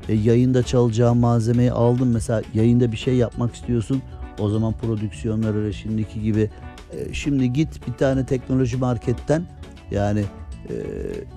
e, 0.08 0.14
yayında 0.14 0.62
çalacağım 0.62 1.18
malzemeyi 1.18 1.72
aldım. 1.72 2.10
Mesela 2.12 2.42
yayında 2.54 2.92
bir 2.92 2.96
şey 2.96 3.14
yapmak 3.14 3.54
istiyorsun. 3.54 4.02
O 4.38 4.48
zaman 4.48 4.72
prodüksiyonlar 4.72 5.54
öyle 5.54 5.72
şimdiki 5.72 6.22
gibi. 6.22 6.50
E, 6.92 7.14
şimdi 7.14 7.52
git 7.52 7.86
bir 7.88 7.92
tane 7.92 8.26
teknoloji 8.26 8.76
marketten 8.76 9.42
yani 9.90 10.24
e, 10.68 10.74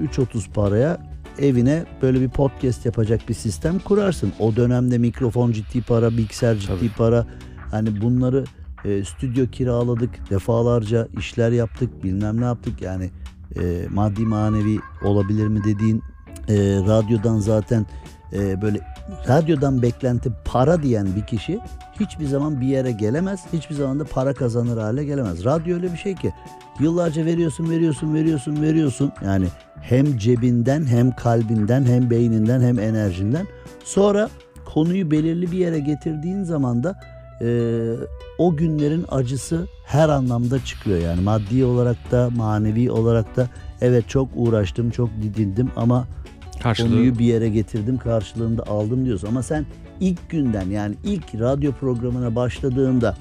3.30 0.03 0.51
paraya 0.51 1.13
evine 1.39 1.85
böyle 2.01 2.21
bir 2.21 2.29
podcast 2.29 2.85
yapacak 2.85 3.29
bir 3.29 3.33
sistem 3.33 3.79
kurarsın. 3.79 4.33
O 4.39 4.55
dönemde 4.55 4.97
mikrofon 4.97 5.51
ciddi 5.51 5.81
para, 5.81 6.11
bilgisayar 6.11 6.55
ciddi 6.55 6.67
Tabii. 6.79 6.91
para. 6.97 7.25
Hani 7.71 8.01
bunları 8.01 8.43
e, 8.85 9.03
stüdyo 9.03 9.47
kiraladık, 9.47 10.29
defalarca 10.29 11.07
işler 11.19 11.51
yaptık, 11.51 12.03
bilmem 12.03 12.41
ne 12.41 12.45
yaptık. 12.45 12.81
Yani 12.81 13.09
e, 13.59 13.85
maddi 13.89 14.25
manevi 14.25 14.79
olabilir 15.03 15.47
mi 15.47 15.63
dediğin 15.63 16.01
e, 16.49 16.55
radyodan 16.87 17.39
zaten 17.39 17.85
e, 18.33 18.61
böyle 18.61 18.79
radyodan 19.27 19.81
beklenti 19.81 20.31
para 20.45 20.83
diyen 20.83 21.07
bir 21.15 21.25
kişi 21.25 21.59
hiçbir 21.99 22.25
zaman 22.25 22.61
bir 22.61 22.67
yere 22.67 22.91
gelemez. 22.91 23.43
Hiçbir 23.53 23.75
zaman 23.75 23.99
da 23.99 24.03
para 24.03 24.33
kazanır 24.33 24.77
hale 24.77 25.05
gelemez. 25.05 25.45
Radyo 25.45 25.75
öyle 25.75 25.93
bir 25.93 25.97
şey 25.97 26.15
ki 26.15 26.33
yıllarca 26.79 27.25
veriyorsun, 27.25 27.69
veriyorsun, 27.69 28.13
veriyorsun, 28.13 28.61
veriyorsun. 28.61 29.11
Yani 29.25 29.47
hem 29.81 30.17
cebinden 30.17 30.85
hem 30.85 31.15
kalbinden 31.15 31.85
hem 31.85 32.09
beyninden 32.09 32.61
hem 32.61 32.79
enerjinden. 32.79 33.47
Sonra 33.83 34.29
konuyu 34.65 35.11
belirli 35.11 35.51
bir 35.51 35.57
yere 35.57 35.79
getirdiğin 35.79 36.43
zaman 36.43 36.83
da 36.83 36.99
e, 37.41 37.47
o 38.37 38.55
günlerin 38.55 39.05
acısı 39.11 39.67
her 39.85 40.09
anlamda 40.09 40.65
çıkıyor. 40.65 40.99
Yani 40.99 41.21
maddi 41.21 41.65
olarak 41.65 42.11
da 42.11 42.29
manevi 42.35 42.91
olarak 42.91 43.35
da 43.35 43.47
evet 43.81 44.09
çok 44.09 44.29
uğraştım, 44.35 44.89
çok 44.89 45.09
didindim 45.21 45.71
ama 45.75 46.07
Karşılığı 46.63 46.89
konuyu 46.89 47.19
bir 47.19 47.25
yere 47.25 47.49
getirdim 47.49 47.97
karşılığında 47.97 48.63
aldım 48.63 49.05
diyorsun. 49.05 49.27
Ama 49.27 49.43
sen 49.43 49.65
ilk 49.99 50.29
günden 50.29 50.69
yani 50.69 50.95
ilk 51.03 51.35
radyo 51.35 51.71
programına 51.71 52.35
başladığında 52.35 53.15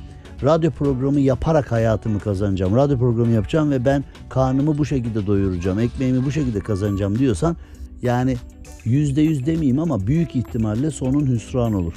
radyo 0.44 0.70
programı 0.70 1.20
yaparak 1.20 1.72
hayatımı 1.72 2.20
kazanacağım. 2.20 2.76
Radyo 2.76 2.98
programı 2.98 3.30
yapacağım 3.32 3.70
ve 3.70 3.84
ben 3.84 4.04
karnımı 4.28 4.78
bu 4.78 4.84
şekilde 4.86 5.26
doyuracağım. 5.26 5.78
Ekmeğimi 5.78 6.24
bu 6.24 6.32
şekilde 6.32 6.60
kazanacağım 6.60 7.18
diyorsan 7.18 7.56
yani 8.02 8.36
yüzde 8.84 9.22
yüz 9.22 9.46
demeyeyim 9.46 9.78
ama 9.78 10.06
büyük 10.06 10.36
ihtimalle 10.36 10.90
sonun 10.90 11.26
hüsran 11.26 11.74
olur. 11.74 11.94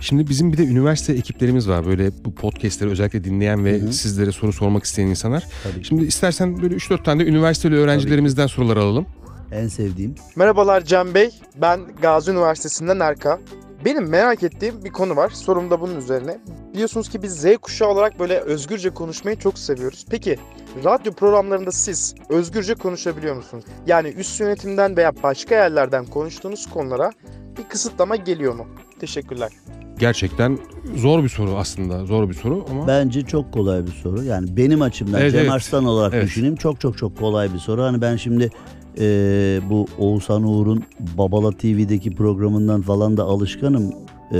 Şimdi 0.00 0.28
bizim 0.28 0.52
bir 0.52 0.58
de 0.58 0.64
üniversite 0.64 1.12
ekiplerimiz 1.12 1.68
var. 1.68 1.86
Böyle 1.86 2.10
bu 2.24 2.34
podcastleri 2.34 2.90
özellikle 2.90 3.24
dinleyen 3.24 3.64
ve 3.64 3.80
Hı 3.80 3.86
hı. 3.86 3.92
sizlere 3.92 4.32
soru 4.32 4.52
sormak 4.52 4.84
isteyen 4.84 5.06
insanlar. 5.06 5.46
Tabii. 5.62 5.84
Şimdi 5.84 6.04
istersen 6.04 6.62
böyle 6.62 6.74
3-4 6.74 7.02
tane 7.02 7.24
de 7.24 7.28
üniversiteli 7.28 7.76
öğrencilerimizden 7.76 8.46
sorular 8.46 8.76
alalım. 8.76 9.06
En 9.52 9.68
sevdiğim. 9.68 10.14
Merhabalar 10.36 10.84
Cem 10.84 11.14
Bey. 11.14 11.30
Ben 11.60 11.80
Gazi 12.02 12.30
Üniversitesi'nden 12.30 13.00
Erka. 13.00 13.40
Benim 13.84 14.08
merak 14.08 14.42
ettiğim 14.42 14.84
bir 14.84 14.90
konu 14.90 15.16
var. 15.16 15.30
Sorum 15.30 15.70
da 15.70 15.80
bunun 15.80 15.96
üzerine. 15.96 16.38
Biliyorsunuz 16.74 17.08
ki 17.08 17.22
biz 17.22 17.40
Z 17.40 17.56
kuşağı 17.62 17.88
olarak 17.88 18.18
böyle 18.18 18.38
özgürce 18.40 18.90
konuşmayı 18.90 19.38
çok 19.38 19.58
seviyoruz. 19.58 20.06
Peki 20.10 20.38
radyo 20.84 21.12
programlarında 21.12 21.72
siz 21.72 22.14
özgürce 22.28 22.74
konuşabiliyor 22.74 23.36
musunuz? 23.36 23.64
Yani 23.86 24.08
üst 24.08 24.40
yönetimden 24.40 24.96
veya 24.96 25.12
başka 25.22 25.54
yerlerden 25.54 26.06
konuştuğunuz 26.06 26.70
konulara 26.70 27.12
bir 27.58 27.64
kısıtlama 27.68 28.16
geliyor 28.16 28.54
mu? 28.54 28.66
Teşekkürler. 29.00 29.52
Gerçekten 29.98 30.58
zor 30.96 31.22
bir 31.22 31.28
soru 31.28 31.56
aslında. 31.56 32.06
Zor 32.06 32.28
bir 32.28 32.34
soru 32.34 32.66
ama 32.70 32.86
Bence 32.88 33.22
çok 33.22 33.52
kolay 33.52 33.86
bir 33.86 33.92
soru. 33.92 34.22
Yani 34.24 34.56
benim 34.56 34.82
açımdan 34.82 35.20
Evet, 35.20 35.32
Cem 35.32 35.40
evet. 35.40 35.50
Arslan 35.50 35.84
olarak 35.84 36.14
Evet. 36.14 36.24
düşüneyim 36.24 36.56
çok 36.56 36.80
çok 36.80 36.98
çok 36.98 37.18
kolay 37.18 37.54
bir 37.54 37.58
soru. 37.58 37.82
Hani 37.82 38.00
ben 38.00 38.16
şimdi 38.16 38.50
e, 38.98 39.60
bu 39.70 39.86
Oğuzhan 39.98 40.42
Uğur'un 40.42 40.82
Babala 41.18 41.52
TV'deki 41.52 42.14
programından 42.14 42.82
falan 42.82 43.16
da 43.16 43.22
alışkanım. 43.22 43.92
E, 44.32 44.38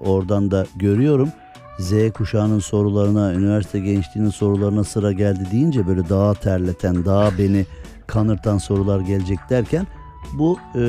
oradan 0.00 0.50
da 0.50 0.66
görüyorum. 0.76 1.28
Z 1.78 1.92
kuşağının 2.14 2.58
sorularına, 2.58 3.34
üniversite 3.34 3.78
gençliğinin 3.78 4.30
sorularına 4.30 4.84
sıra 4.84 5.12
geldi 5.12 5.48
deyince 5.52 5.86
böyle 5.86 6.08
daha 6.08 6.34
terleten, 6.34 7.04
daha 7.04 7.38
beni 7.38 7.66
kanırtan 8.06 8.58
sorular 8.58 9.00
gelecek 9.00 9.38
derken 9.50 9.86
bu 10.32 10.58
e, 10.74 10.80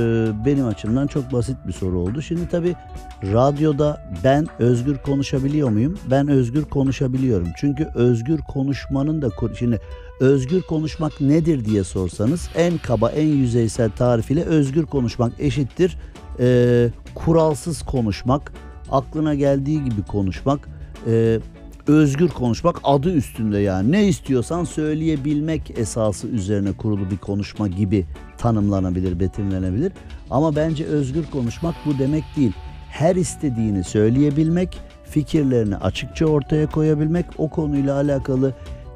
benim 0.45 0.67
açımdan 0.67 1.07
çok 1.07 1.33
basit 1.33 1.57
bir 1.67 1.73
soru 1.73 1.99
oldu. 1.99 2.21
Şimdi 2.21 2.49
tabii 2.49 2.75
radyoda 3.23 4.11
ben 4.23 4.47
özgür 4.59 4.97
konuşabiliyor 4.97 5.69
muyum? 5.69 5.99
Ben 6.11 6.27
özgür 6.27 6.65
konuşabiliyorum. 6.65 7.47
Çünkü 7.57 7.87
özgür 7.95 8.39
konuşmanın 8.39 9.21
da 9.21 9.29
şimdi 9.59 9.79
özgür 10.19 10.61
konuşmak 10.61 11.21
nedir 11.21 11.65
diye 11.65 11.83
sorsanız 11.83 12.49
en 12.55 12.77
kaba 12.77 13.09
en 13.09 13.27
yüzeysel 13.27 13.89
tarifiyle 13.91 14.43
özgür 14.43 14.85
konuşmak 14.85 15.33
eşittir 15.39 15.97
e, 16.39 16.89
kuralsız 17.15 17.81
konuşmak, 17.81 18.53
aklına 18.91 19.35
geldiği 19.35 19.83
gibi 19.83 20.03
konuşmak, 20.07 20.69
e, 21.07 21.39
özgür 21.87 22.29
konuşmak 22.29 22.79
adı 22.83 23.13
üstünde 23.13 23.59
yani 23.59 23.91
ne 23.91 24.07
istiyorsan 24.07 24.63
söyleyebilmek 24.63 25.77
esası 25.77 26.27
üzerine 26.27 26.71
kurulu 26.71 27.11
bir 27.11 27.17
konuşma 27.17 27.67
gibi 27.67 28.05
tanımlanabilir, 28.37 29.19
betimlenebilir. 29.19 29.91
Ama 30.29 30.55
bence 30.55 30.85
özgür 30.85 31.25
konuşmak 31.31 31.75
bu 31.85 31.99
demek 31.99 32.23
değil. 32.37 32.51
Her 32.89 33.15
istediğini 33.15 33.83
söyleyebilmek, 33.83 34.79
fikirlerini 35.03 35.77
açıkça 35.77 36.25
ortaya 36.25 36.67
koyabilmek, 36.67 37.25
o 37.37 37.49
konuyla 37.49 37.95
alakalı 37.95 38.53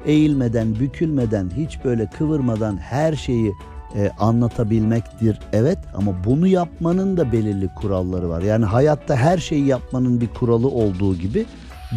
eğilmeden, 0.08 0.74
bükülmeden, 0.80 1.50
hiç 1.56 1.84
böyle 1.84 2.06
kıvırmadan 2.06 2.76
her 2.76 3.12
şeyi 3.12 3.52
e, 3.94 4.10
anlatabilmektir. 4.18 5.38
Evet 5.52 5.78
ama 5.94 6.24
bunu 6.24 6.46
yapmanın 6.46 7.16
da 7.16 7.32
belirli 7.32 7.68
kuralları 7.74 8.28
var. 8.28 8.42
Yani 8.42 8.64
hayatta 8.64 9.16
her 9.16 9.38
şeyi 9.38 9.66
yapmanın 9.66 10.20
bir 10.20 10.28
kuralı 10.28 10.68
olduğu 10.68 11.16
gibi 11.16 11.46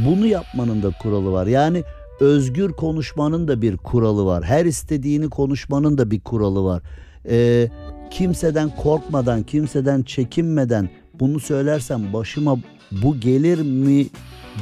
bunu 0.05 0.28
yapmanın 0.28 0.84
da 0.84 0.91
kuralı 1.01 1.32
var. 1.32 1.47
Yani 1.47 1.84
özgür 2.20 2.72
konuşmanın 2.72 3.47
da 3.47 3.62
bir 3.62 3.78
kuralı 3.78 4.26
var. 4.26 4.43
Her 4.43 4.66
istediğini 4.66 5.30
konuşmanın 5.30 5.97
da 5.97 6.12
bir 6.12 6.20
kuralı 6.20 6.64
var. 6.64 6.82
E, 7.30 7.68
kimseden 8.12 8.76
korkmadan, 8.76 9.43
kimseden 9.43 10.03
çekinmeden 10.03 10.89
bunu 11.20 11.39
söylersem 11.39 12.14
başıma 12.14 12.57
bu 13.03 13.20
gelir 13.20 13.62
mi 13.62 14.07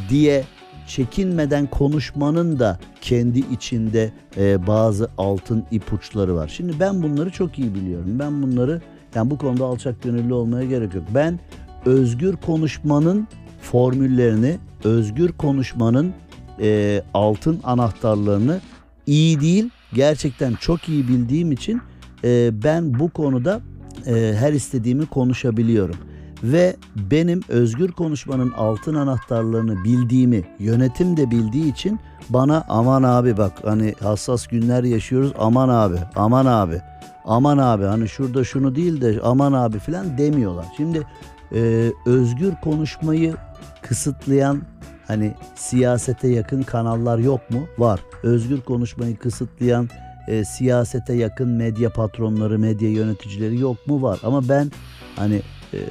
diye 0.09 0.43
çekinmeden 0.89 1.67
konuşmanın 1.67 2.59
da 2.59 2.79
kendi 3.01 3.39
içinde 3.39 4.11
e, 4.37 4.67
bazı 4.67 5.09
altın 5.17 5.63
ipuçları 5.71 6.35
var. 6.35 6.47
Şimdi 6.47 6.79
ben 6.79 7.03
bunları 7.03 7.29
çok 7.29 7.59
iyi 7.59 7.75
biliyorum. 7.75 8.19
Ben 8.19 8.41
bunları 8.41 8.81
yani 9.15 9.29
bu 9.29 9.37
konuda 9.37 9.65
alçak 9.65 10.03
gönüllü 10.03 10.33
olmaya 10.33 10.65
gerek 10.65 10.93
yok. 10.95 11.03
Ben 11.15 11.39
özgür 11.85 12.35
konuşmanın 12.35 13.27
formüllerini, 13.61 14.57
özgür 14.83 15.31
konuşmanın 15.31 16.13
e, 16.61 17.01
altın 17.13 17.59
anahtarlarını 17.63 18.59
iyi 19.07 19.41
değil 19.41 19.69
gerçekten 19.93 20.53
çok 20.53 20.89
iyi 20.89 21.07
bildiğim 21.07 21.51
için 21.51 21.81
e, 22.23 22.49
ben 22.63 22.99
bu 22.99 23.09
konuda 23.09 23.61
e, 24.05 24.33
her 24.39 24.53
istediğimi 24.53 25.05
konuşabiliyorum 25.05 25.95
ve 26.43 26.75
benim 26.95 27.41
özgür 27.49 27.91
konuşmanın 27.91 28.51
altın 28.51 28.95
anahtarlarını 28.95 29.83
bildiğimi 29.83 30.43
yönetim 30.59 31.17
de 31.17 31.31
bildiği 31.31 31.71
için 31.71 31.99
bana 32.29 32.63
aman 32.69 33.03
abi 33.03 33.37
bak 33.37 33.53
hani 33.63 33.93
hassas 34.03 34.47
günler 34.47 34.83
yaşıyoruz 34.83 35.33
aman 35.39 35.69
abi 35.69 35.97
aman 36.15 36.45
abi 36.45 36.81
aman 37.25 37.57
abi 37.57 37.83
hani 37.83 38.09
şurada 38.09 38.43
şunu 38.43 38.75
değil 38.75 39.01
de 39.01 39.19
aman 39.23 39.53
abi 39.53 39.79
falan 39.79 40.17
demiyorlar. 40.17 40.65
Şimdi 40.77 41.07
e, 41.55 41.91
özgür 42.05 42.53
konuşmayı 42.63 43.35
kısıtlayan 43.81 44.61
hani 45.07 45.33
siyasete 45.55 46.27
yakın 46.27 46.63
kanallar 46.63 47.17
yok 47.17 47.49
mu? 47.49 47.67
Var. 47.77 47.99
Özgür 48.23 48.61
konuşmayı 48.61 49.17
kısıtlayan 49.17 49.89
e, 50.27 50.45
siyasete 50.45 51.13
yakın 51.13 51.49
medya 51.49 51.89
patronları, 51.89 52.59
medya 52.59 52.89
yöneticileri 52.89 53.59
yok 53.59 53.87
mu? 53.87 54.01
Var. 54.01 54.19
Ama 54.23 54.49
ben 54.49 54.71
hani 55.15 55.41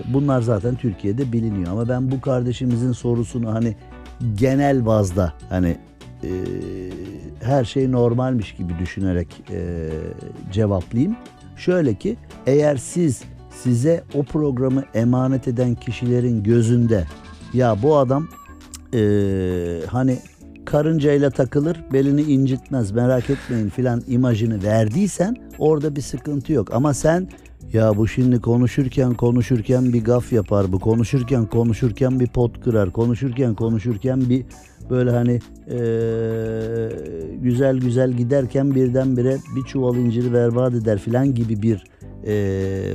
bunlar 0.09 0.41
zaten 0.41 0.75
Türkiye'de 0.75 1.33
biliniyor 1.33 1.73
ama 1.73 1.89
ben 1.89 2.11
bu 2.11 2.21
kardeşimizin 2.21 2.93
sorusunu 2.93 3.55
hani 3.55 3.77
genel 4.35 4.87
bazda 4.87 5.33
hani 5.49 5.77
e, 6.23 6.31
her 7.43 7.65
şey 7.65 7.93
normalmiş 7.93 8.55
gibi 8.55 8.79
düşünerek 8.79 9.29
e, 9.51 9.89
cevaplayayım. 10.53 11.17
Şöyle 11.57 11.95
ki 11.95 12.17
eğer 12.47 12.77
siz 12.77 13.23
size 13.51 14.05
o 14.15 14.23
programı 14.23 14.85
emanet 14.95 15.49
eden 15.49 15.75
kişilerin 15.75 16.43
gözünde 16.43 17.05
ya 17.55 17.83
bu 17.83 17.97
adam 17.97 18.29
e, 18.95 19.01
hani 19.87 20.19
karıncayla 20.65 21.31
takılır 21.31 21.81
belini 21.93 22.23
incitmez 22.23 22.91
merak 22.91 23.31
etmeyin 23.31 23.69
filan 23.69 24.03
imajını 24.09 24.63
verdiysen 24.63 25.37
orada 25.59 25.97
bir 25.97 26.01
sıkıntı 26.01 26.53
yok. 26.53 26.75
Ama 26.75 26.95
sen 26.95 27.29
ya 27.73 27.97
bu 27.97 28.09
şimdi 28.09 28.41
konuşurken 28.41 29.15
konuşurken 29.15 29.93
bir 29.93 30.05
gaf 30.05 30.33
yapar 30.33 30.73
bu. 30.73 30.79
Konuşurken 30.79 31.47
konuşurken 31.47 32.21
bir 32.21 32.27
pot 32.27 32.65
kırar. 32.65 32.91
Konuşurken 32.91 33.55
konuşurken 33.55 34.29
bir 34.29 34.45
böyle 34.91 35.11
hani 35.11 35.41
ee, 35.71 36.89
güzel 37.43 37.79
güzel 37.79 38.13
giderken 38.13 38.75
birdenbire 38.75 39.37
bir 39.57 39.63
çuval 39.63 39.97
inciri 39.97 40.33
berbat 40.33 40.75
eder 40.75 40.99
filan 40.99 41.35
gibi 41.35 41.63
bir 41.63 41.85
ee, 42.27 42.95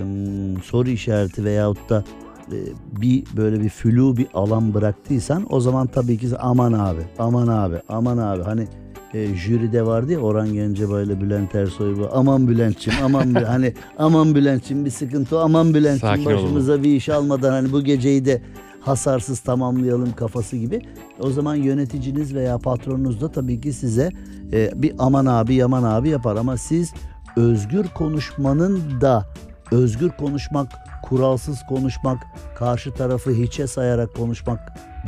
soru 0.63 0.89
işareti 0.89 1.45
veyahut 1.45 1.89
da 1.89 2.03
e, 2.51 2.57
bir 3.01 3.24
böyle 3.38 3.61
bir 3.61 3.69
flu 3.69 4.17
bir 4.17 4.28
alan 4.34 4.74
bıraktıysan 4.74 5.45
o 5.49 5.59
zaman 5.59 5.88
tabii 5.88 6.17
ki 6.17 6.28
aman 6.39 6.74
abi 6.74 7.01
aman 7.19 7.47
abi 7.47 7.82
aman 7.89 8.17
abi 8.17 8.43
hani 8.43 8.67
e, 9.14 9.36
jüride 9.36 9.86
vardı 9.86 10.11
ya 10.11 10.20
Orhan 10.20 10.53
Gencebay 10.53 11.03
ile 11.03 11.22
Bülent 11.22 11.55
Ersoy 11.55 11.97
bu. 11.97 12.09
Aman 12.14 12.47
Bülent'ciğim 12.47 12.99
aman 13.03 13.34
hani 13.34 13.74
aman 13.97 14.36
Bülent'ciğim 14.36 14.86
bir 14.86 14.89
sıkıntı 14.91 15.39
aman 15.39 15.74
Bülent'ciğim 15.74 16.26
başımıza 16.26 16.72
olalım. 16.72 16.84
bir 16.84 16.95
iş 16.95 17.09
almadan 17.09 17.51
hani 17.51 17.72
bu 17.72 17.84
geceyi 17.84 18.26
de 18.26 18.41
hasarsız 18.82 19.39
tamamlayalım 19.39 20.14
kafası 20.14 20.57
gibi. 20.57 20.82
O 21.20 21.30
zaman 21.32 21.55
yöneticiniz 21.55 22.36
veya 22.36 22.57
patronunuz 22.57 23.22
da 23.22 23.32
tabii 23.32 23.61
ki 23.61 23.74
size 23.74 24.09
e, 24.53 24.72
bir 24.76 24.93
aman 24.99 25.26
abi 25.26 25.55
yaman 25.55 25.84
abi 25.84 26.09
yapar 26.09 26.36
ama 26.36 26.57
siz 26.57 26.93
özgür 27.38 27.86
konuşmanın 27.88 29.01
da 29.01 29.26
özgür 29.72 30.09
konuşmak, 30.09 30.68
kuralsız 31.03 31.59
konuşmak, 31.70 32.18
karşı 32.55 32.93
tarafı 32.93 33.32
hiçe 33.32 33.68
sayarak 33.68 34.16
konuşmak 34.16 34.59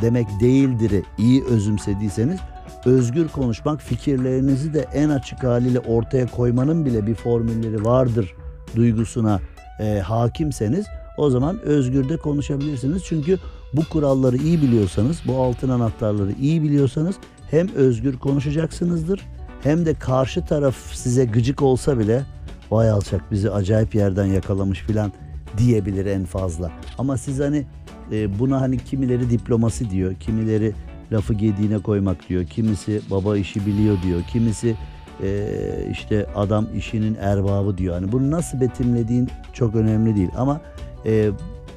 demek 0.01 0.27
değildir. 0.41 1.03
iyi 1.17 1.43
özümsediyseniz 1.43 2.39
özgür 2.85 3.27
konuşmak, 3.27 3.81
fikirlerinizi 3.81 4.73
de 4.73 4.85
en 4.93 5.09
açık 5.09 5.43
haliyle 5.43 5.79
ortaya 5.79 6.27
koymanın 6.27 6.85
bile 6.85 7.07
bir 7.07 7.15
formülleri 7.15 7.85
vardır 7.85 8.33
duygusuna 8.75 9.39
e, 9.79 9.99
hakimseniz 9.99 10.85
o 11.17 11.29
zaman 11.29 11.59
özgürde 11.61 12.17
konuşabilirsiniz. 12.17 13.03
Çünkü 13.05 13.37
bu 13.73 13.89
kuralları 13.89 14.37
iyi 14.37 14.61
biliyorsanız, 14.61 15.21
bu 15.27 15.37
altın 15.41 15.69
anahtarları 15.69 16.31
iyi 16.31 16.63
biliyorsanız 16.63 17.15
hem 17.51 17.75
özgür 17.75 18.17
konuşacaksınızdır 18.17 19.21
hem 19.63 19.85
de 19.85 19.93
karşı 19.93 20.45
taraf 20.45 20.75
size 20.93 21.25
gıcık 21.25 21.61
olsa 21.61 21.99
bile 21.99 22.23
vay 22.71 22.89
alçak 22.89 23.31
bizi 23.31 23.51
acayip 23.51 23.95
yerden 23.95 24.25
yakalamış 24.25 24.79
filan 24.79 25.11
diyebilir 25.57 26.05
en 26.05 26.25
fazla. 26.25 26.71
Ama 26.97 27.17
siz 27.17 27.39
hani 27.39 27.65
e, 28.11 28.39
buna 28.39 28.61
hani 28.61 28.77
kimileri 28.77 29.29
diplomasi 29.29 29.89
diyor, 29.89 30.15
kimileri 30.15 30.73
lafı 31.11 31.33
gediğine 31.33 31.79
koymak 31.79 32.29
diyor. 32.29 32.45
Kimisi 32.45 33.01
baba 33.11 33.37
işi 33.37 33.65
biliyor 33.65 33.97
diyor. 34.03 34.21
Kimisi 34.31 34.75
e, 35.23 35.47
işte 35.91 36.25
adam 36.35 36.67
işinin 36.77 37.15
erbabı 37.15 37.77
diyor. 37.77 37.93
Hani 37.93 38.11
bunu 38.11 38.31
nasıl 38.31 38.61
betimlediğin 38.61 39.29
çok 39.53 39.75
önemli 39.75 40.15
değil. 40.15 40.29
Ama 40.37 40.61
e, 41.05 41.31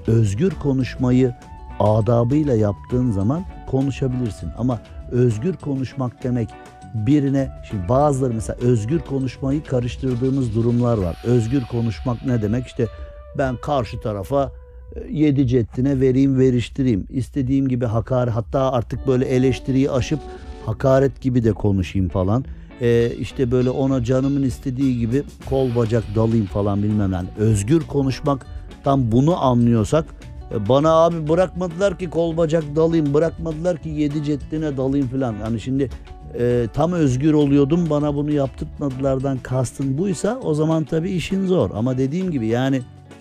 özgür 0.06 0.50
konuşmayı 0.50 1.34
adabıyla 1.80 2.54
yaptığın 2.54 3.10
zaman 3.10 3.44
konuşabilirsin. 3.66 4.50
Ama 4.58 4.80
özgür 5.10 5.56
konuşmak 5.56 6.24
demek 6.24 6.48
birine 6.94 7.50
şimdi 7.70 7.88
bazıları 7.88 8.34
mesela 8.34 8.58
özgür 8.60 8.98
konuşmayı 8.98 9.64
karıştırdığımız 9.64 10.54
durumlar 10.54 10.98
var. 10.98 11.16
Özgür 11.24 11.64
konuşmak 11.64 12.26
ne 12.26 12.42
demek? 12.42 12.66
İşte 12.66 12.86
ben 13.38 13.56
karşı 13.56 14.00
tarafa 14.00 14.52
yedi 15.10 15.46
ceddine 15.46 16.00
vereyim 16.00 16.38
veriştireyim. 16.38 17.06
İstediğim 17.10 17.68
gibi 17.68 17.84
hakaret 17.84 18.34
hatta 18.34 18.72
artık 18.72 19.06
böyle 19.06 19.24
eleştiriyi 19.24 19.90
aşıp 19.90 20.20
hakaret 20.66 21.20
gibi 21.20 21.44
de 21.44 21.52
konuşayım 21.52 22.08
falan. 22.08 22.44
Ee, 22.80 23.10
işte 23.18 23.50
böyle 23.50 23.70
ona 23.70 24.04
canımın 24.04 24.42
istediği 24.42 24.98
gibi 24.98 25.22
kol 25.48 25.74
bacak 25.76 26.04
dalayım 26.14 26.46
falan 26.46 26.82
bilmem 26.82 27.12
yani. 27.12 27.28
Özgür 27.38 27.80
konuşmak 27.80 28.46
tam 28.84 29.12
bunu 29.12 29.44
anlıyorsak 29.44 30.04
e, 30.54 30.68
bana 30.68 30.90
abi 30.90 31.28
bırakmadılar 31.28 31.98
ki 31.98 32.10
kol 32.10 32.36
bacak 32.36 32.64
dalayım 32.76 33.14
bırakmadılar 33.14 33.76
ki 33.82 33.88
yedi 33.88 34.24
ceddine 34.24 34.76
dalayım 34.76 35.08
falan. 35.08 35.34
Yani 35.44 35.60
şimdi 35.60 35.90
e, 36.38 36.66
tam 36.74 36.92
özgür 36.92 37.32
oluyordum 37.32 37.90
bana 37.90 38.14
bunu 38.14 38.32
yaptırtmadılardan 38.32 39.38
kastın 39.38 39.98
buysa 39.98 40.40
o 40.42 40.54
zaman 40.54 40.84
tabii 40.84 41.10
işin 41.10 41.46
zor. 41.46 41.70
Ama 41.74 41.98
dediğim 41.98 42.30
gibi 42.30 42.46
yani 42.46 42.80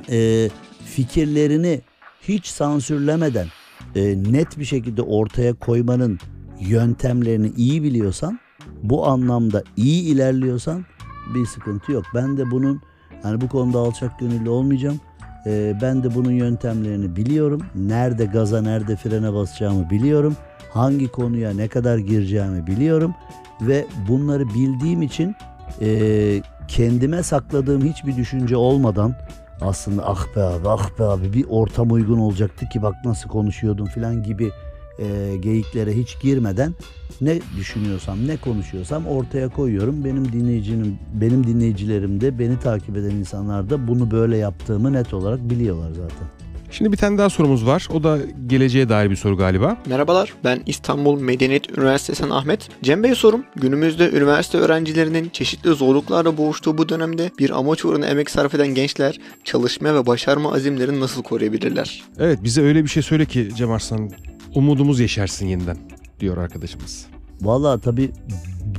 e, 0.09 0.49
fikirlerini 0.98 1.82
hiç 2.22 2.45
sansürlemeden 2.45 3.48
e, 3.95 4.24
net 4.32 4.60
bir 4.60 4.66
şekilde 4.66 5.02
ortaya 5.02 5.54
koymanın 5.54 6.20
yöntemlerini 6.60 7.52
iyi 7.58 7.84
biliyorsan, 7.84 8.39
bu 8.84 9.08
anlamda 9.08 9.64
iyi 9.76 10.04
ilerliyorsan 10.04 10.86
bir 11.36 11.45
sıkıntı 11.45 11.91
yok. 11.91 12.04
Ben 12.16 12.38
de 12.38 12.52
bunun 12.52 12.82
yani 13.24 13.41
bu 13.41 13.50
konuda 13.50 13.80
alçak 13.80 14.20
gönüllü 14.20 14.50
olmayacağım. 14.50 15.00
E, 15.45 15.80
ben 15.82 16.04
de 16.04 16.16
bunun 16.16 16.32
yöntemlerini 16.32 17.16
biliyorum. 17.16 17.62
Nerede 17.76 18.26
gaza, 18.26 18.62
nerede 18.62 18.95
frene 18.95 19.34
basacağımı 19.34 19.89
biliyorum. 19.89 20.36
Hangi 20.74 21.08
konuya 21.08 21.54
ne 21.54 21.68
kadar 21.68 21.98
gireceğimi 21.98 22.68
biliyorum 22.68 23.16
ve 23.62 23.86
bunları 24.08 24.48
bildiğim 24.48 25.02
için 25.02 25.36
e, 25.82 26.41
kendime 26.68 27.24
sakladığım 27.24 27.86
hiçbir 27.86 28.16
düşünce 28.16 28.56
olmadan 28.56 29.16
aslında 29.62 30.10
ah 30.10 30.36
be 30.36 30.43
abi 30.43 30.70
ah 30.70 30.99
be 30.99 31.03
abi 31.03 31.34
bir 31.34 31.45
ortam 31.49 31.91
uygun 31.91 32.18
olacaktı 32.18 32.70
ki 32.70 32.82
bak 32.82 32.95
nasıl 33.05 33.30
konuşuyordum 33.30 33.86
filan 33.86 34.24
gibi 34.24 34.51
e, 34.99 35.38
geyiklere 35.39 35.97
hiç 35.97 36.20
girmeden 36.22 36.74
ne 37.22 37.39
düşünüyorsam 37.58 38.28
ne 38.28 38.38
konuşuyorsam 38.38 39.08
ortaya 39.08 39.49
koyuyorum. 39.49 40.05
Benim 40.05 40.32
dinleyicinin 40.32 40.97
benim 41.14 41.47
dinleyicilerim 41.47 42.22
de 42.22 42.39
beni 42.39 42.60
takip 42.60 42.97
eden 42.97 43.16
insanlar 43.16 43.70
da 43.70 43.88
bunu 43.88 44.12
böyle 44.12 44.38
yaptığımı 44.38 44.93
net 44.93 45.14
olarak 45.14 45.49
biliyorlar 45.49 45.91
zaten. 45.91 46.28
Şimdi 46.78 46.91
bir 46.91 46.97
tane 46.97 47.17
daha 47.17 47.30
sorumuz 47.30 47.65
var. 47.65 47.88
O 47.93 48.03
da 48.03 48.17
geleceğe 48.47 48.89
dair 48.89 49.09
bir 49.09 49.15
soru 49.15 49.38
galiba. 49.38 49.78
Merhabalar, 49.86 50.34
ben 50.43 50.61
İstanbul 50.65 51.21
Medeniyet 51.21 51.78
Üniversitesi'nden 51.78 52.30
Ahmet. 52.30 52.69
Cem 52.84 53.03
Bey 53.03 53.15
sorum, 53.15 53.43
günümüzde 53.55 54.11
üniversite 54.11 54.57
öğrencilerinin 54.57 55.30
çeşitli 55.30 55.69
zorluklarla 55.69 56.38
boğuştuğu 56.38 56.78
bu 56.78 56.89
dönemde 56.89 57.32
bir 57.39 57.59
amaç 57.59 57.86
uğruna 57.86 58.05
emek 58.05 58.30
sarf 58.30 58.55
eden 58.55 58.67
gençler 58.67 59.19
çalışma 59.43 59.95
ve 59.95 60.05
başarma 60.05 60.53
azimlerini 60.53 60.99
nasıl 60.99 61.23
koruyabilirler? 61.23 62.03
Evet 62.19 62.39
bize 62.43 62.61
öyle 62.61 62.84
bir 62.84 62.89
şey 62.89 63.03
söyle 63.03 63.25
ki 63.25 63.49
Cem 63.55 63.71
Arslan 63.71 64.11
umudumuz 64.55 64.99
yeşersin 64.99 65.47
yeniden 65.47 65.78
diyor 66.19 66.38
arkadaşımız. 66.38 67.05
Valla 67.41 67.80
tabii 67.80 68.11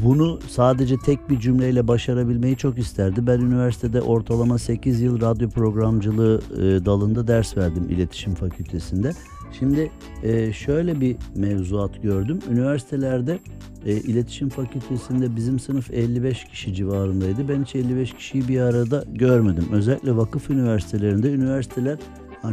bunu 0.02 0.38
sadece 0.48 0.96
tek 0.96 1.30
bir 1.30 1.40
cümleyle 1.40 1.88
başarabilmeyi 1.88 2.56
çok 2.56 2.78
isterdi. 2.78 3.26
Ben 3.26 3.40
üniversitede 3.40 4.02
ortalama 4.02 4.58
8 4.58 5.00
yıl 5.00 5.20
radyo 5.20 5.48
programcılığı 5.48 6.40
e, 6.56 6.86
dalında 6.86 7.28
ders 7.28 7.56
verdim 7.56 7.86
iletişim 7.90 8.34
fakültesinde. 8.34 9.12
Şimdi 9.58 9.90
e, 10.22 10.52
şöyle 10.52 11.00
bir 11.00 11.16
mevzuat 11.34 12.02
gördüm. 12.02 12.38
Üniversitelerde 12.50 13.38
e, 13.86 13.92
iletişim 13.92 14.48
fakültesinde 14.48 15.36
bizim 15.36 15.58
sınıf 15.58 15.90
55 15.90 16.44
kişi 16.44 16.74
civarındaydı. 16.74 17.48
Ben 17.48 17.64
hiç 17.64 17.74
55 17.74 18.14
kişiyi 18.14 18.48
bir 18.48 18.60
arada 18.60 19.04
görmedim. 19.12 19.64
Özellikle 19.72 20.16
vakıf 20.16 20.50
üniversitelerinde 20.50 21.32
üniversiteler 21.32 21.98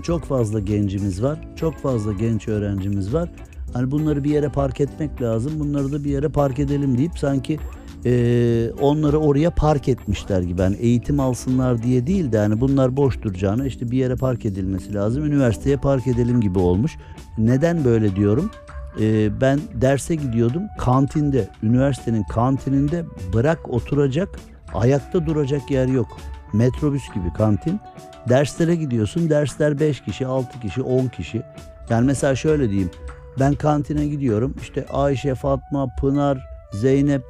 çok 0.03 0.23
fazla 0.23 0.59
gencimiz 0.59 1.23
var. 1.23 1.39
Çok 1.55 1.77
fazla 1.77 2.13
genç 2.13 2.47
öğrencimiz 2.47 3.13
var. 3.13 3.29
Hani 3.75 3.91
bunları 3.91 4.23
bir 4.23 4.29
yere 4.29 4.49
park 4.49 4.81
etmek 4.81 5.21
lazım. 5.21 5.59
Bunları 5.59 5.91
da 5.91 6.03
bir 6.03 6.09
yere 6.09 6.29
park 6.29 6.59
edelim 6.59 6.97
deyip 6.97 7.19
sanki 7.19 7.59
e, 8.05 8.71
onları 8.81 9.19
oraya 9.19 9.49
park 9.51 9.89
etmişler 9.89 10.41
gibi. 10.41 10.61
Yani 10.61 10.75
eğitim 10.75 11.19
alsınlar 11.19 11.83
diye 11.83 12.07
değil 12.07 12.31
de 12.31 12.37
hani 12.37 12.61
bunlar 12.61 12.97
boş 12.97 13.21
duracağına 13.21 13.65
işte 13.65 13.91
bir 13.91 13.97
yere 13.97 14.15
park 14.15 14.45
edilmesi 14.45 14.93
lazım. 14.93 15.25
Üniversiteye 15.25 15.77
park 15.77 16.07
edelim 16.07 16.41
gibi 16.41 16.59
olmuş. 16.59 16.97
Neden 17.37 17.85
böyle 17.85 18.15
diyorum? 18.15 18.51
E, 18.99 19.41
ben 19.41 19.59
derse 19.73 20.15
gidiyordum. 20.15 20.63
Kantinde, 20.79 21.49
üniversitenin 21.63 22.23
kantininde 22.23 23.05
bırak 23.33 23.69
oturacak, 23.69 24.29
ayakta 24.73 25.25
duracak 25.25 25.71
yer 25.71 25.87
yok. 25.87 26.17
Metrobüs 26.53 27.03
gibi 27.13 27.33
kantin. 27.37 27.79
Derslere 28.29 28.75
gidiyorsun. 28.75 29.29
Dersler 29.29 29.79
5 29.79 30.01
kişi, 30.01 30.27
6 30.27 30.59
kişi, 30.59 30.81
10 30.81 31.07
kişi. 31.07 31.41
Yani 31.89 32.05
mesela 32.05 32.35
şöyle 32.35 32.69
diyeyim. 32.69 32.91
Ben 33.39 33.53
kantine 33.53 34.07
gidiyorum. 34.07 34.55
İşte 34.61 34.85
Ayşe, 34.87 35.35
Fatma, 35.35 35.87
Pınar, 36.01 36.47
Zeynep, 36.73 37.21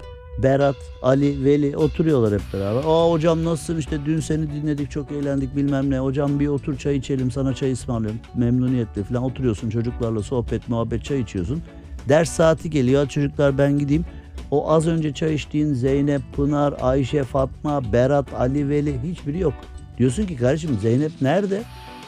Berat, 0.44 0.76
Ali, 1.02 1.46
Veli 1.46 1.78
oturuyorlar 1.78 2.34
hep 2.34 2.42
beraber. 2.54 2.82
Aa 2.88 3.12
hocam 3.12 3.46
nasılsın 3.46 3.78
işte 3.78 4.06
dün 4.06 4.20
seni 4.20 4.52
dinledik 4.52 4.92
çok 4.92 5.12
eğlendik 5.12 5.56
bilmem 5.56 5.90
ne. 5.90 6.00
Hocam 6.00 6.40
bir 6.40 6.48
otur 6.48 6.78
çay 6.78 6.96
içelim 6.98 7.32
sana 7.32 7.54
çay 7.54 7.72
ısmarlıyorum. 7.72 8.20
Memnuniyetle 8.36 9.04
falan 9.04 9.24
oturuyorsun 9.24 9.70
çocuklarla 9.70 10.24
sohbet 10.24 10.70
muhabbet 10.70 11.04
çay 11.04 11.20
içiyorsun. 11.20 11.64
Ders 12.10 12.30
saati 12.30 12.70
geliyor 12.70 13.08
çocuklar 13.08 13.58
ben 13.58 13.80
gideyim. 13.80 14.06
O 14.52 14.72
az 14.72 14.88
önce 14.88 15.14
çay 15.14 15.34
içtiğin 15.34 15.74
Zeynep, 15.74 16.22
Pınar, 16.36 16.74
Ayşe, 16.82 17.24
Fatma, 17.24 17.94
Berat, 17.94 18.34
Ali, 18.34 18.70
Veli 18.70 19.04
hiçbiri 19.04 19.40
yok. 19.40 19.54
Diyorsun 19.98 20.26
ki 20.26 20.36
kardeşim 20.36 20.78
Zeynep 20.82 21.12
nerede? 21.22 21.62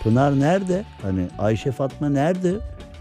Pınar 0.03 0.39
nerede? 0.39 0.83
Hani 1.01 1.27
Ayşe, 1.39 1.71
Fatma 1.71 2.09
nerede? 2.09 2.53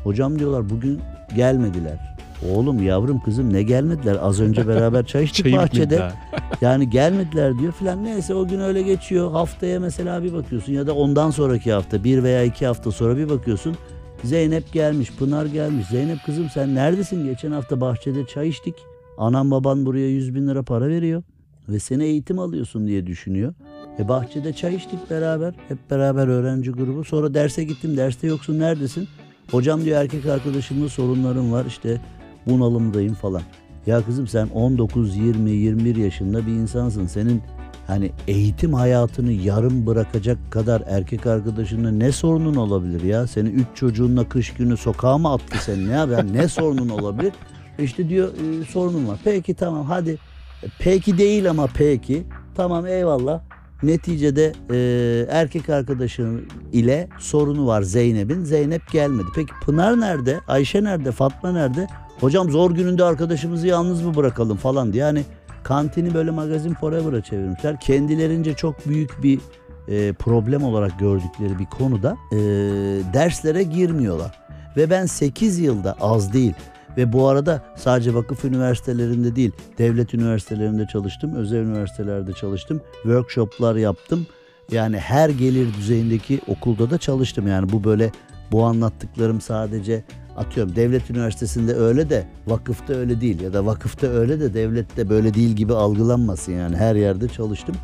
Hocam 0.07 0.39
diyorlar 0.39 0.71
bugün 0.71 1.01
gelmediler. 1.37 2.17
Oğlum 2.53 2.83
yavrum 2.83 3.21
kızım 3.21 3.53
ne 3.53 3.63
gelmediler? 3.63 4.19
Az 4.23 4.41
önce 4.41 4.69
beraber 4.69 5.07
çay 5.07 5.25
içtik 5.25 5.53
bahçede. 5.57 6.11
Yani 6.61 6.91
gelmediler 6.91 7.59
diyor 7.59 7.73
filan. 7.73 8.05
Neyse 8.05 8.35
o 8.35 8.49
gün 8.49 8.61
öyle 8.61 8.83
geçiyor. 8.83 9.31
Haftaya 9.31 9.81
mesela 9.81 10.23
bir 10.23 10.33
bakıyorsun 10.33 10.73
ya 10.73 10.87
da 10.87 10.95
ondan 10.95 11.31
sonraki 11.31 11.73
hafta 11.73 12.05
bir 12.05 12.23
veya 12.23 12.43
iki 12.43 12.67
hafta 12.67 12.91
sonra 12.91 13.17
bir 13.17 13.29
bakıyorsun. 13.29 13.77
Zeynep 14.25 14.73
gelmiş, 14.73 15.13
Pınar 15.13 15.47
gelmiş. 15.47 15.87
Zeynep 15.87 16.19
kızım 16.27 16.51
sen 16.51 16.75
neredesin? 16.75 17.25
Geçen 17.25 17.53
hafta 17.53 17.81
bahçede 17.81 18.27
çay 18.27 18.49
içtik. 18.49 18.75
Anam 19.19 19.51
baban 19.51 19.87
buraya 19.87 20.09
100 20.09 20.35
bin 20.35 20.49
lira 20.49 20.63
para 20.63 20.89
veriyor. 20.89 21.23
Ve 21.69 21.79
seni 21.79 22.05
eğitim 22.05 22.39
alıyorsun 22.39 22.87
diye 22.87 23.07
düşünüyor. 23.07 23.55
E 23.99 24.09
bahçede 24.09 24.53
çay 24.53 24.75
içtik 24.75 25.11
beraber. 25.11 25.55
Hep 25.69 25.91
beraber 25.91 26.29
öğrenci 26.29 26.71
grubu. 26.71 27.05
Sonra 27.05 27.35
derse 27.35 27.65
gittim. 27.65 27.97
Derste 27.97 28.27
yoksun 28.27 28.59
neredesin? 28.59 29.09
Hocam 29.51 29.85
diyor 29.85 30.01
erkek 30.03 30.27
arkadaşımla 30.27 30.89
sorunlarım 30.89 31.53
var. 31.53 31.65
İşte 31.65 32.01
bunalımdayım 32.47 33.15
falan. 33.15 33.43
Ya 33.87 34.03
kızım 34.03 34.27
sen 34.27 34.49
19, 34.55 35.17
20, 35.17 35.51
21 35.51 35.97
yaşında 35.97 36.47
bir 36.47 36.53
insansın. 36.53 37.07
Senin 37.07 37.43
hani 37.87 38.11
eğitim 38.29 38.75
hayatını 38.75 39.33
yarım 39.33 39.87
bırakacak 39.87 40.39
kadar 40.51 40.83
erkek 40.87 41.27
arkadaşınla 41.27 41.91
ne 41.91 42.13
sorunun 42.13 42.55
olabilir 42.55 43.03
ya? 43.03 43.27
Senin 43.27 43.51
üç 43.51 43.67
çocuğunla 43.75 44.29
kış 44.29 44.55
günü 44.55 44.77
sokağa 44.77 45.19
mı 45.19 45.33
attı 45.33 45.59
seni 45.65 45.85
ya? 45.85 46.07
Yani 46.13 46.33
ne 46.33 46.49
sorunun 46.49 46.89
olabilir? 46.89 47.33
İşte 47.79 48.09
diyor 48.09 48.29
e, 48.29 48.65
sorunum 48.65 49.09
var. 49.09 49.19
Peki 49.25 49.55
tamam 49.55 49.85
hadi. 49.87 50.11
E, 50.63 50.67
Peki 50.79 51.19
değil 51.19 51.51
ama 51.51 51.67
peki. 51.75 52.23
Tamam 52.55 52.87
eyvallah. 52.87 53.41
Neticede 53.83 54.53
e, 54.71 54.79
erkek 55.31 55.71
arkadaşın 55.71 56.49
ile 56.73 57.09
sorunu 57.19 57.67
var 57.67 57.83
Zeynep'in. 57.83 58.45
Zeynep 58.45 58.93
gelmedi. 58.93 59.27
Peki 59.35 59.53
Pınar 59.65 60.01
nerede? 60.01 60.41
Ayşe 60.49 60.85
nerede? 60.85 61.13
Fatma 61.13 61.53
nerede? 61.53 61.87
Hocam 62.21 62.51
zor 62.51 62.71
gününde 62.71 63.05
arkadaşımızı 63.05 63.67
yalnız 63.67 64.03
mı 64.03 64.17
bırakalım 64.17 64.57
falan 64.57 64.93
diye. 64.93 65.05
Yani 65.05 65.23
kantini 65.63 66.15
böyle 66.15 66.31
magazin 66.31 66.75
forever'a 66.75 67.23
çevirmişler. 67.23 67.81
Kendilerince 67.81 68.55
çok 68.55 68.89
büyük 68.89 69.23
bir 69.23 69.41
e, 69.89 70.13
problem 70.13 70.65
olarak 70.65 70.99
gördükleri 70.99 71.59
bir 71.59 71.67
konuda 71.67 72.17
e, 72.33 72.37
derslere 73.15 73.63
girmiyorlar. 73.63 74.39
Ve 74.77 74.91
ben 74.91 75.07
8 75.07 75.59
yılda 75.59 75.97
az 76.01 76.33
değil 76.33 76.55
ve 76.97 77.13
bu 77.13 77.29
arada 77.29 77.63
sadece 77.77 78.15
vakıf 78.15 78.45
üniversitelerinde 78.45 79.37
değil, 79.37 79.53
devlet 79.79 80.15
üniversitelerinde 80.15 80.87
çalıştım, 80.87 81.35
özel 81.35 81.59
üniversitelerde 81.59 82.33
çalıştım, 82.33 82.81
workshoplar 83.03 83.77
yaptım. 83.77 84.27
Yani 84.71 84.99
her 84.99 85.29
gelir 85.29 85.75
düzeyindeki 85.75 86.41
okulda 86.47 86.91
da 86.91 86.99
çalıştım. 86.99 87.49
Yani 87.49 87.73
bu 87.73 87.85
böyle 87.85 88.13
bu 88.53 88.65
anlattıklarım 88.65 89.41
sadece 89.41 90.05
atıyorum 90.37 90.77
devlet 90.77 91.11
üniversitesinde 91.11 91.75
öyle 91.75 92.11
de 92.11 92.27
vakıfta 92.47 92.95
öyle 92.95 93.21
değil 93.21 93.41
ya 93.41 93.53
da 93.53 93.67
vakıfta 93.67 94.07
öyle 94.07 94.41
de 94.41 94.55
devlette 94.55 95.09
böyle 95.09 95.35
değil 95.35 95.57
gibi 95.57 95.75
algılanmasın 95.75 96.53
yani 96.53 96.77
her 96.77 96.95
yerde 96.95 97.29
çalıştım. 97.29 97.77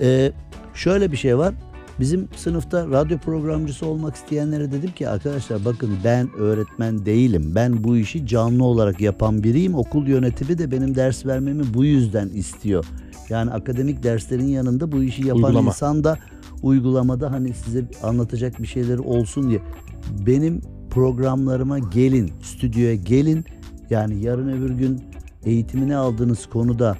Ee, 0.00 0.32
şöyle 0.74 1.12
bir 1.12 1.16
şey 1.16 1.38
var. 1.38 1.54
Bizim 2.00 2.28
sınıfta 2.36 2.86
radyo 2.88 3.18
programcısı 3.18 3.86
olmak 3.86 4.16
isteyenlere 4.16 4.72
dedim 4.72 4.90
ki 4.90 5.08
arkadaşlar 5.08 5.64
bakın 5.64 5.90
ben 6.04 6.28
öğretmen 6.38 7.06
değilim. 7.06 7.52
Ben 7.54 7.84
bu 7.84 7.96
işi 7.96 8.26
canlı 8.26 8.64
olarak 8.64 9.00
yapan 9.00 9.42
biriyim. 9.44 9.74
Okul 9.74 10.06
yönetimi 10.06 10.58
de 10.58 10.70
benim 10.70 10.94
ders 10.94 11.26
vermemi 11.26 11.74
bu 11.74 11.84
yüzden 11.84 12.28
istiyor. 12.28 12.86
Yani 13.28 13.50
akademik 13.50 14.02
derslerin 14.02 14.46
yanında 14.46 14.92
bu 14.92 15.02
işi 15.02 15.26
yapan 15.26 15.42
Uygulama. 15.42 15.70
insan 15.70 16.04
da 16.04 16.18
uygulamada 16.62 17.32
hani 17.32 17.54
size 17.54 17.84
anlatacak 18.02 18.62
bir 18.62 18.66
şeyleri 18.66 19.00
olsun 19.00 19.50
diye. 19.50 19.60
Benim 20.26 20.60
programlarıma 20.90 21.78
gelin, 21.78 22.30
stüdyoya 22.42 22.94
gelin. 22.94 23.44
Yani 23.90 24.24
yarın 24.24 24.48
öbür 24.48 24.70
gün 24.70 25.00
eğitimini 25.44 25.96
aldığınız 25.96 26.46
konuda 26.46 26.96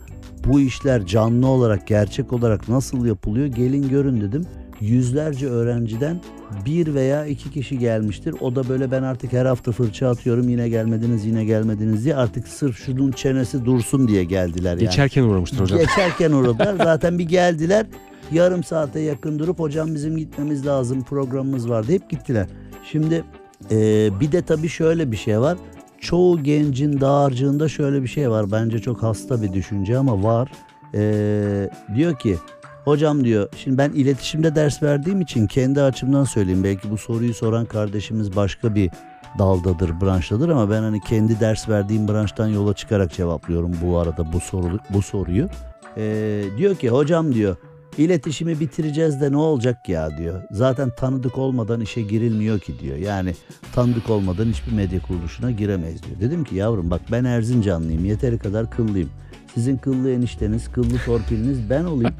bu 0.46 0.60
işler 0.60 1.06
canlı 1.06 1.46
olarak, 1.46 1.86
gerçek 1.86 2.32
olarak 2.32 2.68
nasıl 2.68 3.06
yapılıyor 3.06 3.46
gelin 3.46 3.88
görün 3.88 4.20
dedim. 4.20 4.46
Yüzlerce 4.80 5.48
öğrenciden 5.48 6.20
bir 6.66 6.94
veya 6.94 7.26
iki 7.26 7.50
kişi 7.50 7.78
gelmiştir. 7.78 8.34
O 8.40 8.56
da 8.56 8.68
böyle 8.68 8.90
ben 8.90 9.02
artık 9.02 9.32
her 9.32 9.46
hafta 9.46 9.72
fırça 9.72 10.08
atıyorum 10.08 10.48
yine 10.48 10.68
gelmediniz 10.68 11.26
yine 11.26 11.44
gelmediniz 11.44 12.04
diye 12.04 12.16
artık 12.16 12.48
sırf 12.48 12.78
şunun 12.78 13.12
çenesi 13.12 13.64
dursun 13.64 14.08
diye 14.08 14.24
geldiler 14.24 14.70
yani. 14.70 14.80
Geçerken 14.80 15.22
uğramıştır 15.22 15.60
hocam. 15.60 15.78
Geçerken 15.78 16.32
uğradılar. 16.32 16.76
Zaten 16.76 17.18
bir 17.18 17.28
geldiler. 17.28 17.86
Yarım 18.32 18.64
saate 18.64 19.00
yakın 19.00 19.38
durup 19.38 19.58
hocam 19.58 19.94
bizim 19.94 20.16
gitmemiz 20.16 20.66
lazım 20.66 21.02
programımız 21.02 21.70
var 21.70 21.88
deyip 21.88 22.10
gittiler. 22.10 22.46
Şimdi 22.84 23.24
e, 23.70 24.08
bir 24.20 24.32
de 24.32 24.42
tabii 24.42 24.68
şöyle 24.68 25.12
bir 25.12 25.16
şey 25.16 25.40
var. 25.40 25.58
Çoğu 26.00 26.42
gencin 26.42 27.00
dağarcığında 27.00 27.68
şöyle 27.68 28.02
bir 28.02 28.08
şey 28.08 28.30
var. 28.30 28.52
Bence 28.52 28.78
çok 28.78 29.02
hasta 29.02 29.42
bir 29.42 29.52
düşünce 29.52 29.98
ama 29.98 30.22
var. 30.22 30.52
E, 30.94 31.70
diyor 31.94 32.18
ki 32.18 32.36
hocam 32.84 33.24
diyor 33.24 33.48
şimdi 33.56 33.78
ben 33.78 33.90
iletişimde 33.90 34.54
ders 34.54 34.82
verdiğim 34.82 35.20
için 35.20 35.46
kendi 35.46 35.82
açımdan 35.82 36.24
söyleyeyim. 36.24 36.64
Belki 36.64 36.90
bu 36.90 36.98
soruyu 36.98 37.34
soran 37.34 37.66
kardeşimiz 37.66 38.36
başka 38.36 38.74
bir 38.74 38.90
daldadır, 39.38 40.00
branştadır 40.00 40.48
ama 40.48 40.70
ben 40.70 40.82
hani 40.82 41.00
kendi 41.00 41.40
ders 41.40 41.68
verdiğim 41.68 42.08
branştan 42.08 42.48
yola 42.48 42.74
çıkarak 42.74 43.12
cevaplıyorum 43.12 43.72
bu 43.82 43.98
arada 43.98 44.32
bu 44.32 44.40
soru 44.40 44.78
bu 44.90 45.02
soruyu. 45.02 45.48
Ee, 45.96 46.44
diyor 46.58 46.76
ki 46.76 46.88
hocam 46.88 47.34
diyor 47.34 47.56
iletişimi 47.98 48.60
bitireceğiz 48.60 49.20
de 49.20 49.32
ne 49.32 49.36
olacak 49.36 49.88
ya 49.88 50.18
diyor. 50.18 50.42
Zaten 50.50 50.90
tanıdık 50.90 51.38
olmadan 51.38 51.80
işe 51.80 52.02
girilmiyor 52.02 52.60
ki 52.60 52.78
diyor. 52.78 52.96
Yani 52.96 53.34
tanıdık 53.74 54.10
olmadan 54.10 54.46
hiçbir 54.46 54.72
medya 54.72 55.00
kuruluşuna 55.02 55.50
giremeyiz 55.50 56.02
diyor. 56.02 56.20
Dedim 56.20 56.44
ki 56.44 56.56
yavrum 56.56 56.90
bak 56.90 57.00
ben 57.12 57.24
Erzincanlıyım 57.24 58.04
yeteri 58.04 58.38
kadar 58.38 58.70
kıllıyım. 58.70 59.10
Sizin 59.54 59.76
kıllı 59.76 60.10
enişteniz, 60.10 60.72
kıllı 60.72 60.98
torpiliniz 61.06 61.70
ben 61.70 61.84
olayım. 61.84 62.14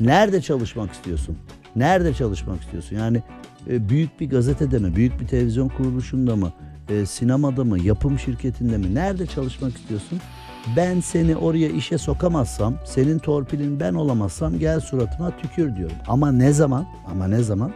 Nerede 0.00 0.40
çalışmak 0.40 0.92
istiyorsun? 0.92 1.36
Nerede 1.76 2.14
çalışmak 2.14 2.62
istiyorsun? 2.62 2.96
Yani 2.96 3.22
e, 3.70 3.88
büyük 3.88 4.20
bir 4.20 4.30
gazetede 4.30 4.78
mi, 4.78 4.96
büyük 4.96 5.20
bir 5.20 5.26
televizyon 5.26 5.68
kuruluşunda 5.68 6.36
mı, 6.36 6.52
e, 6.88 7.06
sinemada 7.06 7.64
mı, 7.64 7.78
yapım 7.80 8.18
şirketinde 8.18 8.78
mi, 8.78 8.94
nerede 8.94 9.26
çalışmak 9.26 9.76
istiyorsun? 9.76 10.20
Ben 10.76 11.00
seni 11.00 11.36
oraya 11.36 11.68
işe 11.68 11.98
sokamazsam, 11.98 12.74
senin 12.84 13.18
torpilin 13.18 13.80
ben 13.80 13.94
olamazsam 13.94 14.58
gel 14.58 14.80
suratıma 14.80 15.36
tükür 15.36 15.76
diyorum. 15.76 15.96
Ama 16.08 16.32
ne 16.32 16.52
zaman? 16.52 16.86
Ama 17.10 17.28
ne 17.28 17.42
zaman? 17.42 17.72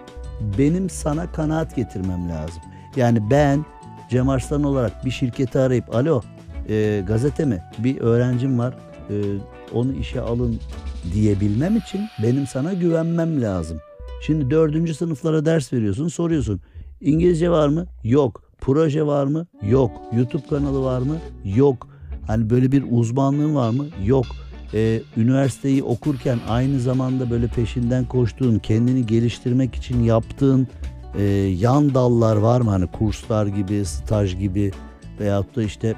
Benim 0.59 0.91
sana 0.91 1.33
kanaat 1.33 1.77
getirmem 1.77 2.29
lazım. 2.29 2.63
Yani 2.97 3.31
ben 3.31 3.65
Cem 4.11 4.29
Arslan 4.29 4.63
olarak 4.63 5.05
bir 5.05 5.11
şirketi 5.11 5.59
arayıp 5.59 5.95
alo 5.95 6.23
e, 6.69 7.03
gazete 7.07 7.45
mi 7.45 7.63
bir 7.79 8.01
öğrencim 8.01 8.59
var 8.59 8.75
e, 9.11 9.15
onu 9.75 9.93
işe 9.93 10.21
alın 10.21 10.61
diyebilmem 11.15 11.77
için 11.77 12.01
benim 12.23 12.47
sana 12.47 12.73
güvenmem 12.73 13.43
lazım. 13.43 13.79
Şimdi 14.27 14.51
dördüncü 14.51 14.95
sınıflara 14.95 15.45
ders 15.45 15.73
veriyorsun 15.73 16.09
soruyorsun. 16.09 16.61
İngilizce 17.01 17.51
var 17.51 17.69
mı? 17.69 17.87
Yok. 18.05 18.43
Proje 18.61 19.07
var 19.07 19.27
mı? 19.27 19.47
Yok. 19.63 19.91
YouTube 20.17 20.47
kanalı 20.51 20.83
var 20.83 21.01
mı? 21.01 21.17
Yok. 21.45 21.89
Hani 22.27 22.51
böyle 22.51 22.73
bir 22.73 22.85
uzmanlığın 22.91 23.55
var 23.55 23.71
mı? 23.71 23.87
Yok. 24.05 24.27
Ee, 24.75 25.01
üniversiteyi 25.17 25.83
okurken 25.83 26.39
aynı 26.49 26.81
zamanda 26.81 27.31
böyle 27.31 27.47
peşinden 27.47 28.05
koştuğun, 28.05 28.59
kendini 28.59 29.07
geliştirmek 29.07 29.75
için 29.75 30.03
yaptığın 30.03 30.69
e, 31.19 31.23
yan 31.59 31.95
dallar 31.95 32.37
var 32.37 32.61
mı? 32.61 32.71
Hani 32.71 32.87
kurslar 32.87 33.47
gibi, 33.47 33.85
staj 33.85 34.39
gibi 34.39 34.71
veyahut 35.21 35.57
da 35.57 35.63
işte 35.63 35.95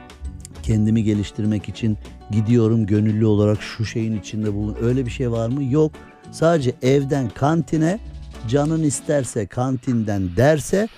kendimi 0.62 1.04
geliştirmek 1.04 1.68
için 1.68 1.98
gidiyorum 2.32 2.86
gönüllü 2.86 3.26
olarak 3.26 3.62
şu 3.62 3.84
şeyin 3.84 4.18
içinde 4.18 4.54
bulun. 4.54 4.76
Öyle 4.82 5.06
bir 5.06 5.10
şey 5.10 5.30
var 5.30 5.48
mı? 5.48 5.64
Yok. 5.64 5.92
Sadece 6.30 6.74
evden 6.82 7.28
kantine 7.28 8.00
canın 8.48 8.82
isterse 8.82 9.46
kantinden 9.46 10.36
derse 10.36 10.88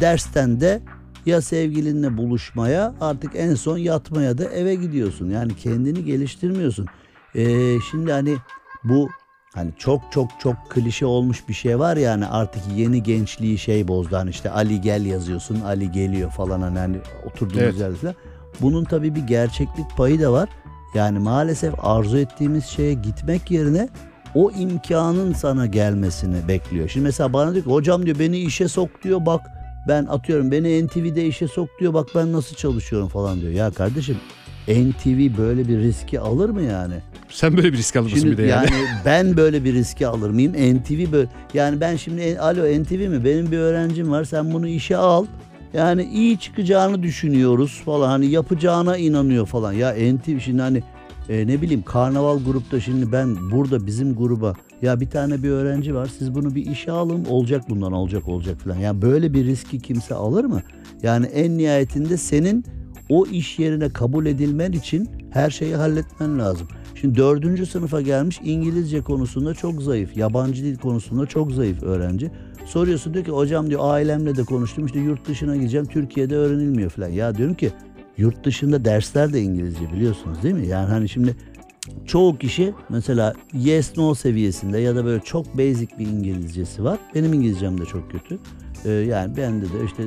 dersten 0.00 0.60
de 0.60 0.80
ya 1.26 1.40
sevgilinle 1.40 2.16
buluşmaya 2.16 2.94
artık 3.00 3.32
en 3.36 3.54
son 3.54 3.78
yatmaya 3.78 4.38
da 4.38 4.44
eve 4.44 4.74
gidiyorsun. 4.74 5.30
Yani 5.30 5.56
kendini 5.56 6.04
geliştirmiyorsun. 6.04 6.86
Ee, 7.34 7.76
şimdi 7.90 8.12
hani 8.12 8.36
bu 8.84 9.08
hani 9.54 9.70
çok 9.78 10.02
çok 10.12 10.30
çok 10.38 10.56
klişe 10.70 11.06
olmuş 11.06 11.48
bir 11.48 11.54
şey 11.54 11.78
var 11.78 11.96
ya 11.96 12.12
hani 12.12 12.26
artık 12.26 12.62
yeni 12.76 13.02
gençliği 13.02 13.58
şey 13.58 13.88
bozdu. 13.88 14.16
Hani 14.16 14.30
işte 14.30 14.50
Ali 14.50 14.80
gel 14.80 15.04
yazıyorsun 15.04 15.60
Ali 15.60 15.92
geliyor 15.92 16.30
falan 16.30 16.60
hani, 16.60 16.78
hani 16.78 16.96
oturduğumuz 17.26 17.62
Evet. 17.62 17.78
yerde 17.78 17.96
falan. 17.96 18.14
Bunun 18.60 18.84
tabii 18.84 19.14
bir 19.14 19.26
gerçeklik 19.26 19.96
payı 19.96 20.20
da 20.20 20.32
var. 20.32 20.48
Yani 20.94 21.18
maalesef 21.18 21.74
arzu 21.78 22.18
ettiğimiz 22.18 22.64
şeye 22.64 22.94
gitmek 22.94 23.50
yerine 23.50 23.88
o 24.34 24.50
imkanın 24.50 25.32
sana 25.32 25.66
gelmesini 25.66 26.48
bekliyor. 26.48 26.88
Şimdi 26.88 27.04
mesela 27.04 27.32
bana 27.32 27.54
diyor 27.54 27.64
ki 27.64 27.70
hocam 27.70 28.06
diyor 28.06 28.18
beni 28.18 28.38
işe 28.38 28.68
sok 28.68 29.02
diyor 29.04 29.26
bak 29.26 29.40
ben 29.88 30.04
atıyorum 30.04 30.50
beni 30.50 30.86
NTV'de 30.86 31.26
işe 31.26 31.48
sok 31.48 31.68
diyor 31.80 31.94
bak 31.94 32.08
ben 32.14 32.32
nasıl 32.32 32.56
çalışıyorum 32.56 33.08
falan 33.08 33.40
diyor. 33.40 33.52
Ya 33.52 33.70
kardeşim 33.70 34.16
NTV 34.68 35.38
böyle 35.38 35.68
bir 35.68 35.78
riski 35.78 36.20
alır 36.20 36.50
mı 36.50 36.62
yani? 36.62 36.94
Sen 37.28 37.56
böyle 37.56 37.72
bir 37.72 37.78
risk 37.78 37.96
alır 37.96 38.12
mısın 38.12 38.30
bir 38.30 38.36
de 38.36 38.42
yani? 38.42 38.68
yani 38.72 38.86
ben 39.04 39.36
böyle 39.36 39.64
bir 39.64 39.74
riski 39.74 40.06
alır 40.06 40.30
mıyım? 40.30 40.52
NTV 40.52 41.12
böyle 41.12 41.28
yani 41.54 41.80
ben 41.80 41.96
şimdi 41.96 42.38
alo 42.40 42.82
NTV 42.82 43.08
mi? 43.08 43.24
Benim 43.24 43.52
bir 43.52 43.58
öğrencim 43.58 44.10
var. 44.10 44.24
Sen 44.24 44.52
bunu 44.52 44.68
işe 44.68 44.96
al. 44.96 45.26
Yani 45.74 46.04
iyi 46.04 46.38
çıkacağını 46.38 47.02
düşünüyoruz 47.02 47.82
falan. 47.84 48.08
Hani 48.08 48.26
yapacağına 48.26 48.96
inanıyor 48.96 49.46
falan. 49.46 49.72
Ya 49.72 49.90
NTV 50.14 50.38
şimdi 50.38 50.62
hani 50.62 50.82
e, 51.28 51.46
ne 51.46 51.62
bileyim 51.62 51.82
karnaval 51.82 52.44
grupta 52.44 52.80
şimdi 52.80 53.12
ben 53.12 53.50
burada 53.50 53.86
bizim 53.86 54.16
gruba 54.16 54.54
ya 54.82 55.00
bir 55.00 55.10
tane 55.10 55.42
bir 55.42 55.50
öğrenci 55.50 55.94
var 55.94 56.10
siz 56.18 56.34
bunu 56.34 56.54
bir 56.54 56.66
işe 56.66 56.92
alın 56.92 57.24
olacak 57.24 57.62
bundan 57.70 57.92
olacak 57.92 58.28
olacak 58.28 58.60
falan. 58.60 58.76
Yani 58.76 59.02
böyle 59.02 59.34
bir 59.34 59.46
riski 59.46 59.80
kimse 59.80 60.14
alır 60.14 60.44
mı? 60.44 60.62
Yani 61.02 61.26
en 61.26 61.58
nihayetinde 61.58 62.16
senin 62.16 62.64
o 63.08 63.26
iş 63.26 63.58
yerine 63.58 63.88
kabul 63.88 64.26
edilmen 64.26 64.72
için 64.72 65.08
her 65.30 65.50
şeyi 65.50 65.76
halletmen 65.76 66.38
lazım. 66.38 66.68
Şimdi 66.94 67.18
dördüncü 67.18 67.66
sınıfa 67.66 68.00
gelmiş 68.00 68.40
İngilizce 68.44 69.00
konusunda 69.00 69.54
çok 69.54 69.82
zayıf. 69.82 70.16
Yabancı 70.16 70.64
dil 70.64 70.76
konusunda 70.76 71.26
çok 71.26 71.52
zayıf 71.52 71.82
öğrenci. 71.82 72.30
Soruyorsun 72.66 73.14
diyor 73.14 73.24
ki 73.24 73.30
hocam 73.30 73.70
diyor 73.70 73.80
ailemle 73.84 74.36
de 74.36 74.44
konuştum 74.44 74.86
işte 74.86 74.98
yurt 74.98 75.28
dışına 75.28 75.56
gideceğim 75.56 75.86
Türkiye'de 75.86 76.36
öğrenilmiyor 76.36 76.90
falan. 76.90 77.08
Ya 77.08 77.34
diyorum 77.34 77.54
ki 77.54 77.70
yurt 78.16 78.44
dışında 78.44 78.84
dersler 78.84 79.32
de 79.32 79.40
İngilizce 79.42 79.92
biliyorsunuz 79.92 80.42
değil 80.42 80.54
mi? 80.54 80.66
Yani 80.66 80.88
hani 80.88 81.08
şimdi 81.08 81.36
çoğu 82.06 82.38
kişi 82.38 82.74
mesela 82.88 83.34
yes 83.54 83.96
no 83.96 84.14
seviyesinde 84.14 84.78
ya 84.78 84.96
da 84.96 85.04
böyle 85.04 85.22
çok 85.22 85.58
basic 85.58 85.88
bir 85.98 86.06
İngilizcesi 86.06 86.84
var. 86.84 86.98
Benim 87.14 87.32
İngilizcem 87.32 87.80
de 87.80 87.84
çok 87.84 88.10
kötü. 88.10 88.38
Ee, 88.84 88.90
yani 88.90 89.36
bende 89.36 89.66
de 89.66 89.84
işte 89.86 90.02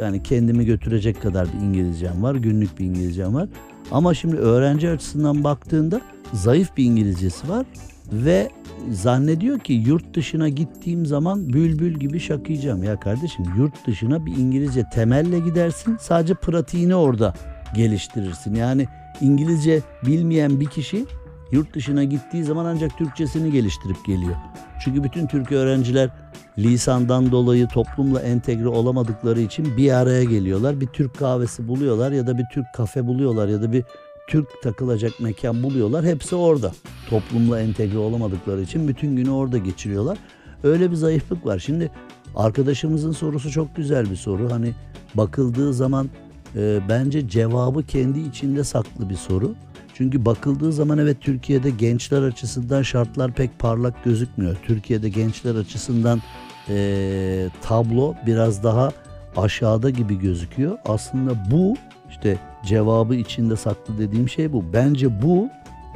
yani 0.00 0.22
kendimi 0.22 0.66
götürecek 0.66 1.22
kadar 1.22 1.48
bir 1.52 1.66
İngilizcem 1.66 2.22
var. 2.22 2.34
Günlük 2.34 2.78
bir 2.78 2.84
İngilizcem 2.84 3.34
var. 3.34 3.48
Ama 3.90 4.14
şimdi 4.14 4.36
öğrenci 4.36 4.90
açısından 4.90 5.44
baktığında 5.44 6.00
zayıf 6.32 6.76
bir 6.76 6.84
İngilizcesi 6.84 7.48
var 7.48 7.66
ve 8.12 8.48
zannediyor 8.90 9.58
ki 9.58 9.72
yurt 9.72 10.14
dışına 10.14 10.48
gittiğim 10.48 11.06
zaman 11.06 11.52
bülbül 11.52 11.94
gibi 11.94 12.20
şakıyacağım. 12.20 12.84
Ya 12.84 13.00
kardeşim 13.00 13.44
yurt 13.56 13.86
dışına 13.86 14.26
bir 14.26 14.36
İngilizce 14.36 14.84
temelle 14.92 15.38
gidersin. 15.38 15.96
Sadece 16.00 16.34
pratiğini 16.34 16.94
orada 16.94 17.34
geliştirirsin. 17.74 18.54
Yani 18.54 18.86
İngilizce 19.20 19.80
bilmeyen 20.06 20.60
bir 20.60 20.66
kişi 20.66 21.06
yurt 21.52 21.74
dışına 21.74 22.04
gittiği 22.04 22.44
zaman 22.44 22.64
ancak 22.64 22.98
Türkçesini 22.98 23.52
geliştirip 23.52 24.06
geliyor. 24.06 24.36
Çünkü 24.84 25.04
bütün 25.04 25.26
Türk 25.26 25.52
öğrenciler 25.52 26.10
lisandan 26.58 27.32
dolayı 27.32 27.68
toplumla 27.68 28.20
entegre 28.20 28.68
olamadıkları 28.68 29.40
için 29.40 29.76
bir 29.76 29.92
araya 29.92 30.24
geliyorlar. 30.24 30.80
Bir 30.80 30.86
Türk 30.86 31.18
kahvesi 31.18 31.68
buluyorlar 31.68 32.12
ya 32.12 32.26
da 32.26 32.38
bir 32.38 32.44
Türk 32.52 32.66
kafe 32.74 33.06
buluyorlar 33.06 33.48
ya 33.48 33.62
da 33.62 33.72
bir 33.72 33.84
Türk 34.32 34.62
takılacak 34.62 35.20
mekan 35.20 35.62
buluyorlar. 35.62 36.04
Hepsi 36.04 36.36
orada. 36.36 36.72
Toplumla 37.10 37.60
entegre 37.60 37.98
olamadıkları 37.98 38.62
için 38.62 38.88
bütün 38.88 39.16
günü 39.16 39.30
orada 39.30 39.58
geçiriyorlar. 39.58 40.18
Öyle 40.62 40.90
bir 40.90 40.96
zayıflık 40.96 41.46
var. 41.46 41.58
Şimdi 41.58 41.90
arkadaşımızın 42.36 43.12
sorusu 43.12 43.50
çok 43.50 43.76
güzel 43.76 44.10
bir 44.10 44.16
soru. 44.16 44.52
Hani 44.52 44.74
bakıldığı 45.14 45.74
zaman 45.74 46.10
e, 46.56 46.80
bence 46.88 47.28
cevabı 47.28 47.82
kendi 47.82 48.20
içinde 48.20 48.64
saklı 48.64 49.10
bir 49.10 49.14
soru. 49.14 49.54
Çünkü 49.94 50.24
bakıldığı 50.24 50.72
zaman 50.72 50.98
evet 50.98 51.16
Türkiye'de 51.20 51.70
gençler 51.70 52.22
açısından 52.22 52.82
şartlar 52.82 53.32
pek 53.32 53.58
parlak 53.58 54.04
gözükmüyor. 54.04 54.56
Türkiye'de 54.66 55.08
gençler 55.08 55.54
açısından 55.54 56.22
e, 56.68 57.48
tablo 57.62 58.14
biraz 58.26 58.64
daha 58.64 58.92
aşağıda 59.36 59.90
gibi 59.90 60.18
gözüküyor. 60.18 60.78
Aslında 60.84 61.50
bu 61.50 61.74
işte 62.10 62.38
cevabı 62.66 63.14
içinde 63.14 63.56
saklı 63.56 63.98
dediğim 63.98 64.28
şey 64.28 64.52
bu. 64.52 64.64
Bence 64.72 65.22
bu 65.22 65.48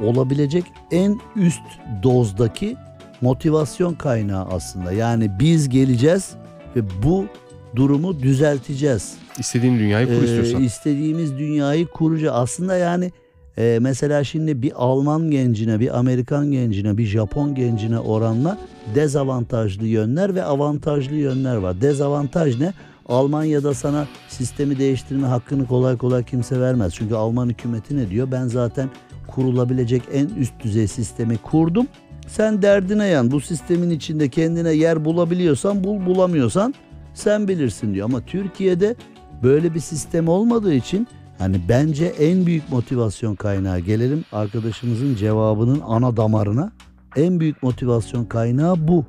olabilecek 0.03 0.63
en 0.91 1.19
üst 1.35 1.61
dozdaki 2.03 2.75
motivasyon 3.21 3.93
kaynağı 3.93 4.45
aslında. 4.45 4.91
Yani 4.91 5.31
biz 5.39 5.69
geleceğiz 5.69 6.31
ve 6.75 6.79
bu 7.03 7.25
durumu 7.75 8.19
düzelteceğiz. 8.19 9.15
İstediğin 9.39 9.79
dünyayı 9.79 10.07
kur 10.07 10.13
Ee, 10.13 10.25
istiyorsan. 10.25 10.63
istediğimiz 10.63 11.37
dünyayı 11.37 11.87
kuracağız. 11.87 12.35
Aslında 12.35 12.75
yani 12.77 13.11
e, 13.57 13.77
mesela 13.81 14.23
şimdi 14.23 14.61
bir 14.61 14.71
Alman 14.75 15.31
gencine, 15.31 15.79
bir 15.79 15.97
Amerikan 15.99 16.51
gencine, 16.51 16.97
bir 16.97 17.05
Japon 17.05 17.55
gencine 17.55 17.99
oranla 17.99 18.57
dezavantajlı 18.95 19.87
yönler 19.87 20.35
ve 20.35 20.43
avantajlı 20.43 21.15
yönler 21.15 21.55
var. 21.55 21.81
Dezavantaj 21.81 22.59
ne? 22.59 22.73
Almanya'da 23.07 23.73
sana 23.73 24.07
sistemi 24.27 24.79
değiştirme 24.79 25.27
hakkını 25.27 25.67
kolay 25.67 25.97
kolay 25.97 26.23
kimse 26.23 26.59
vermez. 26.59 26.93
Çünkü 26.95 27.15
Alman 27.15 27.49
hükümeti 27.49 27.97
ne 27.97 28.09
diyor? 28.09 28.31
Ben 28.31 28.47
zaten 28.47 28.89
kurulabilecek 29.27 30.01
en 30.13 30.27
üst 30.27 30.53
düzey 30.63 30.87
sistemi 30.87 31.37
kurdum. 31.37 31.87
Sen 32.27 32.61
derdine 32.61 33.05
yan. 33.07 33.31
Bu 33.31 33.41
sistemin 33.41 33.89
içinde 33.89 34.29
kendine 34.29 34.71
yer 34.71 35.05
bulabiliyorsan 35.05 35.83
bul, 35.83 36.05
bulamıyorsan 36.05 36.73
sen 37.13 37.47
bilirsin 37.47 37.93
diyor. 37.93 38.05
Ama 38.05 38.21
Türkiye'de 38.21 38.95
böyle 39.43 39.73
bir 39.73 39.79
sistem 39.79 40.27
olmadığı 40.27 40.73
için 40.73 41.07
hani 41.37 41.61
bence 41.69 42.05
en 42.05 42.45
büyük 42.45 42.69
motivasyon 42.69 43.35
kaynağı 43.35 43.79
gelelim 43.79 44.25
arkadaşımızın 44.31 45.15
cevabının 45.15 45.81
ana 45.85 46.17
damarına. 46.17 46.71
En 47.15 47.39
büyük 47.39 47.63
motivasyon 47.63 48.25
kaynağı 48.25 48.87
bu. 48.87 49.05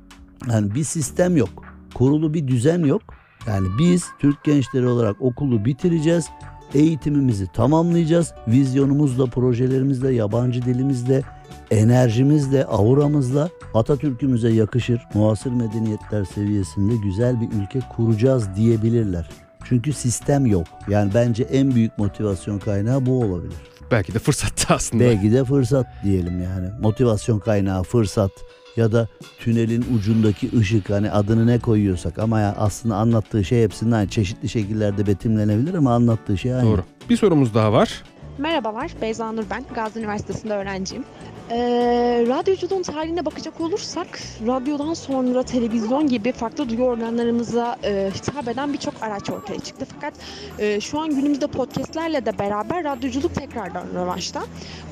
Yani 0.50 0.74
bir 0.74 0.84
sistem 0.84 1.36
yok. 1.36 1.64
Kurulu 1.94 2.34
bir 2.34 2.48
düzen 2.48 2.84
yok. 2.84 3.17
Yani 3.46 3.68
biz 3.78 4.04
Türk 4.18 4.44
gençleri 4.44 4.86
olarak 4.86 5.22
okulu 5.22 5.64
bitireceğiz. 5.64 6.26
Eğitimimizi 6.74 7.46
tamamlayacağız. 7.52 8.34
Vizyonumuzla, 8.48 9.26
projelerimizle, 9.26 10.14
yabancı 10.14 10.62
dilimizle, 10.62 11.22
enerjimizle, 11.70 12.64
auramızla 12.64 13.48
Atatürk'ümüze 13.74 14.48
yakışır, 14.48 15.00
muasır 15.14 15.50
medeniyetler 15.50 16.24
seviyesinde 16.24 16.96
güzel 16.96 17.40
bir 17.40 17.48
ülke 17.62 17.80
kuracağız 17.96 18.48
diyebilirler. 18.56 19.30
Çünkü 19.64 19.92
sistem 19.92 20.46
yok. 20.46 20.66
Yani 20.88 21.10
bence 21.14 21.42
en 21.42 21.74
büyük 21.74 21.98
motivasyon 21.98 22.58
kaynağı 22.58 23.06
bu 23.06 23.24
olabilir. 23.24 23.56
Belki 23.90 24.14
de 24.14 24.18
fırsattı 24.18 24.74
aslında. 24.74 25.04
Belki 25.04 25.32
de 25.32 25.44
fırsat 25.44 25.86
diyelim 26.04 26.42
yani. 26.42 26.68
Motivasyon 26.80 27.38
kaynağı, 27.38 27.82
fırsat. 27.82 28.30
Ya 28.78 28.92
da 28.92 29.08
tünelin 29.38 29.84
ucundaki 29.96 30.50
ışık 30.58 30.90
hani 30.90 31.10
adını 31.10 31.46
ne 31.46 31.58
koyuyorsak 31.58 32.18
ama 32.18 32.40
ya 32.40 32.54
aslında 32.58 32.96
anlattığı 32.96 33.44
şey 33.44 33.62
hepsinden 33.62 34.06
çeşitli 34.06 34.48
şekillerde 34.48 35.06
betimlenebilir 35.06 35.74
ama 35.74 35.94
anlattığı 35.94 36.38
şey 36.38 36.54
aynı. 36.54 36.66
Doğru. 36.66 36.82
Bir 37.10 37.16
sorumuz 37.16 37.54
daha 37.54 37.72
var. 37.72 38.02
Merhabalar, 38.38 38.90
Beyza 39.02 39.32
Nur 39.32 39.50
ben. 39.50 39.64
Gazi 39.74 39.98
Üniversitesi'nde 39.98 40.54
öğrenciyim. 40.54 41.04
Ee, 41.50 42.24
radyoculuğun 42.28 42.82
tarihine 42.82 43.24
bakacak 43.24 43.60
olursak, 43.60 44.20
radyodan 44.46 44.94
sonra 44.94 45.42
televizyon 45.42 46.06
gibi 46.06 46.32
farklı 46.32 46.68
duyu 46.68 46.82
organlarımıza 46.82 47.76
e, 47.84 48.10
hitap 48.14 48.48
eden 48.48 48.72
birçok 48.72 48.94
araç 49.02 49.30
ortaya 49.30 49.60
çıktı. 49.60 49.86
Fakat 49.94 50.14
e, 50.58 50.80
şu 50.80 51.00
an 51.00 51.10
günümüzde 51.10 51.46
podcastlerle 51.46 52.26
de 52.26 52.38
beraber 52.38 52.84
radyoculuk 52.84 53.34
tekrardan 53.34 53.86
rövanşta. 53.94 54.42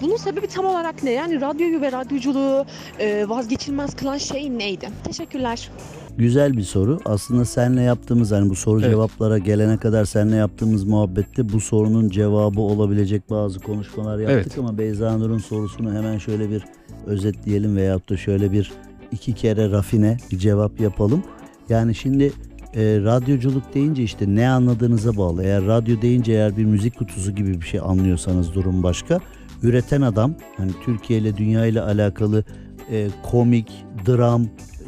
Bunun 0.03 0.17
sebebi 0.17 0.47
tam 0.47 0.65
olarak 0.65 1.03
ne? 1.03 1.11
Yani 1.11 1.41
radyoyu 1.41 1.81
ve 1.81 1.93
radyoculuğu 1.93 2.67
e, 2.99 3.29
vazgeçilmez 3.29 3.97
kılan 3.97 4.19
şey 4.19 4.59
neydi? 4.59 4.89
Teşekkürler. 5.05 5.71
Güzel 6.19 6.57
bir 6.57 6.63
soru. 6.63 6.99
Aslında 7.05 7.45
seninle 7.45 7.83
yaptığımız 7.83 8.33
hani 8.33 8.51
bu 8.51 8.55
soru 8.55 8.81
Evet. 8.81 8.91
cevaplara 8.91 9.39
gelene 9.39 9.77
kadar 9.77 10.05
seninle 10.05 10.37
yaptığımız 10.37 10.85
muhabbette 10.85 11.53
bu 11.53 11.61
sorunun 11.61 12.09
cevabı 12.09 12.61
olabilecek 12.61 13.31
bazı 13.31 13.61
konuşmalar 13.61 14.19
yaptık 14.19 14.39
Evet. 14.47 14.59
ama 14.59 14.79
Beyza 14.79 15.19
Nur'un 15.19 15.39
sorusunu 15.39 15.95
hemen 15.95 16.19
şöyle 16.19 16.51
bir 16.51 16.65
özetleyelim 17.07 17.77
veyahut 17.77 18.11
da 18.11 18.17
şöyle 18.17 18.53
bir 18.53 18.73
iki 19.13 19.33
kere 19.35 19.71
rafine 19.71 20.17
bir 20.33 20.39
cevap 20.39 20.81
yapalım. 20.81 21.23
Yani 21.69 21.95
şimdi 21.95 22.33
e, 22.75 22.83
radyoculuk 23.05 23.75
deyince 23.75 24.03
işte 24.03 24.25
ne 24.29 24.49
anladığınıza 24.49 25.17
bağlı. 25.17 25.43
Eğer 25.45 25.67
radyo 25.67 26.03
deyince 26.03 26.33
eğer 26.33 26.57
bir 26.57 26.65
müzik 26.65 26.99
kutusu 26.99 27.35
gibi 27.35 27.61
bir 27.61 27.67
şey 27.67 27.81
anlıyorsanız 27.81 28.55
durum 28.55 28.83
başka. 28.83 29.21
Üreten 29.63 30.01
adam 30.03 30.35
hani 30.57 30.71
Türkiye 30.85 31.19
ile 31.19 31.37
dünya 31.37 31.67
ile 31.67 31.81
alakalı 31.81 32.45
e, 32.91 33.09
komik, 33.31 33.85
dram, 34.07 34.47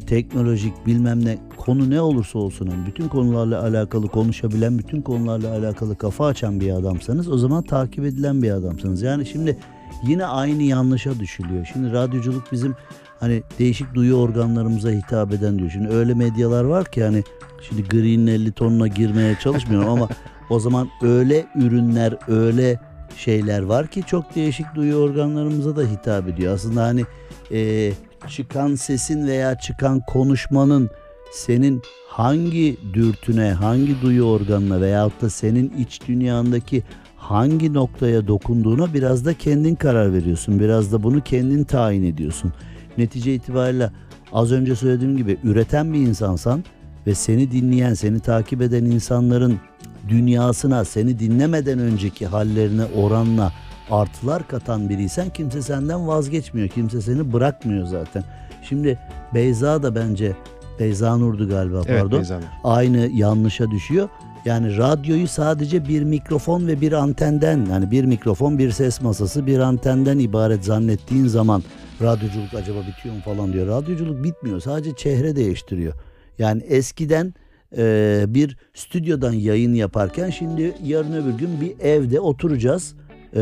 teknolojik 0.08 0.86
bilmem 0.86 1.24
ne 1.24 1.38
konu 1.56 1.90
ne 1.90 2.00
olursa 2.00 2.38
olsun 2.38 2.66
hani 2.66 2.86
bütün 2.86 3.08
konularla 3.08 3.62
alakalı 3.62 4.08
konuşabilen, 4.08 4.78
bütün 4.78 5.02
konularla 5.02 5.52
alakalı 5.52 5.96
kafa 5.96 6.26
açan 6.26 6.60
bir 6.60 6.70
adamsanız 6.70 7.28
o 7.28 7.38
zaman 7.38 7.62
takip 7.62 8.04
edilen 8.04 8.42
bir 8.42 8.50
adamsınız. 8.50 9.02
Yani 9.02 9.26
şimdi 9.26 9.58
yine 10.02 10.26
aynı 10.26 10.62
yanlışa 10.62 11.18
düşülüyor. 11.18 11.68
Şimdi 11.72 11.92
radyoculuk 11.92 12.52
bizim 12.52 12.74
hani 13.20 13.42
değişik 13.58 13.94
duyu 13.94 14.14
organlarımıza 14.14 14.90
hitap 14.90 15.32
eden 15.32 15.58
diyor. 15.58 15.70
Şimdi 15.70 15.88
öyle 15.88 16.14
medyalar 16.14 16.64
var 16.64 16.84
ki 16.84 17.04
hani 17.04 17.24
şimdi 17.68 17.88
Green'in 17.88 18.26
50 18.26 18.52
tonuna 18.52 18.86
girmeye 18.86 19.36
çalışmıyorum 19.42 19.88
ama 19.88 20.08
o 20.50 20.60
zaman 20.60 20.88
öyle 21.02 21.46
ürünler, 21.54 22.16
öyle 22.28 22.80
şeyler 23.16 23.62
var 23.62 23.86
ki 23.86 24.02
çok 24.06 24.34
değişik 24.34 24.74
duyu 24.74 24.96
organlarımıza 24.96 25.76
da 25.76 25.82
hitap 25.82 26.28
ediyor. 26.28 26.54
Aslında 26.54 26.82
hani 26.82 27.04
e, 27.52 27.92
çıkan 28.28 28.74
sesin 28.74 29.26
veya 29.26 29.58
çıkan 29.58 30.00
konuşmanın 30.00 30.90
senin 31.32 31.82
hangi 32.08 32.76
dürtüne, 32.92 33.52
hangi 33.52 34.02
duyu 34.02 34.24
organına 34.24 34.80
veyahut 34.80 35.22
da 35.22 35.30
senin 35.30 35.72
iç 35.78 36.00
dünyandaki 36.08 36.82
hangi 37.16 37.74
noktaya 37.74 38.26
dokunduğuna 38.26 38.94
biraz 38.94 39.24
da 39.24 39.34
kendin 39.34 39.74
karar 39.74 40.12
veriyorsun. 40.12 40.60
Biraz 40.60 40.92
da 40.92 41.02
bunu 41.02 41.20
kendin 41.20 41.64
tayin 41.64 42.02
ediyorsun. 42.02 42.52
Netice 42.98 43.34
itibariyle 43.34 43.90
az 44.32 44.52
önce 44.52 44.76
söylediğim 44.76 45.16
gibi 45.16 45.38
üreten 45.44 45.92
bir 45.92 45.98
insansan 45.98 46.64
ve 47.06 47.14
seni 47.14 47.52
dinleyen, 47.52 47.94
seni 47.94 48.20
takip 48.20 48.62
eden 48.62 48.84
insanların 48.84 49.60
dünyasına, 50.08 50.84
seni 50.84 51.18
dinlemeden 51.18 51.78
önceki 51.78 52.26
hallerine 52.26 52.84
oranla 52.84 53.52
artılar 53.90 54.48
katan 54.48 54.88
biriysen 54.88 55.30
kimse 55.30 55.62
senden 55.62 56.08
vazgeçmiyor. 56.08 56.68
Kimse 56.68 57.00
seni 57.00 57.32
bırakmıyor 57.32 57.86
zaten. 57.86 58.24
Şimdi 58.62 58.98
Beyza 59.34 59.82
da 59.82 59.94
bence 59.94 60.32
Beyza 60.78 61.16
Nur'du 61.16 61.48
galiba 61.48 61.82
Evet 61.86 62.00
pardon. 62.00 62.18
Beyza 62.18 62.36
Nur. 62.36 62.44
Aynı 62.64 63.10
yanlışa 63.14 63.70
düşüyor. 63.70 64.08
Yani 64.44 64.76
radyoyu 64.76 65.28
sadece 65.28 65.88
bir 65.88 66.02
mikrofon 66.02 66.66
ve 66.66 66.80
bir 66.80 66.92
antenden 66.92 67.66
yani 67.70 67.90
bir 67.90 68.04
mikrofon 68.04 68.58
bir 68.58 68.70
ses 68.70 69.00
masası 69.00 69.46
bir 69.46 69.58
antenden 69.58 70.18
ibaret 70.18 70.64
zannettiğin 70.64 71.26
zaman 71.26 71.62
radyoculuk 72.02 72.54
acaba 72.54 72.78
bitiyor 72.86 73.14
mu 73.14 73.20
falan 73.24 73.52
diyor. 73.52 73.66
Radyoculuk 73.66 74.24
bitmiyor 74.24 74.60
sadece 74.60 74.96
çehre 74.96 75.36
değiştiriyor. 75.36 75.94
Yani 76.38 76.62
eskiden 76.62 77.34
e, 77.76 78.24
bir 78.28 78.56
stüdyodan 78.74 79.32
yayın 79.32 79.74
yaparken 79.74 80.30
şimdi 80.30 80.74
yarın 80.84 81.12
öbür 81.12 81.38
gün 81.38 81.60
bir 81.60 81.80
evde 81.80 82.20
oturacağız. 82.20 82.94
E, 83.36 83.40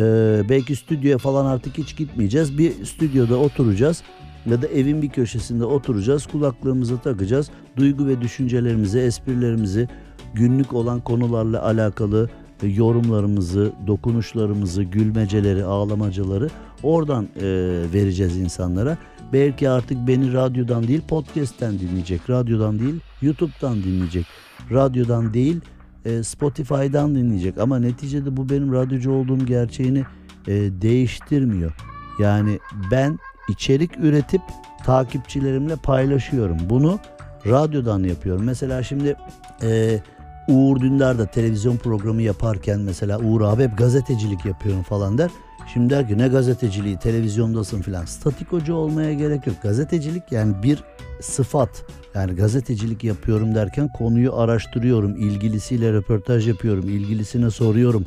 belki 0.48 0.76
stüdyoya 0.76 1.18
falan 1.18 1.46
artık 1.46 1.78
hiç 1.78 1.96
gitmeyeceğiz. 1.96 2.58
Bir 2.58 2.84
stüdyoda 2.84 3.36
oturacağız 3.36 4.02
ya 4.46 4.62
da 4.62 4.66
evin 4.66 5.02
bir 5.02 5.08
köşesinde 5.08 5.64
oturacağız. 5.64 6.26
Kulaklığımızı 6.26 6.98
takacağız. 6.98 7.50
Duygu 7.76 8.06
ve 8.06 8.20
düşüncelerimizi, 8.20 8.98
esprilerimizi, 8.98 9.88
günlük 10.34 10.72
olan 10.72 11.00
konularla 11.00 11.64
alakalı 11.64 12.30
e, 12.62 12.66
yorumlarımızı, 12.66 13.72
dokunuşlarımızı, 13.86 14.82
gülmeceleri, 14.82 15.64
ağlamacaları 15.64 16.50
oradan 16.82 17.24
e, 17.24 17.46
vereceğiz 17.94 18.36
insanlara. 18.36 18.98
Belki 19.32 19.68
artık 19.68 20.08
beni 20.08 20.32
radyodan 20.32 20.88
değil 20.88 21.00
podcast'ten 21.08 21.78
dinleyecek, 21.78 22.30
radyodan 22.30 22.78
değil 22.78 23.00
YouTube'dan 23.22 23.82
dinleyecek, 23.82 24.26
radyodan 24.70 25.34
değil 25.34 25.60
e, 26.06 26.22
Spotify'dan 26.22 27.14
dinleyecek. 27.14 27.58
Ama 27.58 27.78
neticede 27.78 28.36
bu 28.36 28.48
benim 28.48 28.72
radyocu 28.72 29.12
olduğum 29.12 29.46
gerçeğini 29.46 30.04
e, 30.48 30.52
değiştirmiyor. 30.54 31.72
Yani 32.20 32.58
ben 32.90 33.18
içerik 33.48 33.98
üretip 33.98 34.40
takipçilerimle 34.84 35.76
paylaşıyorum. 35.76 36.58
Bunu 36.70 36.98
radyodan 37.46 38.02
yapıyorum. 38.02 38.44
Mesela 38.44 38.82
şimdi 38.82 39.16
e, 39.62 40.00
Uğur 40.48 40.80
Dündar 40.80 41.18
da 41.18 41.26
televizyon 41.26 41.76
programı 41.76 42.22
yaparken 42.22 42.80
mesela 42.80 43.18
Uğur 43.18 43.40
abi 43.40 43.62
hep 43.62 43.78
gazetecilik 43.78 44.44
yapıyorum 44.44 44.82
falan 44.82 45.18
der. 45.18 45.30
Şimdi 45.72 45.90
der 45.90 46.08
ki 46.08 46.18
ne 46.18 46.28
gazeteciliği 46.28 46.98
televizyondasın 46.98 47.82
filan. 47.82 48.04
Statikocu 48.04 48.74
olmaya 48.74 49.12
gerek 49.12 49.46
yok. 49.46 49.56
Gazetecilik 49.62 50.32
yani 50.32 50.62
bir 50.62 50.84
sıfat. 51.20 51.84
Yani 52.16 52.36
gazetecilik 52.36 53.04
yapıyorum 53.04 53.54
derken 53.54 53.88
konuyu 53.88 54.36
araştırıyorum. 54.36 55.16
ilgilisiyle 55.16 55.92
röportaj 55.92 56.48
yapıyorum. 56.48 56.88
ilgilisine 56.88 57.50
soruyorum. 57.50 58.04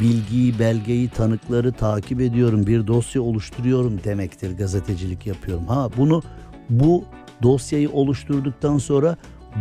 Bilgiyi, 0.00 0.58
belgeyi, 0.58 1.08
tanıkları 1.08 1.72
takip 1.72 2.20
ediyorum. 2.20 2.66
Bir 2.66 2.86
dosya 2.86 3.22
oluşturuyorum 3.22 4.00
demektir 4.04 4.56
gazetecilik 4.56 5.26
yapıyorum. 5.26 5.66
Ha 5.66 5.88
bunu 5.96 6.22
bu 6.70 7.04
dosyayı 7.42 7.90
oluşturduktan 7.90 8.78
sonra 8.78 9.16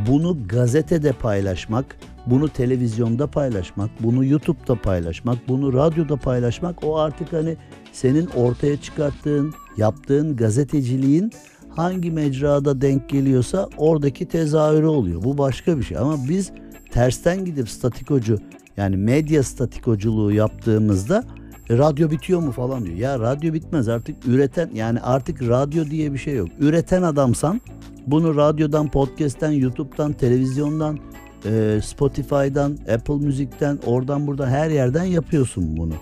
bunu 0.07 0.37
gazetede 0.47 1.11
paylaşmak, 1.11 1.97
bunu 2.25 2.49
televizyonda 2.49 3.27
paylaşmak, 3.27 3.89
bunu 3.99 4.25
YouTube'da 4.25 4.75
paylaşmak, 4.75 5.47
bunu 5.47 5.73
radyoda 5.73 6.15
paylaşmak 6.15 6.83
o 6.83 6.97
artık 6.97 7.33
hani 7.33 7.57
senin 7.91 8.27
ortaya 8.27 8.81
çıkarttığın, 8.81 9.53
yaptığın 9.77 10.35
gazeteciliğin 10.35 11.31
hangi 11.69 12.11
mecrada 12.11 12.81
denk 12.81 13.09
geliyorsa 13.09 13.69
oradaki 13.77 14.25
tezahürü 14.25 14.85
oluyor. 14.85 15.23
Bu 15.23 15.37
başka 15.37 15.77
bir 15.77 15.83
şey 15.83 15.97
ama 15.97 16.15
biz 16.29 16.51
tersten 16.91 17.45
gidip 17.45 17.69
statikocu 17.69 18.37
yani 18.77 18.97
medya 18.97 19.43
statikoculuğu 19.43 20.31
yaptığımızda 20.31 21.23
"E, 21.69 21.77
radyo 21.77 22.11
bitiyor 22.11 22.39
mu 22.39 22.51
falan 22.51 22.85
diyor. 22.85 22.97
Ya 22.97 23.19
radyo 23.19 23.53
bitmez 23.53 23.87
artık 23.89 24.27
üreten 24.27 24.69
yani 24.73 24.99
artık 24.99 25.41
radyo 25.41 25.85
diye 25.85 26.13
bir 26.13 26.17
şey 26.17 26.35
yok. 26.35 26.49
Üreten 26.59 27.01
adamsan 27.01 27.61
bunu 28.07 28.35
radyodan, 28.35 28.91
podcast'ten, 28.91 29.51
YouTube'dan, 29.51 30.13
televizyondan, 30.13 30.99
e, 31.45 31.79
Spotify'dan, 31.83 32.77
Apple 32.93 33.15
Müzik'ten, 33.15 33.79
oradan 33.85 34.27
buradan 34.27 34.47
her 34.47 34.69
yerden 34.69 35.03
yapıyorsun 35.03 35.77
bunu. 35.77 35.93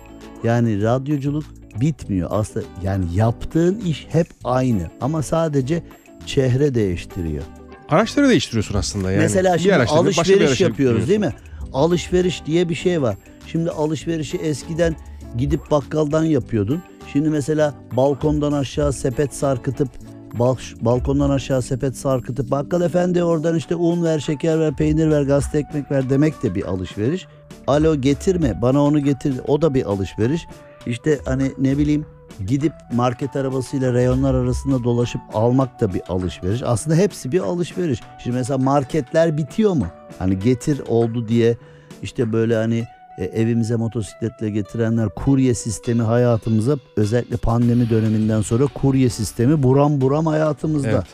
Yani 0.44 0.82
radyoculuk 0.82 1.44
bitmiyor. 1.80 2.28
Aslında 2.32 2.66
yani 2.82 3.04
yaptığın 3.14 3.80
iş 3.80 4.06
hep 4.10 4.26
aynı 4.44 4.90
ama 5.00 5.22
sadece 5.22 5.82
çehre 6.26 6.74
değiştiriyor. 6.74 7.42
Araçları 7.88 8.28
değiştiriyorsun 8.28 8.74
aslında 8.74 9.10
yani. 9.12 9.22
Mesela 9.22 9.54
Bir 9.54 9.58
şimdi 9.58 9.72
bir 9.72 9.78
alışveriş 9.88 10.48
araça 10.48 10.64
yapıyoruz 10.64 11.08
değil 11.08 11.20
mi? 11.20 11.34
Alışveriş 11.72 12.46
diye 12.46 12.68
bir 12.68 12.74
şey 12.74 13.02
var. 13.02 13.16
Şimdi 13.46 13.70
alışverişi 13.70 14.36
eskiden 14.36 14.96
gidip 15.38 15.70
bakkaldan 15.70 16.24
yapıyordun. 16.24 16.82
Şimdi 17.12 17.28
mesela 17.30 17.74
balkondan 17.96 18.52
aşağı 18.52 18.92
sepet 18.92 19.34
sarkıtıp 19.34 19.88
bal- 20.32 20.56
balkondan 20.80 21.30
aşağı 21.30 21.62
sepet 21.62 21.96
sarkıtıp 21.96 22.50
bakkal 22.50 22.82
efendi 22.82 23.22
oradan 23.24 23.56
işte 23.56 23.74
un 23.76 24.04
ver, 24.04 24.18
şeker 24.18 24.60
ver, 24.60 24.76
peynir 24.76 25.10
ver, 25.10 25.22
gazete 25.22 25.58
ekmek 25.58 25.90
ver 25.90 26.10
demek 26.10 26.42
de 26.42 26.54
bir 26.54 26.62
alışveriş. 26.64 27.26
Alo 27.66 27.96
getirme 28.00 28.62
bana 28.62 28.84
onu 28.84 29.00
getir 29.04 29.34
o 29.46 29.62
da 29.62 29.74
bir 29.74 29.84
alışveriş. 29.84 30.46
İşte 30.86 31.18
hani 31.24 31.52
ne 31.58 31.78
bileyim 31.78 32.06
gidip 32.46 32.72
market 32.92 33.36
arabasıyla 33.36 33.92
reyonlar 33.92 34.34
arasında 34.34 34.84
dolaşıp 34.84 35.20
almak 35.34 35.80
da 35.80 35.94
bir 35.94 36.02
alışveriş. 36.08 36.62
Aslında 36.62 36.96
hepsi 36.96 37.32
bir 37.32 37.40
alışveriş. 37.40 38.00
Şimdi 38.22 38.36
mesela 38.36 38.58
marketler 38.58 39.36
bitiyor 39.36 39.72
mu? 39.72 39.86
Hani 40.18 40.38
getir 40.38 40.82
oldu 40.88 41.28
diye 41.28 41.56
işte 42.02 42.32
böyle 42.32 42.56
hani 42.56 42.84
e, 43.18 43.24
evimize 43.24 43.76
motosikletle 43.76 44.50
getirenler 44.50 45.08
kurye 45.08 45.54
sistemi 45.54 46.02
hayatımıza 46.02 46.76
özellikle 46.96 47.36
pandemi 47.36 47.90
döneminden 47.90 48.40
sonra 48.40 48.66
kurye 48.66 49.08
sistemi 49.08 49.62
buram 49.62 50.00
buram 50.00 50.26
hayatımızda. 50.26 50.88
Evet. 50.88 51.06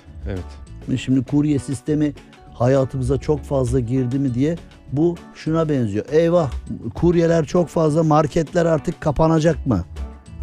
Evet. 0.88 1.00
Şimdi 1.00 1.24
kurye 1.24 1.58
sistemi 1.58 2.12
hayatımıza 2.54 3.18
çok 3.18 3.40
fazla 3.40 3.80
girdi 3.80 4.18
mi 4.18 4.34
diye 4.34 4.56
bu 4.96 5.16
şuna 5.34 5.68
benziyor. 5.68 6.04
Eyvah 6.10 6.50
kuryeler 6.94 7.44
çok 7.44 7.68
fazla 7.68 8.02
marketler 8.02 8.66
artık 8.66 9.00
kapanacak 9.00 9.66
mı? 9.66 9.84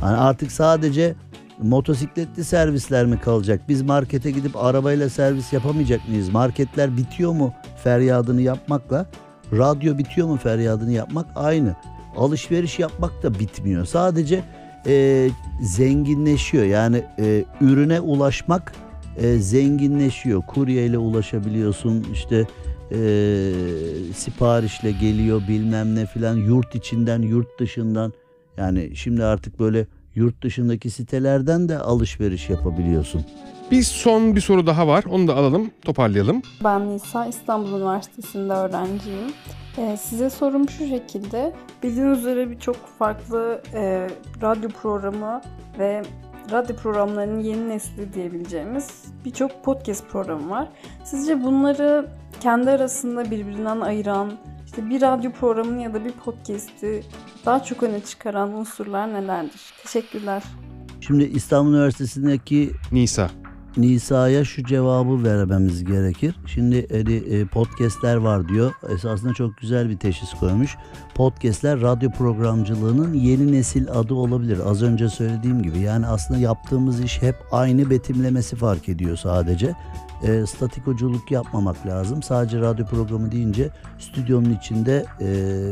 Hani 0.01 0.17
artık 0.17 0.51
sadece 0.51 1.15
motosikletli 1.61 2.43
servisler 2.43 3.05
mi 3.05 3.19
kalacak? 3.19 3.61
Biz 3.69 3.81
markete 3.81 4.31
gidip 4.31 4.55
arabayla 4.55 5.09
servis 5.09 5.53
yapamayacak 5.53 6.09
mıyız? 6.09 6.29
Marketler 6.29 6.97
bitiyor 6.97 7.31
mu 7.31 7.53
feryadını 7.83 8.41
yapmakla? 8.41 9.05
Radyo 9.53 9.97
bitiyor 9.97 10.27
mu 10.27 10.37
feryadını 10.37 10.91
yapmak? 10.91 11.27
Aynı. 11.35 11.75
Alışveriş 12.17 12.79
yapmak 12.79 13.23
da 13.23 13.39
bitmiyor. 13.39 13.85
Sadece 13.85 14.43
e, 14.87 15.27
zenginleşiyor. 15.61 16.65
Yani 16.65 17.03
e, 17.19 17.45
ürüne 17.61 17.99
ulaşmak 17.99 18.73
e, 19.17 19.37
zenginleşiyor. 19.37 20.41
Kuryeyle 20.41 20.97
ulaşabiliyorsun. 20.97 22.05
İşte 22.13 22.47
e, 22.91 23.53
siparişle 24.13 24.91
geliyor 24.91 25.41
bilmem 25.47 25.95
ne 25.95 26.05
filan. 26.05 26.35
Yurt 26.35 26.75
içinden, 26.75 27.21
yurt 27.21 27.59
dışından. 27.59 28.13
Yani 28.57 28.95
şimdi 28.95 29.23
artık 29.23 29.59
böyle 29.59 29.87
yurt 30.15 30.43
dışındaki 30.43 30.89
sitelerden 30.89 31.69
de 31.69 31.77
alışveriş 31.77 32.49
yapabiliyorsun. 32.49 33.25
Bir 33.71 33.83
son 33.83 34.35
bir 34.35 34.41
soru 34.41 34.67
daha 34.67 34.87
var. 34.87 35.03
Onu 35.09 35.27
da 35.27 35.35
alalım, 35.35 35.71
toparlayalım. 35.81 36.41
Ben 36.63 36.89
Nisa, 36.89 37.25
İstanbul 37.25 37.77
Üniversitesi'nde 37.79 38.53
öğrenciyim. 38.53 39.33
Ee, 39.77 39.97
size 39.97 40.29
sorum 40.29 40.69
şu 40.69 40.87
şekilde. 40.87 41.53
Bildiğiniz 41.83 42.19
üzere 42.19 42.51
birçok 42.51 42.75
farklı 42.99 43.61
e, 43.73 44.09
radyo 44.41 44.69
programı 44.69 45.41
ve 45.79 46.03
radyo 46.51 46.75
programlarının 46.75 47.39
yeni 47.39 47.69
nesli 47.69 48.13
diyebileceğimiz 48.13 49.05
birçok 49.25 49.63
podcast 49.63 50.07
programı 50.09 50.49
var. 50.49 50.67
Sizce 51.03 51.43
bunları 51.43 52.07
kendi 52.41 52.69
arasında 52.69 53.31
birbirinden 53.31 53.79
ayıran, 53.79 54.31
işte 54.65 54.89
bir 54.89 55.01
radyo 55.01 55.31
programını 55.31 55.81
ya 55.81 55.93
da 55.93 56.05
bir 56.05 56.11
podcast'i 56.11 57.03
daha 57.45 57.63
çok 57.63 57.83
öne 57.83 57.99
çıkaran 57.99 58.53
unsurlar 58.53 59.13
nelerdir? 59.13 59.61
Teşekkürler. 59.83 60.43
Şimdi 61.01 61.23
İstanbul 61.23 61.73
Üniversitesi'ndeki 61.73 62.71
Nisa. 62.91 63.29
Nisa'ya 63.77 64.45
şu 64.45 64.63
cevabı 64.63 65.23
vermemiz 65.23 65.83
gerekir. 65.83 66.35
Şimdi 66.45 66.87
hani, 66.91 67.47
podcastler 67.47 68.15
var 68.15 68.47
diyor. 68.47 68.71
Esasında 68.95 69.33
çok 69.33 69.57
güzel 69.57 69.89
bir 69.89 69.97
teşhis 69.97 70.33
koymuş. 70.33 70.77
Podcastler 71.15 71.81
radyo 71.81 72.11
programcılığının 72.11 73.13
yeni 73.13 73.51
nesil 73.51 73.89
adı 73.89 74.13
olabilir. 74.13 74.59
Az 74.65 74.83
önce 74.83 75.09
söylediğim 75.09 75.63
gibi. 75.63 75.79
Yani 75.79 76.07
aslında 76.07 76.39
yaptığımız 76.39 77.03
iş 77.03 77.21
hep 77.21 77.35
aynı 77.51 77.89
betimlemesi 77.89 78.55
fark 78.55 78.89
ediyor 78.89 79.17
sadece. 79.17 79.73
E, 80.23 80.45
statikoculuk 80.45 81.31
yapmamak 81.31 81.87
lazım. 81.87 82.23
Sadece 82.23 82.59
radyo 82.59 82.85
programı 82.85 83.31
deyince 83.31 83.69
stüdyonun 83.99 84.53
içinde 84.53 85.05
e, 85.21 85.27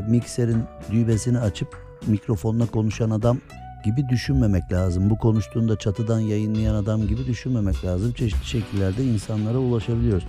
mikserin 0.09 0.63
düğmesini 0.91 1.39
açıp 1.39 1.77
mikrofonla 2.07 2.65
konuşan 2.65 3.09
adam 3.09 3.37
gibi 3.85 4.09
düşünmemek 4.09 4.71
lazım. 4.71 5.09
Bu 5.09 5.17
konuştuğunda 5.17 5.75
çatıdan 5.77 6.19
yayınlayan 6.19 6.75
adam 6.75 7.07
gibi 7.07 7.25
düşünmemek 7.27 7.85
lazım. 7.85 8.13
Çeşitli 8.13 8.45
şekillerde 8.45 9.03
insanlara 9.03 9.57
ulaşabiliyoruz. 9.57 10.23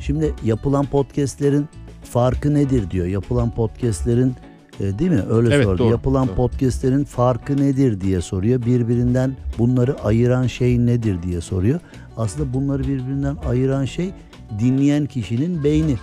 Şimdi 0.00 0.34
yapılan 0.44 0.86
podcastlerin 0.86 1.68
farkı 2.04 2.54
nedir 2.54 2.90
diyor. 2.90 3.06
Yapılan 3.06 3.50
podcastlerin 3.50 4.34
e, 4.80 4.98
değil 4.98 5.10
mi? 5.10 5.22
Öyle 5.30 5.54
Evet, 5.54 5.64
sordu. 5.64 5.78
doğru, 5.78 5.90
Yapılan 5.90 6.28
doğru. 6.28 6.34
podcastlerin 6.36 7.04
farkı 7.04 7.56
nedir 7.56 8.00
diye 8.00 8.20
soruyor. 8.20 8.62
Birbirinden 8.66 9.36
bunları 9.58 10.00
ayıran 10.04 10.46
şey 10.46 10.78
nedir 10.86 11.22
diye 11.22 11.40
soruyor. 11.40 11.80
Aslında 12.20 12.54
bunları 12.54 12.82
birbirinden 12.82 13.36
ayıran 13.36 13.84
şey 13.84 14.10
dinleyen 14.58 15.06
kişinin 15.06 15.64
beyni. 15.64 15.96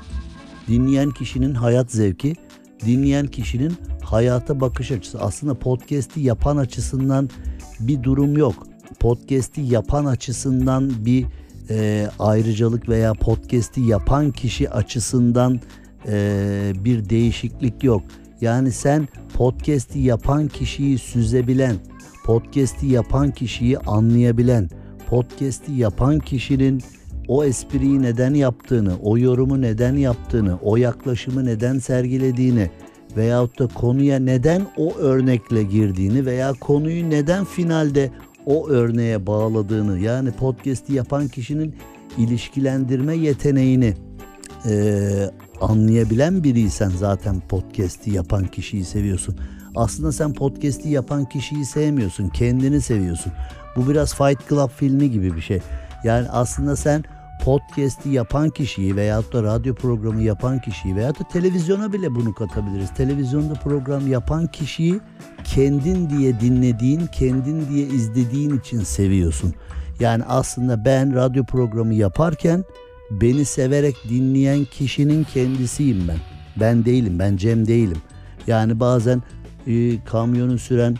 Dinleyen 0.67 1.11
kişinin 1.11 1.53
hayat 1.53 1.91
zevki, 1.91 2.35
dinleyen 2.85 3.27
kişinin 3.27 3.73
hayata 4.03 4.61
bakış 4.61 4.91
açısı. 4.91 5.21
Aslında 5.21 5.53
podcast'i 5.53 6.19
yapan 6.19 6.57
açısından 6.57 7.29
bir 7.79 8.03
durum 8.03 8.37
yok. 8.37 8.67
Podcast'i 8.99 9.61
yapan 9.61 10.05
açısından 10.05 10.91
bir 11.05 11.25
e, 11.69 12.07
ayrıcalık 12.19 12.89
veya 12.89 13.13
podcast'i 13.13 13.81
yapan 13.81 14.31
kişi 14.31 14.69
açısından 14.69 15.59
e, 16.07 16.73
bir 16.75 17.09
değişiklik 17.09 17.83
yok. 17.83 18.03
Yani 18.41 18.71
sen 18.71 19.07
podcast'i 19.33 19.99
yapan 19.99 20.47
kişiyi 20.47 20.97
süzebilen, 20.97 21.75
podcast'i 22.25 22.87
yapan 22.87 23.31
kişiyi 23.31 23.79
anlayabilen, 23.79 24.69
podcast'i 25.07 25.71
yapan 25.73 26.19
kişinin 26.19 26.81
o 27.27 27.43
espriyi 27.43 28.01
neden 28.01 28.33
yaptığını, 28.33 28.97
o 29.03 29.17
yorumu 29.17 29.61
neden 29.61 29.95
yaptığını, 29.95 30.57
o 30.61 30.77
yaklaşımı 30.77 31.45
neden 31.45 31.79
sergilediğini 31.79 32.69
veyahut 33.17 33.59
da 33.59 33.67
konuya 33.67 34.19
neden 34.19 34.61
o 34.77 34.95
örnekle 34.95 35.63
girdiğini 35.63 36.25
veya 36.25 36.53
konuyu 36.53 37.09
neden 37.09 37.45
finalde 37.45 38.11
o 38.45 38.69
örneğe 38.69 39.27
bağladığını 39.27 39.99
yani 39.99 40.31
podcast'i 40.31 40.93
yapan 40.93 41.27
kişinin 41.27 41.75
ilişkilendirme 42.17 43.15
yeteneğini 43.15 43.93
eee, 44.65 45.31
anlayabilen 45.61 46.43
biriysen 46.43 46.89
zaten 46.89 47.39
podcast'i 47.49 48.11
yapan 48.11 48.47
kişiyi 48.47 48.85
seviyorsun. 48.85 49.35
Aslında 49.75 50.11
sen 50.11 50.33
podcast'i 50.33 50.89
yapan 50.89 51.25
kişiyi 51.25 51.65
sevmiyorsun, 51.65 52.29
kendini 52.29 52.81
seviyorsun. 52.81 53.33
Bu 53.77 53.89
biraz 53.89 54.15
Fight 54.15 54.49
Club 54.49 54.69
filmi 54.69 55.11
gibi 55.11 55.35
bir 55.35 55.41
şey. 55.41 55.59
Yani 56.03 56.29
aslında 56.29 56.75
sen 56.75 57.03
podcast'i 57.43 58.09
yapan 58.09 58.49
kişiyi 58.49 58.95
veyahut 58.95 59.33
da 59.33 59.43
radyo 59.43 59.75
programı 59.75 60.21
yapan 60.21 60.59
kişiyi 60.59 60.95
veyahut 60.95 61.19
da 61.19 61.23
televizyona 61.27 61.93
bile 61.93 62.15
bunu 62.15 62.33
katabiliriz. 62.33 62.93
Televizyonda 62.93 63.53
program 63.53 64.07
yapan 64.07 64.47
kişiyi 64.47 64.99
kendin 65.43 66.09
diye 66.09 66.39
dinlediğin, 66.39 67.07
kendin 67.07 67.67
diye 67.69 67.87
izlediğin 67.87 68.59
için 68.59 68.79
seviyorsun. 68.79 69.53
Yani 69.99 70.23
aslında 70.27 70.85
ben 70.85 71.15
radyo 71.15 71.43
programı 71.43 71.93
yaparken 71.93 72.63
beni 73.11 73.45
severek 73.45 73.95
dinleyen 74.09 74.65
kişinin 74.65 75.23
kendisiyim 75.23 76.07
ben. 76.07 76.17
Ben 76.59 76.85
değilim, 76.85 77.19
ben 77.19 77.37
Cem 77.37 77.67
değilim. 77.67 77.97
Yani 78.47 78.79
bazen 78.79 79.23
e, 79.67 80.03
kamyonu 80.03 80.57
süren 80.57 80.97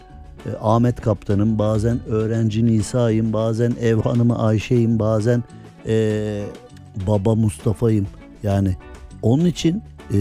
e, 0.48 0.52
Ahmet 0.62 1.02
Kaptan'ım, 1.02 1.60
bazen 1.60 2.00
öğrenci 2.08 2.66
Nisa'yım, 2.66 3.34
bazen 3.34 3.74
ev 3.82 4.02
hanımı 4.02 4.40
Ayşe'yim, 4.40 5.00
bazen 5.00 5.44
e, 5.88 6.44
baba 7.08 7.36
Mustafa'yım. 7.36 8.08
Yani 8.44 8.76
onun 9.22 9.46
için 9.46 9.84
e, 10.14 10.18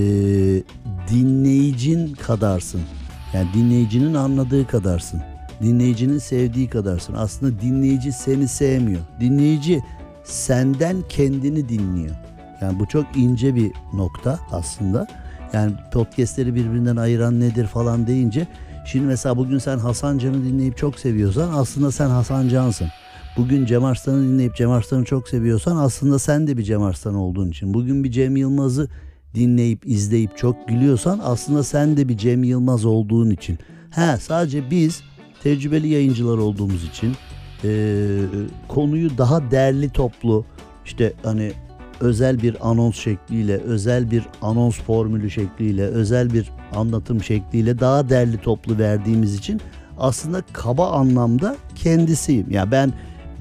dinleyicin 1.11 2.15
kadarsın. 2.15 2.81
Yani 3.35 3.49
dinleyicinin 3.55 4.15
anladığı 4.15 4.67
kadarsın. 4.67 5.23
Dinleyicinin 5.63 6.19
sevdiği 6.19 6.69
kadarsın. 6.69 7.15
Aslında 7.15 7.61
dinleyici 7.61 8.13
seni 8.13 8.49
sevmiyor. 8.49 9.01
Dinleyici 9.21 9.83
senden 10.25 10.97
kendini 11.09 11.69
dinliyor. 11.69 12.17
Yani 12.61 12.79
bu 12.79 12.87
çok 12.87 13.17
ince 13.17 13.55
bir 13.55 13.73
nokta 13.95 14.39
aslında. 14.53 15.07
Yani 15.53 15.73
podcastleri 15.93 16.55
birbirinden 16.55 16.97
ayıran 16.97 17.41
nedir 17.41 17.67
falan 17.67 18.07
deyince 18.07 18.47
şimdi 18.87 19.07
mesela 19.07 19.37
bugün 19.37 19.59
sen 19.59 19.79
Hasan 19.79 20.19
Can'ı 20.19 20.45
dinleyip 20.45 20.77
çok 20.77 20.99
seviyorsan 20.99 21.53
aslında 21.53 21.93
sen 21.93 22.09
Hasan 22.09 22.49
Can'sın. 22.49 22.89
Bugün 23.37 23.67
Cem 23.67 23.85
Arslan'ı 23.85 24.23
dinleyip 24.23 24.55
Cem 24.57 24.71
Arslan'ı 24.71 25.05
çok 25.05 25.29
seviyorsan 25.29 25.77
aslında 25.77 26.19
sen 26.19 26.47
de 26.47 26.57
bir 26.57 26.63
Cem 26.63 26.83
Arslan 26.83 27.15
olduğun 27.15 27.51
için. 27.51 27.75
Bugün 27.75 28.05
bir 28.05 28.11
Cem 28.11 28.37
Yılmaz'ı 28.37 28.89
dinleyip 29.35 29.87
izleyip 29.87 30.37
çok 30.39 30.69
gülüyorsan 30.69 31.21
aslında 31.25 31.63
sen 31.63 31.97
de 31.97 32.09
bir 32.09 32.17
Cem 32.17 32.45
Yılmaz 32.45 32.85
olduğun 32.85 33.31
için. 33.31 33.59
He 33.91 34.17
sadece 34.17 34.71
biz 34.71 35.03
tecrübeli 35.43 35.89
yayıncılar 35.89 36.39
olduğumuz 36.39 36.85
için 36.85 37.13
eee, 37.65 38.19
konuyu 38.69 39.19
daha 39.19 39.51
derli 39.51 39.91
toplu 39.91 40.45
işte 40.85 41.13
hani 41.23 41.53
özel 42.01 42.43
bir 42.43 42.71
anons 42.71 42.97
şekliyle, 42.97 43.57
özel 43.57 44.11
bir 44.11 44.23
anons 44.43 44.81
formülü 44.81 45.31
şekliyle, 45.31 45.83
özel 45.83 46.33
bir 46.33 46.51
anlatım 46.75 47.23
şekliyle 47.23 47.79
daha 47.79 48.09
derli 48.09 48.39
toplu 48.39 48.79
verdiğimiz 48.79 49.35
için 49.35 49.61
aslında 49.99 50.43
kaba 50.53 50.91
anlamda 50.91 51.57
kendisiyim. 51.75 52.51
Ya 52.51 52.71
ben 52.71 52.93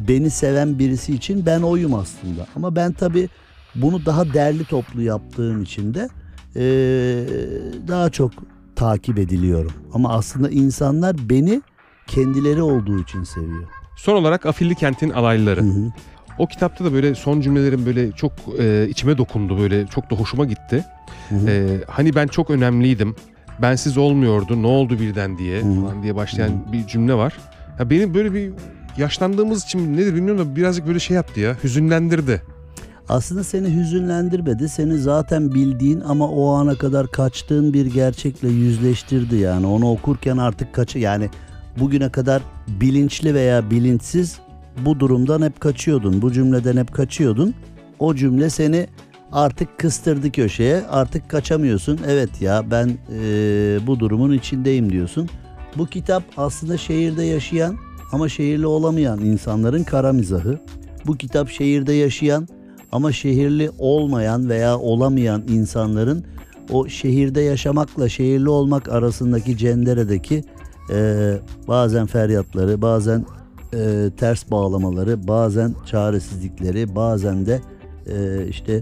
beni 0.08 0.30
seven 0.30 0.80
birisi 0.80 1.14
için 1.14 1.46
ben 1.46 1.62
oyum 1.62 1.94
aslında. 1.94 2.48
Ama 2.56 2.76
ben 2.76 2.92
tabii 2.94 3.30
bunu 3.76 4.06
daha 4.06 4.34
derli 4.34 4.66
toplu 4.66 5.02
yaptığım 5.02 5.62
için 5.64 5.94
de 5.94 6.10
eee, 6.56 7.28
daha 7.88 8.10
çok 8.10 8.32
takip 8.76 9.20
ediliyorum. 9.20 9.72
Ama 9.94 10.14
aslında 10.14 10.50
insanlar 10.50 11.16
beni 11.30 11.62
kendileri 12.08 12.62
olduğu 12.62 13.00
için 13.00 13.24
seviyor. 13.24 13.68
Son 13.98 14.16
olarak 14.16 14.46
Afilli 14.46 14.76
Kent'in 14.76 15.10
alaylıları. 15.10 15.62
Hı 15.62 15.66
hı. 15.66 15.92
O 16.38 16.48
kitapta 16.48 16.86
da 16.86 16.94
böyle 16.94 17.16
son 17.16 17.42
cümlelerim 17.42 17.86
böyle 17.86 18.12
çok 18.12 18.32
e, 18.60 18.88
içime 18.90 19.18
dokundu 19.18 19.60
böyle 19.60 19.88
çok 19.88 20.12
da 20.12 20.16
hoşuma 20.16 20.46
gitti. 20.46 20.86
Hı 21.30 21.36
hı. 21.36 21.50
E, 21.50 21.68
hani 21.88 22.16
ben 22.16 22.28
çok 22.28 22.50
önemliydim. 22.50 23.16
Bensiz 23.62 23.98
olmuyordu. 23.98 24.62
Ne 24.62 24.68
oldu 24.68 25.00
birden 25.00 25.38
diye 25.38 25.60
Hı. 25.60 25.82
falan 25.82 26.04
diye 26.04 26.16
başlayan 26.16 26.52
bir 26.72 26.88
cümle 26.88 27.14
var. 27.14 27.34
Ya 27.80 27.90
beni 27.90 28.14
böyle 28.14 28.34
bir 28.34 28.52
yaşlandığımız 28.98 29.64
için 29.64 29.98
nedir 29.98 30.16
bilmiyorum 30.16 30.46
da 30.46 30.56
birazcık 30.56 30.88
böyle 30.88 31.00
şey 31.00 31.16
yaptı 31.16 31.40
ya. 31.40 31.56
Hüzünlendirdi. 31.64 32.42
aslında 33.10 33.44
seni 33.44 33.76
hüzünlendirmedi. 33.76 34.70
Seni 34.70 34.98
zaten 34.98 35.54
bildiğin 35.54 36.02
ama 36.02 36.30
o 36.30 36.50
ana 36.54 36.76
kadar 36.76 37.08
kaçtığın 37.08 37.74
bir 37.74 37.86
gerçekle 37.86 38.48
yüzleştirdi 38.48 39.36
yani. 39.36 39.68
Onu 39.68 39.92
okurken 39.92 40.38
artık 40.38 40.74
kaçı 40.74 41.00
yani 41.00 41.30
bugüne 41.80 42.10
kadar 42.10 42.42
bilinçli 42.68 43.34
veya 43.34 43.70
bilinçsiz 43.72 44.40
bu 44.86 45.00
durumdan 45.00 45.42
hep 45.42 45.60
kaçıyordun. 45.60 46.22
Bu 46.22 46.32
cümleden 46.32 46.78
hep 46.78 46.94
kaçıyordun. 46.94 47.54
O 48.00 48.16
cümle 48.16 48.50
seni 48.50 48.88
artık 49.32 49.80
kıstırdı 49.80 50.32
köşeye. 50.32 50.82
Artık 50.90 51.30
kaçamıyorsun. 51.30 52.00
Evet 52.08 52.42
ya 52.42 52.72
ben 52.72 52.98
e, 53.20 53.80
bu 53.88 54.00
durumun 54.00 54.32
içindeyim 54.32 54.92
diyorsun. 54.92 55.30
Bu 55.78 55.86
kitap 55.86 56.24
aslında 56.38 56.78
şehirde 56.78 57.24
yaşayan 57.24 57.78
ama 58.12 58.30
şehirli 58.30 58.68
olamayan 58.68 59.20
insanların 59.20 59.84
kara 59.84 60.14
mizahı. 60.14 60.60
Bu 61.08 61.18
kitap 61.18 61.50
şehirde 61.50 61.94
yaşayan 61.94 62.48
ama 62.92 63.12
şehirli 63.12 63.72
olmayan 63.78 64.50
veya 64.50 64.80
olamayan 64.80 65.44
insanların 65.48 66.24
o 66.72 66.88
şehirde 66.88 67.42
yaşamakla 67.42 68.10
şehirli 68.10 68.50
olmak 68.50 68.90
arasındaki 68.90 69.58
cenderedeki 69.58 70.44
e, 70.94 71.34
bazen 71.68 72.06
feryatları, 72.06 72.82
bazen 72.82 73.26
e, 73.74 74.10
ters 74.18 74.52
bağlamaları, 74.52 75.28
bazen 75.28 75.76
çaresizlikleri, 75.86 76.96
bazen 76.96 77.46
de 77.46 77.62
e, 78.08 78.48
işte 78.48 78.82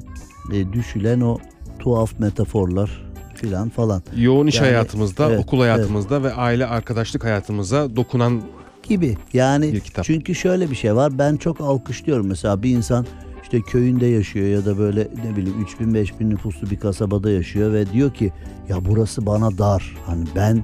e, 0.53 0.73
düşülen 0.73 1.21
o 1.21 1.37
tuhaf 1.79 2.19
metaforlar 2.19 3.13
filan 3.35 3.69
falan 3.69 4.01
Yoğun 4.17 4.47
iş 4.47 4.55
Yani, 4.55 4.65
hayatımızda, 4.65 5.27
evet, 5.29 5.39
okul 5.39 5.59
hayatımızda 5.59 6.23
ve 6.23 6.33
aile 6.33 6.65
arkadaşlık 6.65 7.23
hayatımıza 7.23 7.95
dokunan 7.95 8.41
gibi. 8.83 9.17
Yani 9.33 9.73
Bir 9.73 9.79
kitap. 9.79 10.05
çünkü 10.05 10.35
şöyle 10.35 10.71
bir 10.71 10.75
şey 10.75 10.95
var. 10.95 11.17
Ben 11.17 11.35
çok 11.35 11.61
alkışlıyorum 11.61 12.27
mesela 12.27 12.63
bir 12.63 12.75
insan 12.75 13.05
işte 13.43 13.61
köyünde 13.61 14.05
yaşıyor 14.05 14.47
ya 14.47 14.65
da 14.65 14.77
böyle 14.77 15.07
ne 15.25 15.35
bileyim 15.35 15.61
3000 15.61 15.93
5000 15.93 16.29
nüfuslu 16.29 16.69
bir 16.69 16.79
kasabada 16.79 17.31
yaşıyor 17.31 17.73
ve 17.73 17.91
diyor 17.91 18.13
ki 18.13 18.31
ya 18.69 18.85
burası 18.85 19.25
bana 19.25 19.57
dar. 19.57 19.97
Hani 20.05 20.23
ben 20.35 20.63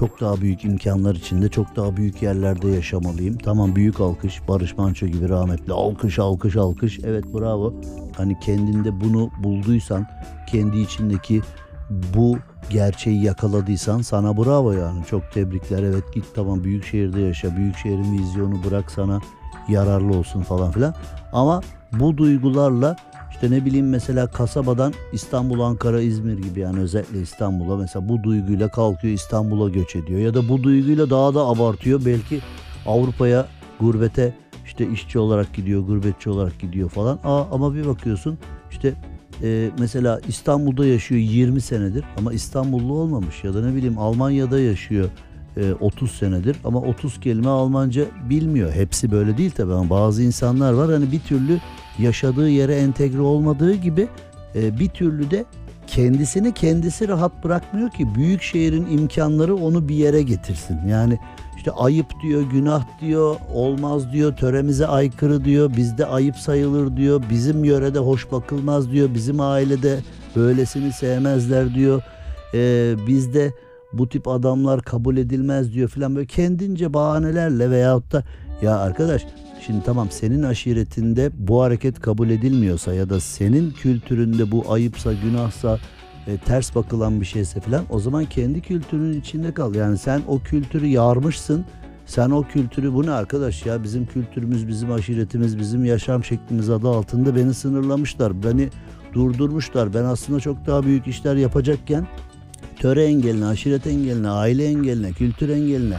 çok 0.00 0.20
daha 0.20 0.40
büyük 0.40 0.64
imkanlar 0.64 1.14
içinde 1.14 1.48
çok 1.48 1.76
daha 1.76 1.96
büyük 1.96 2.22
yerlerde 2.22 2.68
yaşamalıyım. 2.68 3.38
Tamam 3.38 3.76
büyük 3.76 4.00
alkış 4.00 4.48
Barış 4.48 4.78
Manço 4.78 5.06
gibi 5.06 5.28
rahmetli 5.28 5.72
alkış 5.72 6.18
alkış 6.18 6.56
alkış 6.56 6.98
evet 7.04 7.24
bravo. 7.34 7.74
Hani 8.16 8.40
kendinde 8.40 9.00
bunu 9.00 9.30
bulduysan 9.42 10.06
kendi 10.46 10.78
içindeki 10.80 11.40
bu 12.14 12.38
gerçeği 12.70 13.24
yakaladıysan 13.24 14.02
sana 14.02 14.36
bravo 14.36 14.72
yani. 14.72 15.04
Çok 15.10 15.32
tebrikler. 15.32 15.82
Evet 15.82 16.14
git 16.14 16.24
tamam 16.34 16.64
büyük 16.64 16.84
şehirde 16.84 17.20
yaşa. 17.20 17.56
Büyük 17.56 17.76
şehrin 17.76 18.18
vizyonu 18.18 18.64
bırak 18.64 18.90
sana 18.90 19.20
yararlı 19.68 20.18
olsun 20.18 20.42
falan 20.42 20.70
filan. 20.70 20.94
Ama 21.32 21.60
bu 21.92 22.16
duygularla 22.16 22.96
işte 23.30 23.50
ne 23.50 23.64
bileyim 23.64 23.88
mesela 23.88 24.26
kasabadan 24.26 24.92
İstanbul, 25.12 25.60
Ankara, 25.60 26.00
İzmir 26.00 26.38
gibi 26.38 26.60
yani 26.60 26.80
özellikle 26.80 27.20
İstanbul'a 27.20 27.76
mesela 27.76 28.08
bu 28.08 28.22
duyguyla 28.22 28.68
kalkıyor 28.68 29.14
İstanbul'a 29.14 29.68
göç 29.68 29.96
ediyor. 29.96 30.20
Ya 30.20 30.34
da 30.34 30.48
bu 30.48 30.62
duyguyla 30.62 31.10
daha 31.10 31.34
da 31.34 31.46
abartıyor. 31.46 32.00
Belki 32.06 32.40
Avrupa'ya 32.86 33.46
gurbete 33.80 34.34
işte 34.66 34.88
işçi 34.90 35.18
olarak 35.18 35.54
gidiyor, 35.54 35.86
gurbetçi 35.86 36.30
olarak 36.30 36.60
gidiyor 36.60 36.88
falan. 36.88 37.18
Aa, 37.24 37.44
ama 37.52 37.74
bir 37.74 37.86
bakıyorsun 37.86 38.38
işte 38.70 38.94
e, 39.42 39.70
mesela 39.78 40.20
İstanbul'da 40.28 40.86
yaşıyor 40.86 41.20
20 41.20 41.60
senedir 41.60 42.04
ama 42.18 42.32
İstanbullu 42.32 42.92
olmamış 42.92 43.44
ya 43.44 43.54
da 43.54 43.66
ne 43.66 43.76
bileyim 43.76 43.98
Almanya'da 43.98 44.60
yaşıyor 44.60 45.08
e, 45.56 45.72
30 45.72 46.10
senedir 46.10 46.56
ama 46.64 46.80
30 46.80 47.20
kelime 47.20 47.48
Almanca 47.48 48.04
bilmiyor. 48.30 48.72
Hepsi 48.72 49.10
böyle 49.10 49.38
değil 49.38 49.50
tabii 49.50 49.72
ama 49.72 49.90
bazı 49.90 50.22
insanlar 50.22 50.72
var 50.72 50.90
hani 50.92 51.12
bir 51.12 51.20
türlü 51.20 51.58
yaşadığı 52.00 52.50
yere 52.50 52.74
entegre 52.74 53.20
olmadığı 53.20 53.74
gibi 53.74 54.08
e, 54.54 54.78
bir 54.78 54.88
türlü 54.88 55.30
de 55.30 55.44
kendisini 55.86 56.54
kendisi 56.54 57.08
rahat 57.08 57.44
bırakmıyor 57.44 57.90
ki 57.90 58.14
büyük 58.14 58.42
şehrin 58.42 58.98
imkanları 58.98 59.56
onu 59.56 59.88
bir 59.88 59.94
yere 59.94 60.22
getirsin. 60.22 60.78
Yani 60.88 61.18
işte 61.56 61.70
ayıp 61.70 62.06
diyor, 62.22 62.42
günah 62.42 62.84
diyor, 63.00 63.36
olmaz 63.54 64.12
diyor, 64.12 64.36
töremize 64.36 64.86
aykırı 64.86 65.44
diyor, 65.44 65.76
bizde 65.76 66.06
ayıp 66.06 66.36
sayılır 66.36 66.96
diyor, 66.96 67.22
bizim 67.30 67.64
yörede 67.64 67.98
hoş 67.98 68.32
bakılmaz 68.32 68.92
diyor, 68.92 69.14
bizim 69.14 69.40
ailede 69.40 69.98
böylesini 70.36 70.92
sevmezler 70.92 71.74
diyor, 71.74 72.02
ee, 72.54 72.94
bizde 73.06 73.52
bu 73.92 74.08
tip 74.08 74.28
adamlar 74.28 74.82
kabul 74.82 75.16
edilmez 75.16 75.72
diyor 75.72 75.88
filan 75.88 76.16
böyle 76.16 76.26
kendince 76.26 76.94
bahanelerle 76.94 77.70
veyahut 77.70 78.12
da 78.12 78.22
ya 78.62 78.78
arkadaş 78.78 79.26
şimdi 79.66 79.84
tamam 79.84 80.10
senin 80.10 80.42
aşiretinde 80.42 81.30
bu 81.34 81.62
hareket 81.62 82.00
kabul 82.00 82.30
edilmiyorsa 82.30 82.94
ya 82.94 83.10
da 83.10 83.20
senin 83.20 83.70
kültüründe 83.70 84.50
bu 84.50 84.72
ayıpsa 84.72 85.12
günahsa 85.12 85.78
e, 86.26 86.36
ters 86.36 86.74
bakılan 86.74 87.20
bir 87.20 87.26
şeyse 87.26 87.60
filan 87.60 87.84
o 87.90 87.98
zaman 87.98 88.24
kendi 88.24 88.60
kültürünün 88.60 89.20
içinde 89.20 89.54
kal. 89.54 89.74
Yani 89.74 89.98
sen 89.98 90.22
o 90.28 90.38
kültürü 90.38 90.86
yarmışsın. 90.86 91.64
Sen 92.06 92.30
o 92.30 92.42
kültürü 92.42 92.94
bu 92.94 93.06
ne 93.06 93.10
arkadaş 93.10 93.66
ya 93.66 93.82
bizim 93.82 94.06
kültürümüz, 94.06 94.68
bizim 94.68 94.92
aşiretimiz, 94.92 95.58
bizim 95.58 95.84
yaşam 95.84 96.24
şeklimiz 96.24 96.70
adı 96.70 96.88
altında 96.88 97.36
beni 97.36 97.54
sınırlamışlar. 97.54 98.42
Beni 98.42 98.68
durdurmuşlar. 99.12 99.94
Ben 99.94 100.04
aslında 100.04 100.40
çok 100.40 100.66
daha 100.66 100.82
büyük 100.82 101.06
işler 101.06 101.36
yapacakken 101.36 102.06
töre 102.76 103.04
engeline, 103.04 103.46
aşiret 103.46 103.86
engeline, 103.86 104.28
aile 104.28 104.64
engeline, 104.64 105.12
kültür 105.12 105.48
engeline 105.48 105.96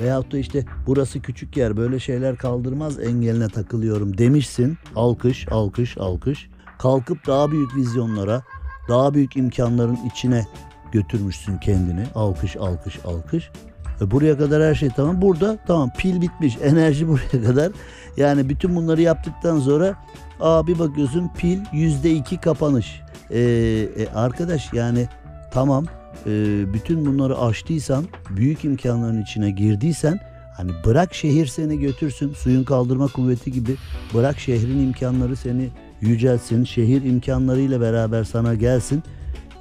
veyahut 0.00 0.32
da 0.32 0.38
işte 0.38 0.64
burası 0.86 1.20
küçük 1.20 1.56
yer 1.56 1.76
böyle 1.76 2.00
şeyler 2.00 2.36
kaldırmaz 2.36 3.00
engeline 3.00 3.48
takılıyorum 3.48 4.18
demişsin. 4.18 4.78
Alkış, 4.96 5.48
alkış, 5.50 5.98
alkış. 5.98 6.48
Kalkıp 6.78 7.26
daha 7.26 7.50
büyük 7.50 7.76
vizyonlara, 7.76 8.42
daha 8.88 9.14
büyük 9.14 9.36
imkanların 9.36 9.98
içine 10.12 10.46
götürmüşsün 10.92 11.58
kendini. 11.58 12.06
Alkış, 12.14 12.56
alkış, 12.56 12.98
alkış. 13.04 13.50
E 14.00 14.10
buraya 14.10 14.38
kadar 14.38 14.62
her 14.62 14.74
şey 14.74 14.88
tamam. 14.96 15.22
Burada 15.22 15.58
tamam 15.66 15.90
pil 15.98 16.20
bitmiş. 16.20 16.58
Enerji 16.62 17.08
buraya 17.08 17.42
kadar. 17.44 17.72
Yani 18.16 18.48
bütün 18.48 18.76
bunları 18.76 19.02
yaptıktan 19.02 19.60
sonra 19.60 19.94
aa 20.40 20.66
bir 20.66 20.78
bakıyorsun 20.78 21.30
pil 21.38 21.58
yüzde 21.72 22.10
iki 22.10 22.40
kapanış. 22.40 23.00
E, 23.30 23.40
e, 23.40 24.08
arkadaş 24.14 24.72
yani 24.72 25.08
tamam 25.52 25.84
e, 26.26 26.30
bütün 26.72 27.06
bunları 27.06 27.38
aştıysan, 27.38 28.04
büyük 28.30 28.64
imkanların 28.64 29.22
içine 29.22 29.50
girdiysen 29.50 30.20
hani 30.56 30.72
bırak 30.86 31.14
şehir 31.14 31.46
seni 31.46 31.78
götürsün 31.78 32.32
suyun 32.34 32.64
kaldırma 32.64 33.06
kuvveti 33.06 33.52
gibi 33.52 33.76
bırak 34.14 34.38
şehrin 34.38 34.78
imkanları 34.86 35.36
seni 35.36 35.68
yücelsin, 36.00 36.64
şehir 36.64 37.02
imkanlarıyla 37.02 37.80
beraber 37.80 38.24
sana 38.24 38.54
gelsin. 38.54 39.02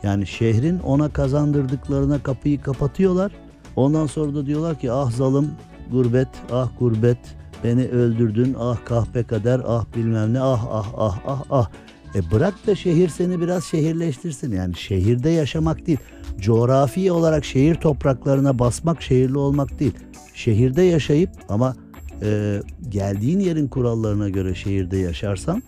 Yani 0.04 0.28
şehrin 0.28 0.80
ona 0.80 1.10
kazandırdıklarına 1.10 2.24
kapıyı 2.24 2.62
kapatıyorlar. 2.62 3.32
Ondan 3.76 4.08
sonra 4.08 4.36
da 4.36 4.46
diyorlar 4.46 4.80
ki 4.80 4.92
ah 4.92 5.12
zalim 5.12 5.52
gurbet, 5.92 6.28
ah 6.52 6.70
gurbet 6.80 7.18
beni 7.64 7.88
öldürdün, 7.88 8.56
ah 8.60 8.78
kahpe 8.86 9.24
kader, 9.24 9.62
ah 9.68 9.86
bilmem 9.96 10.34
ne, 10.34 10.42
ah 10.42 10.66
ah 10.72 10.94
ah 10.98 11.20
ah 11.28 11.44
ah. 11.50 11.70
E 12.16 12.32
bırak 12.32 12.68
da 12.68 12.76
şehir 12.76 13.10
seni 13.10 13.42
biraz 13.42 13.64
şehirleştirsin. 13.64 14.52
Yani 14.52 14.76
şehirde 14.76 15.30
yaşamak 15.30 15.88
değil. 15.88 16.00
Coğrafi 16.40 17.12
olarak 17.12 17.46
şehir 17.46 17.76
topraklarına 17.76 18.60
basmak 18.60 19.02
şehirli 19.02 19.38
olmak 19.38 19.80
değil. 19.80 19.94
Şehirde 20.34 20.82
yaşayıp 20.82 21.30
ama 21.50 21.76
e, 22.22 22.60
geldiğin 22.90 23.40
yerin 23.40 23.68
kurallarına 23.68 24.30
göre 24.30 24.56
şehirde 24.56 24.98
yaşarsan 24.98 25.64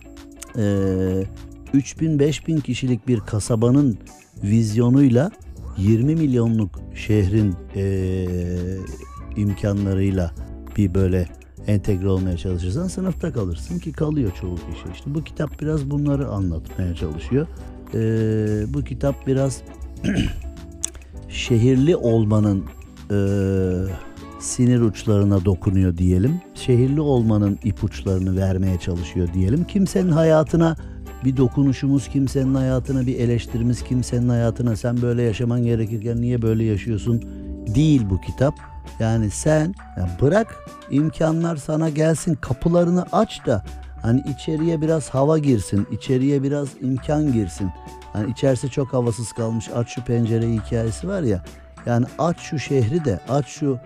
e, 0.56 0.62
3000-5000 1.74 2.60
kişilik 2.60 3.08
bir 3.08 3.20
kasabanın 3.20 3.98
vizyonuyla 4.42 5.30
20 5.78 6.14
milyonluk 6.14 6.80
şehrin 6.94 7.54
e, 7.76 8.26
imkanlarıyla 9.36 10.30
bir 10.76 10.94
böyle 10.94 11.28
entegre 11.66 12.08
olmaya 12.08 12.36
çalışırsan 12.36 12.88
sınıfta 12.88 13.32
kalırsın 13.32 13.78
ki 13.78 13.92
kalıyor 13.92 14.32
çoğu 14.40 14.54
kişi. 14.54 14.92
İşte 14.92 15.14
bu 15.14 15.24
kitap 15.24 15.60
biraz 15.60 15.90
bunları 15.90 16.28
anlatmaya 16.28 16.94
çalışıyor. 16.94 17.46
Ee, 17.94 18.74
bu 18.74 18.84
kitap 18.84 19.26
biraz 19.26 19.62
şehirli 21.28 21.96
olmanın 21.96 22.64
e, 23.10 23.18
sinir 24.38 24.80
uçlarına 24.80 25.44
dokunuyor 25.44 25.96
diyelim. 25.96 26.40
Şehirli 26.54 27.00
olmanın 27.00 27.58
ipuçlarını 27.64 28.36
vermeye 28.36 28.78
çalışıyor 28.78 29.28
diyelim. 29.34 29.64
Kimsenin 29.64 30.10
hayatına 30.10 30.76
bir 31.24 31.36
dokunuşumuz, 31.36 32.08
kimsenin 32.08 32.54
hayatına 32.54 33.06
bir 33.06 33.18
eleştirimiz, 33.18 33.82
kimsenin 33.82 34.28
hayatına 34.28 34.76
sen 34.76 35.02
böyle 35.02 35.22
yaşaman 35.22 35.64
gerekirken 35.64 36.20
niye 36.20 36.42
böyle 36.42 36.64
yaşıyorsun 36.64 37.22
değil 37.74 38.02
bu 38.10 38.20
kitap. 38.20 38.73
Yani 38.98 39.30
sen 39.30 39.74
ya 39.96 40.08
bırak 40.20 40.56
imkanlar 40.90 41.56
sana 41.56 41.88
gelsin 41.88 42.34
kapılarını 42.34 43.06
aç 43.12 43.46
da 43.46 43.62
hani 44.02 44.20
içeriye 44.20 44.80
biraz 44.80 45.08
hava 45.08 45.38
girsin, 45.38 45.86
içeriye 45.90 46.42
biraz 46.42 46.68
imkan 46.80 47.32
girsin. 47.32 47.70
Hani 48.12 48.30
içerisi 48.30 48.70
çok 48.70 48.92
havasız 48.92 49.32
kalmış 49.32 49.68
aç 49.74 49.88
şu 49.88 50.04
pencere 50.04 50.52
hikayesi 50.52 51.08
var 51.08 51.22
ya. 51.22 51.44
Yani 51.86 52.06
aç 52.18 52.38
şu 52.40 52.58
şehri 52.58 53.04
de 53.04 53.20
aç 53.28 53.46
şu 53.46 53.78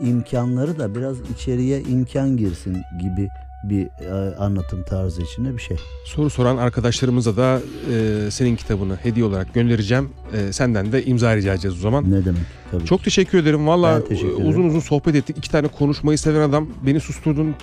imkanları 0.00 0.78
da 0.78 0.94
biraz 0.94 1.20
içeriye 1.20 1.80
imkan 1.80 2.36
girsin 2.36 2.82
gibi 2.98 3.28
bir 3.64 3.86
e, 3.86 4.36
anlatım 4.36 4.82
tarzı 4.82 5.22
içinde 5.22 5.54
bir 5.56 5.62
şey. 5.62 5.76
Soru 6.04 6.30
soran 6.30 6.56
arkadaşlarımıza 6.56 7.36
da 7.36 7.60
e, 7.92 8.30
senin 8.30 8.56
kitabını 8.56 8.96
hediye 8.96 9.24
olarak 9.24 9.54
göndereceğim. 9.54 10.08
E, 10.32 10.52
senden 10.52 10.92
de 10.92 11.04
imza 11.04 11.36
rica 11.36 11.52
edeceğiz 11.52 11.76
o 11.78 11.80
zaman. 11.80 12.10
Ne 12.10 12.24
demek? 12.24 12.40
Tabii. 12.70 12.84
Çok 12.84 13.04
teşekkür 13.04 13.38
ederim. 13.38 13.66
Valla 13.66 14.02
uzun 14.44 14.64
uzun 14.64 14.80
sohbet 14.80 15.14
ettik. 15.14 15.38
İki 15.38 15.50
tane 15.50 15.68
konuşmayı 15.68 16.18
seven 16.18 16.40
adam. 16.48 16.68
Beni 16.86 17.00
susturdun, 17.00 17.54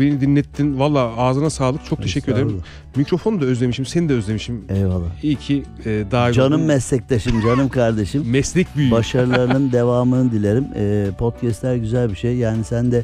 beni 0.00 0.20
dinlettin. 0.20 0.78
Valla 0.78 1.16
ağzına 1.16 1.50
sağlık. 1.50 1.84
Çok 1.84 2.02
teşekkür 2.02 2.32
ederim. 2.32 2.60
Mikrofonu 2.96 3.40
da 3.40 3.44
özlemişim, 3.44 3.86
seni 3.86 4.08
de 4.08 4.12
özlemişim. 4.14 4.64
Eyvallah. 4.68 5.22
İyi 5.22 5.36
ki 5.36 5.62
e, 5.84 6.04
daha 6.10 6.32
Canım 6.32 6.64
meslektaşım, 6.64 7.42
canım 7.42 7.68
kardeşim. 7.68 8.30
meslek 8.30 8.76
büyüğü. 8.76 8.90
Başarılarının 8.90 9.72
devamını 9.72 10.32
dilerim. 10.32 10.66
Ee, 10.76 11.06
podcastler 11.18 11.76
güzel 11.76 12.10
bir 12.10 12.16
şey. 12.16 12.36
Yani 12.36 12.64
sen 12.64 12.92
de 12.92 13.02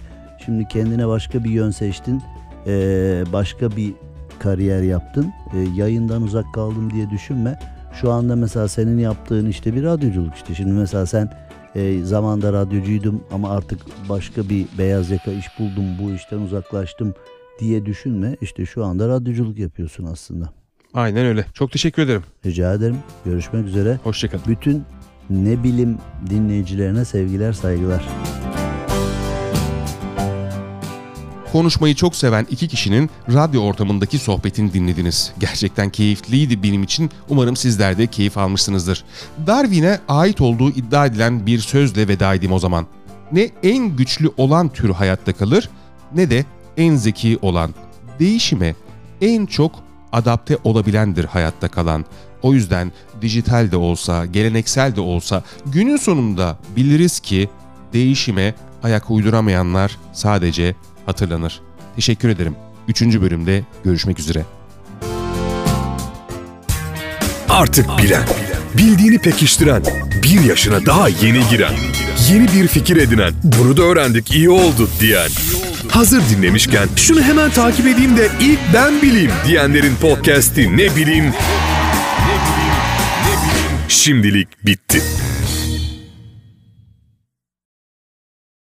şimdi 0.49 0.69
kendine 0.69 1.09
başka 1.09 1.45
bir 1.45 1.51
yön 1.51 1.71
seçtin. 1.71 2.23
Ee, 2.67 3.25
başka 3.33 3.77
bir 3.77 3.93
kariyer 4.39 4.83
yaptın. 4.83 5.33
Ee, 5.55 5.59
yayından 5.75 6.23
uzak 6.23 6.55
kaldım 6.55 6.91
diye 6.91 7.11
düşünme. 7.11 7.59
Şu 8.01 8.11
anda 8.11 8.37
mesela 8.37 8.69
senin 8.69 8.99
yaptığın 8.99 9.47
işte 9.47 9.75
bir 9.75 9.83
radyoculuk 9.83 10.35
işte. 10.35 10.55
Şimdi 10.55 10.73
mesela 10.73 11.07
sen 11.07 11.33
e, 11.75 12.03
zamanda 12.03 12.53
radyocuydum 12.53 13.25
ama 13.33 13.51
artık 13.51 13.81
başka 14.09 14.49
bir 14.49 14.67
beyaz 14.79 15.11
yaka 15.11 15.31
iş 15.31 15.59
buldum. 15.59 15.85
Bu 16.03 16.11
işten 16.11 16.39
uzaklaştım 16.39 17.15
diye 17.61 17.87
düşünme. 17.87 18.37
İşte 18.41 18.67
şu 18.67 18.85
anda 18.85 19.09
radyoculuk 19.09 19.59
yapıyorsun 19.59 20.05
aslında. 20.05 20.53
Aynen 20.95 21.27
öyle. 21.27 21.47
Çok 21.55 21.73
teşekkür 21.73 22.03
ederim. 22.03 22.23
Rica 22.47 22.75
ederim. 22.75 22.97
Görüşmek 23.25 23.67
üzere. 23.67 23.99
Hoşçakalın. 24.05 24.45
Bütün 24.49 24.83
ne 25.31 25.63
bilim 25.63 25.99
dinleyicilerine 26.31 27.05
sevgiler 27.05 27.53
saygılar. 27.53 28.09
Konuşmayı 31.53 31.95
çok 31.95 32.17
seven 32.17 32.47
iki 32.51 32.69
kişinin 32.69 33.11
radyo 33.33 33.63
ortamındaki 33.63 34.19
sohbetini 34.19 34.73
dinlediniz. 34.73 35.33
Gerçekten 35.39 35.91
keyifliydi 35.91 36.63
benim 36.63 36.83
için. 36.83 37.11
Umarım 37.29 37.57
sizler 37.57 37.99
de 37.99 38.07
keyif 38.07 38.39
almışsınızdır. 38.39 39.05
Darwin'e 39.47 40.01
ait 40.09 40.41
olduğu 40.41 40.71
iddia 40.71 41.07
edilen 41.07 41.47
bir 41.47 41.59
sözle 41.59 42.09
veda 42.09 42.35
edeyim 42.35 42.53
o 42.53 42.59
zaman. 42.59 42.87
Ne 43.33 43.51
en 43.63 43.97
güçlü 43.97 44.31
olan 44.37 44.69
tür 44.69 44.91
hayatta 44.91 45.33
kalır 45.33 45.71
ne 46.15 46.31
de 46.31 46.45
en 46.77 46.97
zeki 46.97 47.39
olan. 47.43 47.75
Değişime 48.19 48.75
en 49.21 49.47
çok 49.47 49.73
adapte 50.13 50.59
olabilendir 50.65 51.25
hayatta 51.25 51.69
kalan. 51.69 52.05
O 52.43 52.55
yüzden 52.55 52.93
dijital 53.21 53.71
de 53.71 53.77
olsa, 53.77 54.27
geleneksel 54.27 54.97
de 54.97 55.01
olsa 55.01 55.43
günün 55.67 55.97
sonunda 55.97 56.59
biliriz 56.77 57.21
ki 57.21 57.49
değişime 57.93 58.55
ayak 58.83 59.11
uyduramayanlar 59.11 59.99
sadece 60.13 60.75
hatırlanır. 61.09 61.61
Teşekkür 61.97 62.29
ederim. 62.29 62.57
Üçüncü 62.89 63.23
bölümde 63.23 63.63
görüşmek 63.85 64.19
üzere. 64.19 64.45
Artık 67.49 67.87
bilen, 67.99 68.23
bildiğini 68.79 69.19
pekiştiren, 69.19 69.83
bir 70.23 70.41
yaşına 70.41 70.87
daha 70.87 71.09
yeni 71.09 71.49
giren, 71.51 71.73
yeni 72.31 72.53
bir 72.53 72.69
fikir 72.69 72.97
edinen, 72.97 73.33
bunu 73.45 73.77
da 73.77 73.83
öğrendik 73.83 74.31
iyi 74.31 74.51
oldu 74.51 74.89
diyen. 75.01 75.29
Hazır 75.89 76.23
dinlemişken 76.31 76.89
şunu 76.97 77.23
hemen 77.23 77.51
takip 77.51 77.87
edeyim 77.87 78.17
de 78.17 78.29
ilk 78.41 78.59
ben 78.75 79.03
bileyim 79.03 79.31
diyenlerin 79.47 79.97
podcast'i 79.97 80.77
ne 80.77 80.97
bileyim. 80.97 81.33
Şimdilik 83.89 84.67
bitti. 84.67 85.03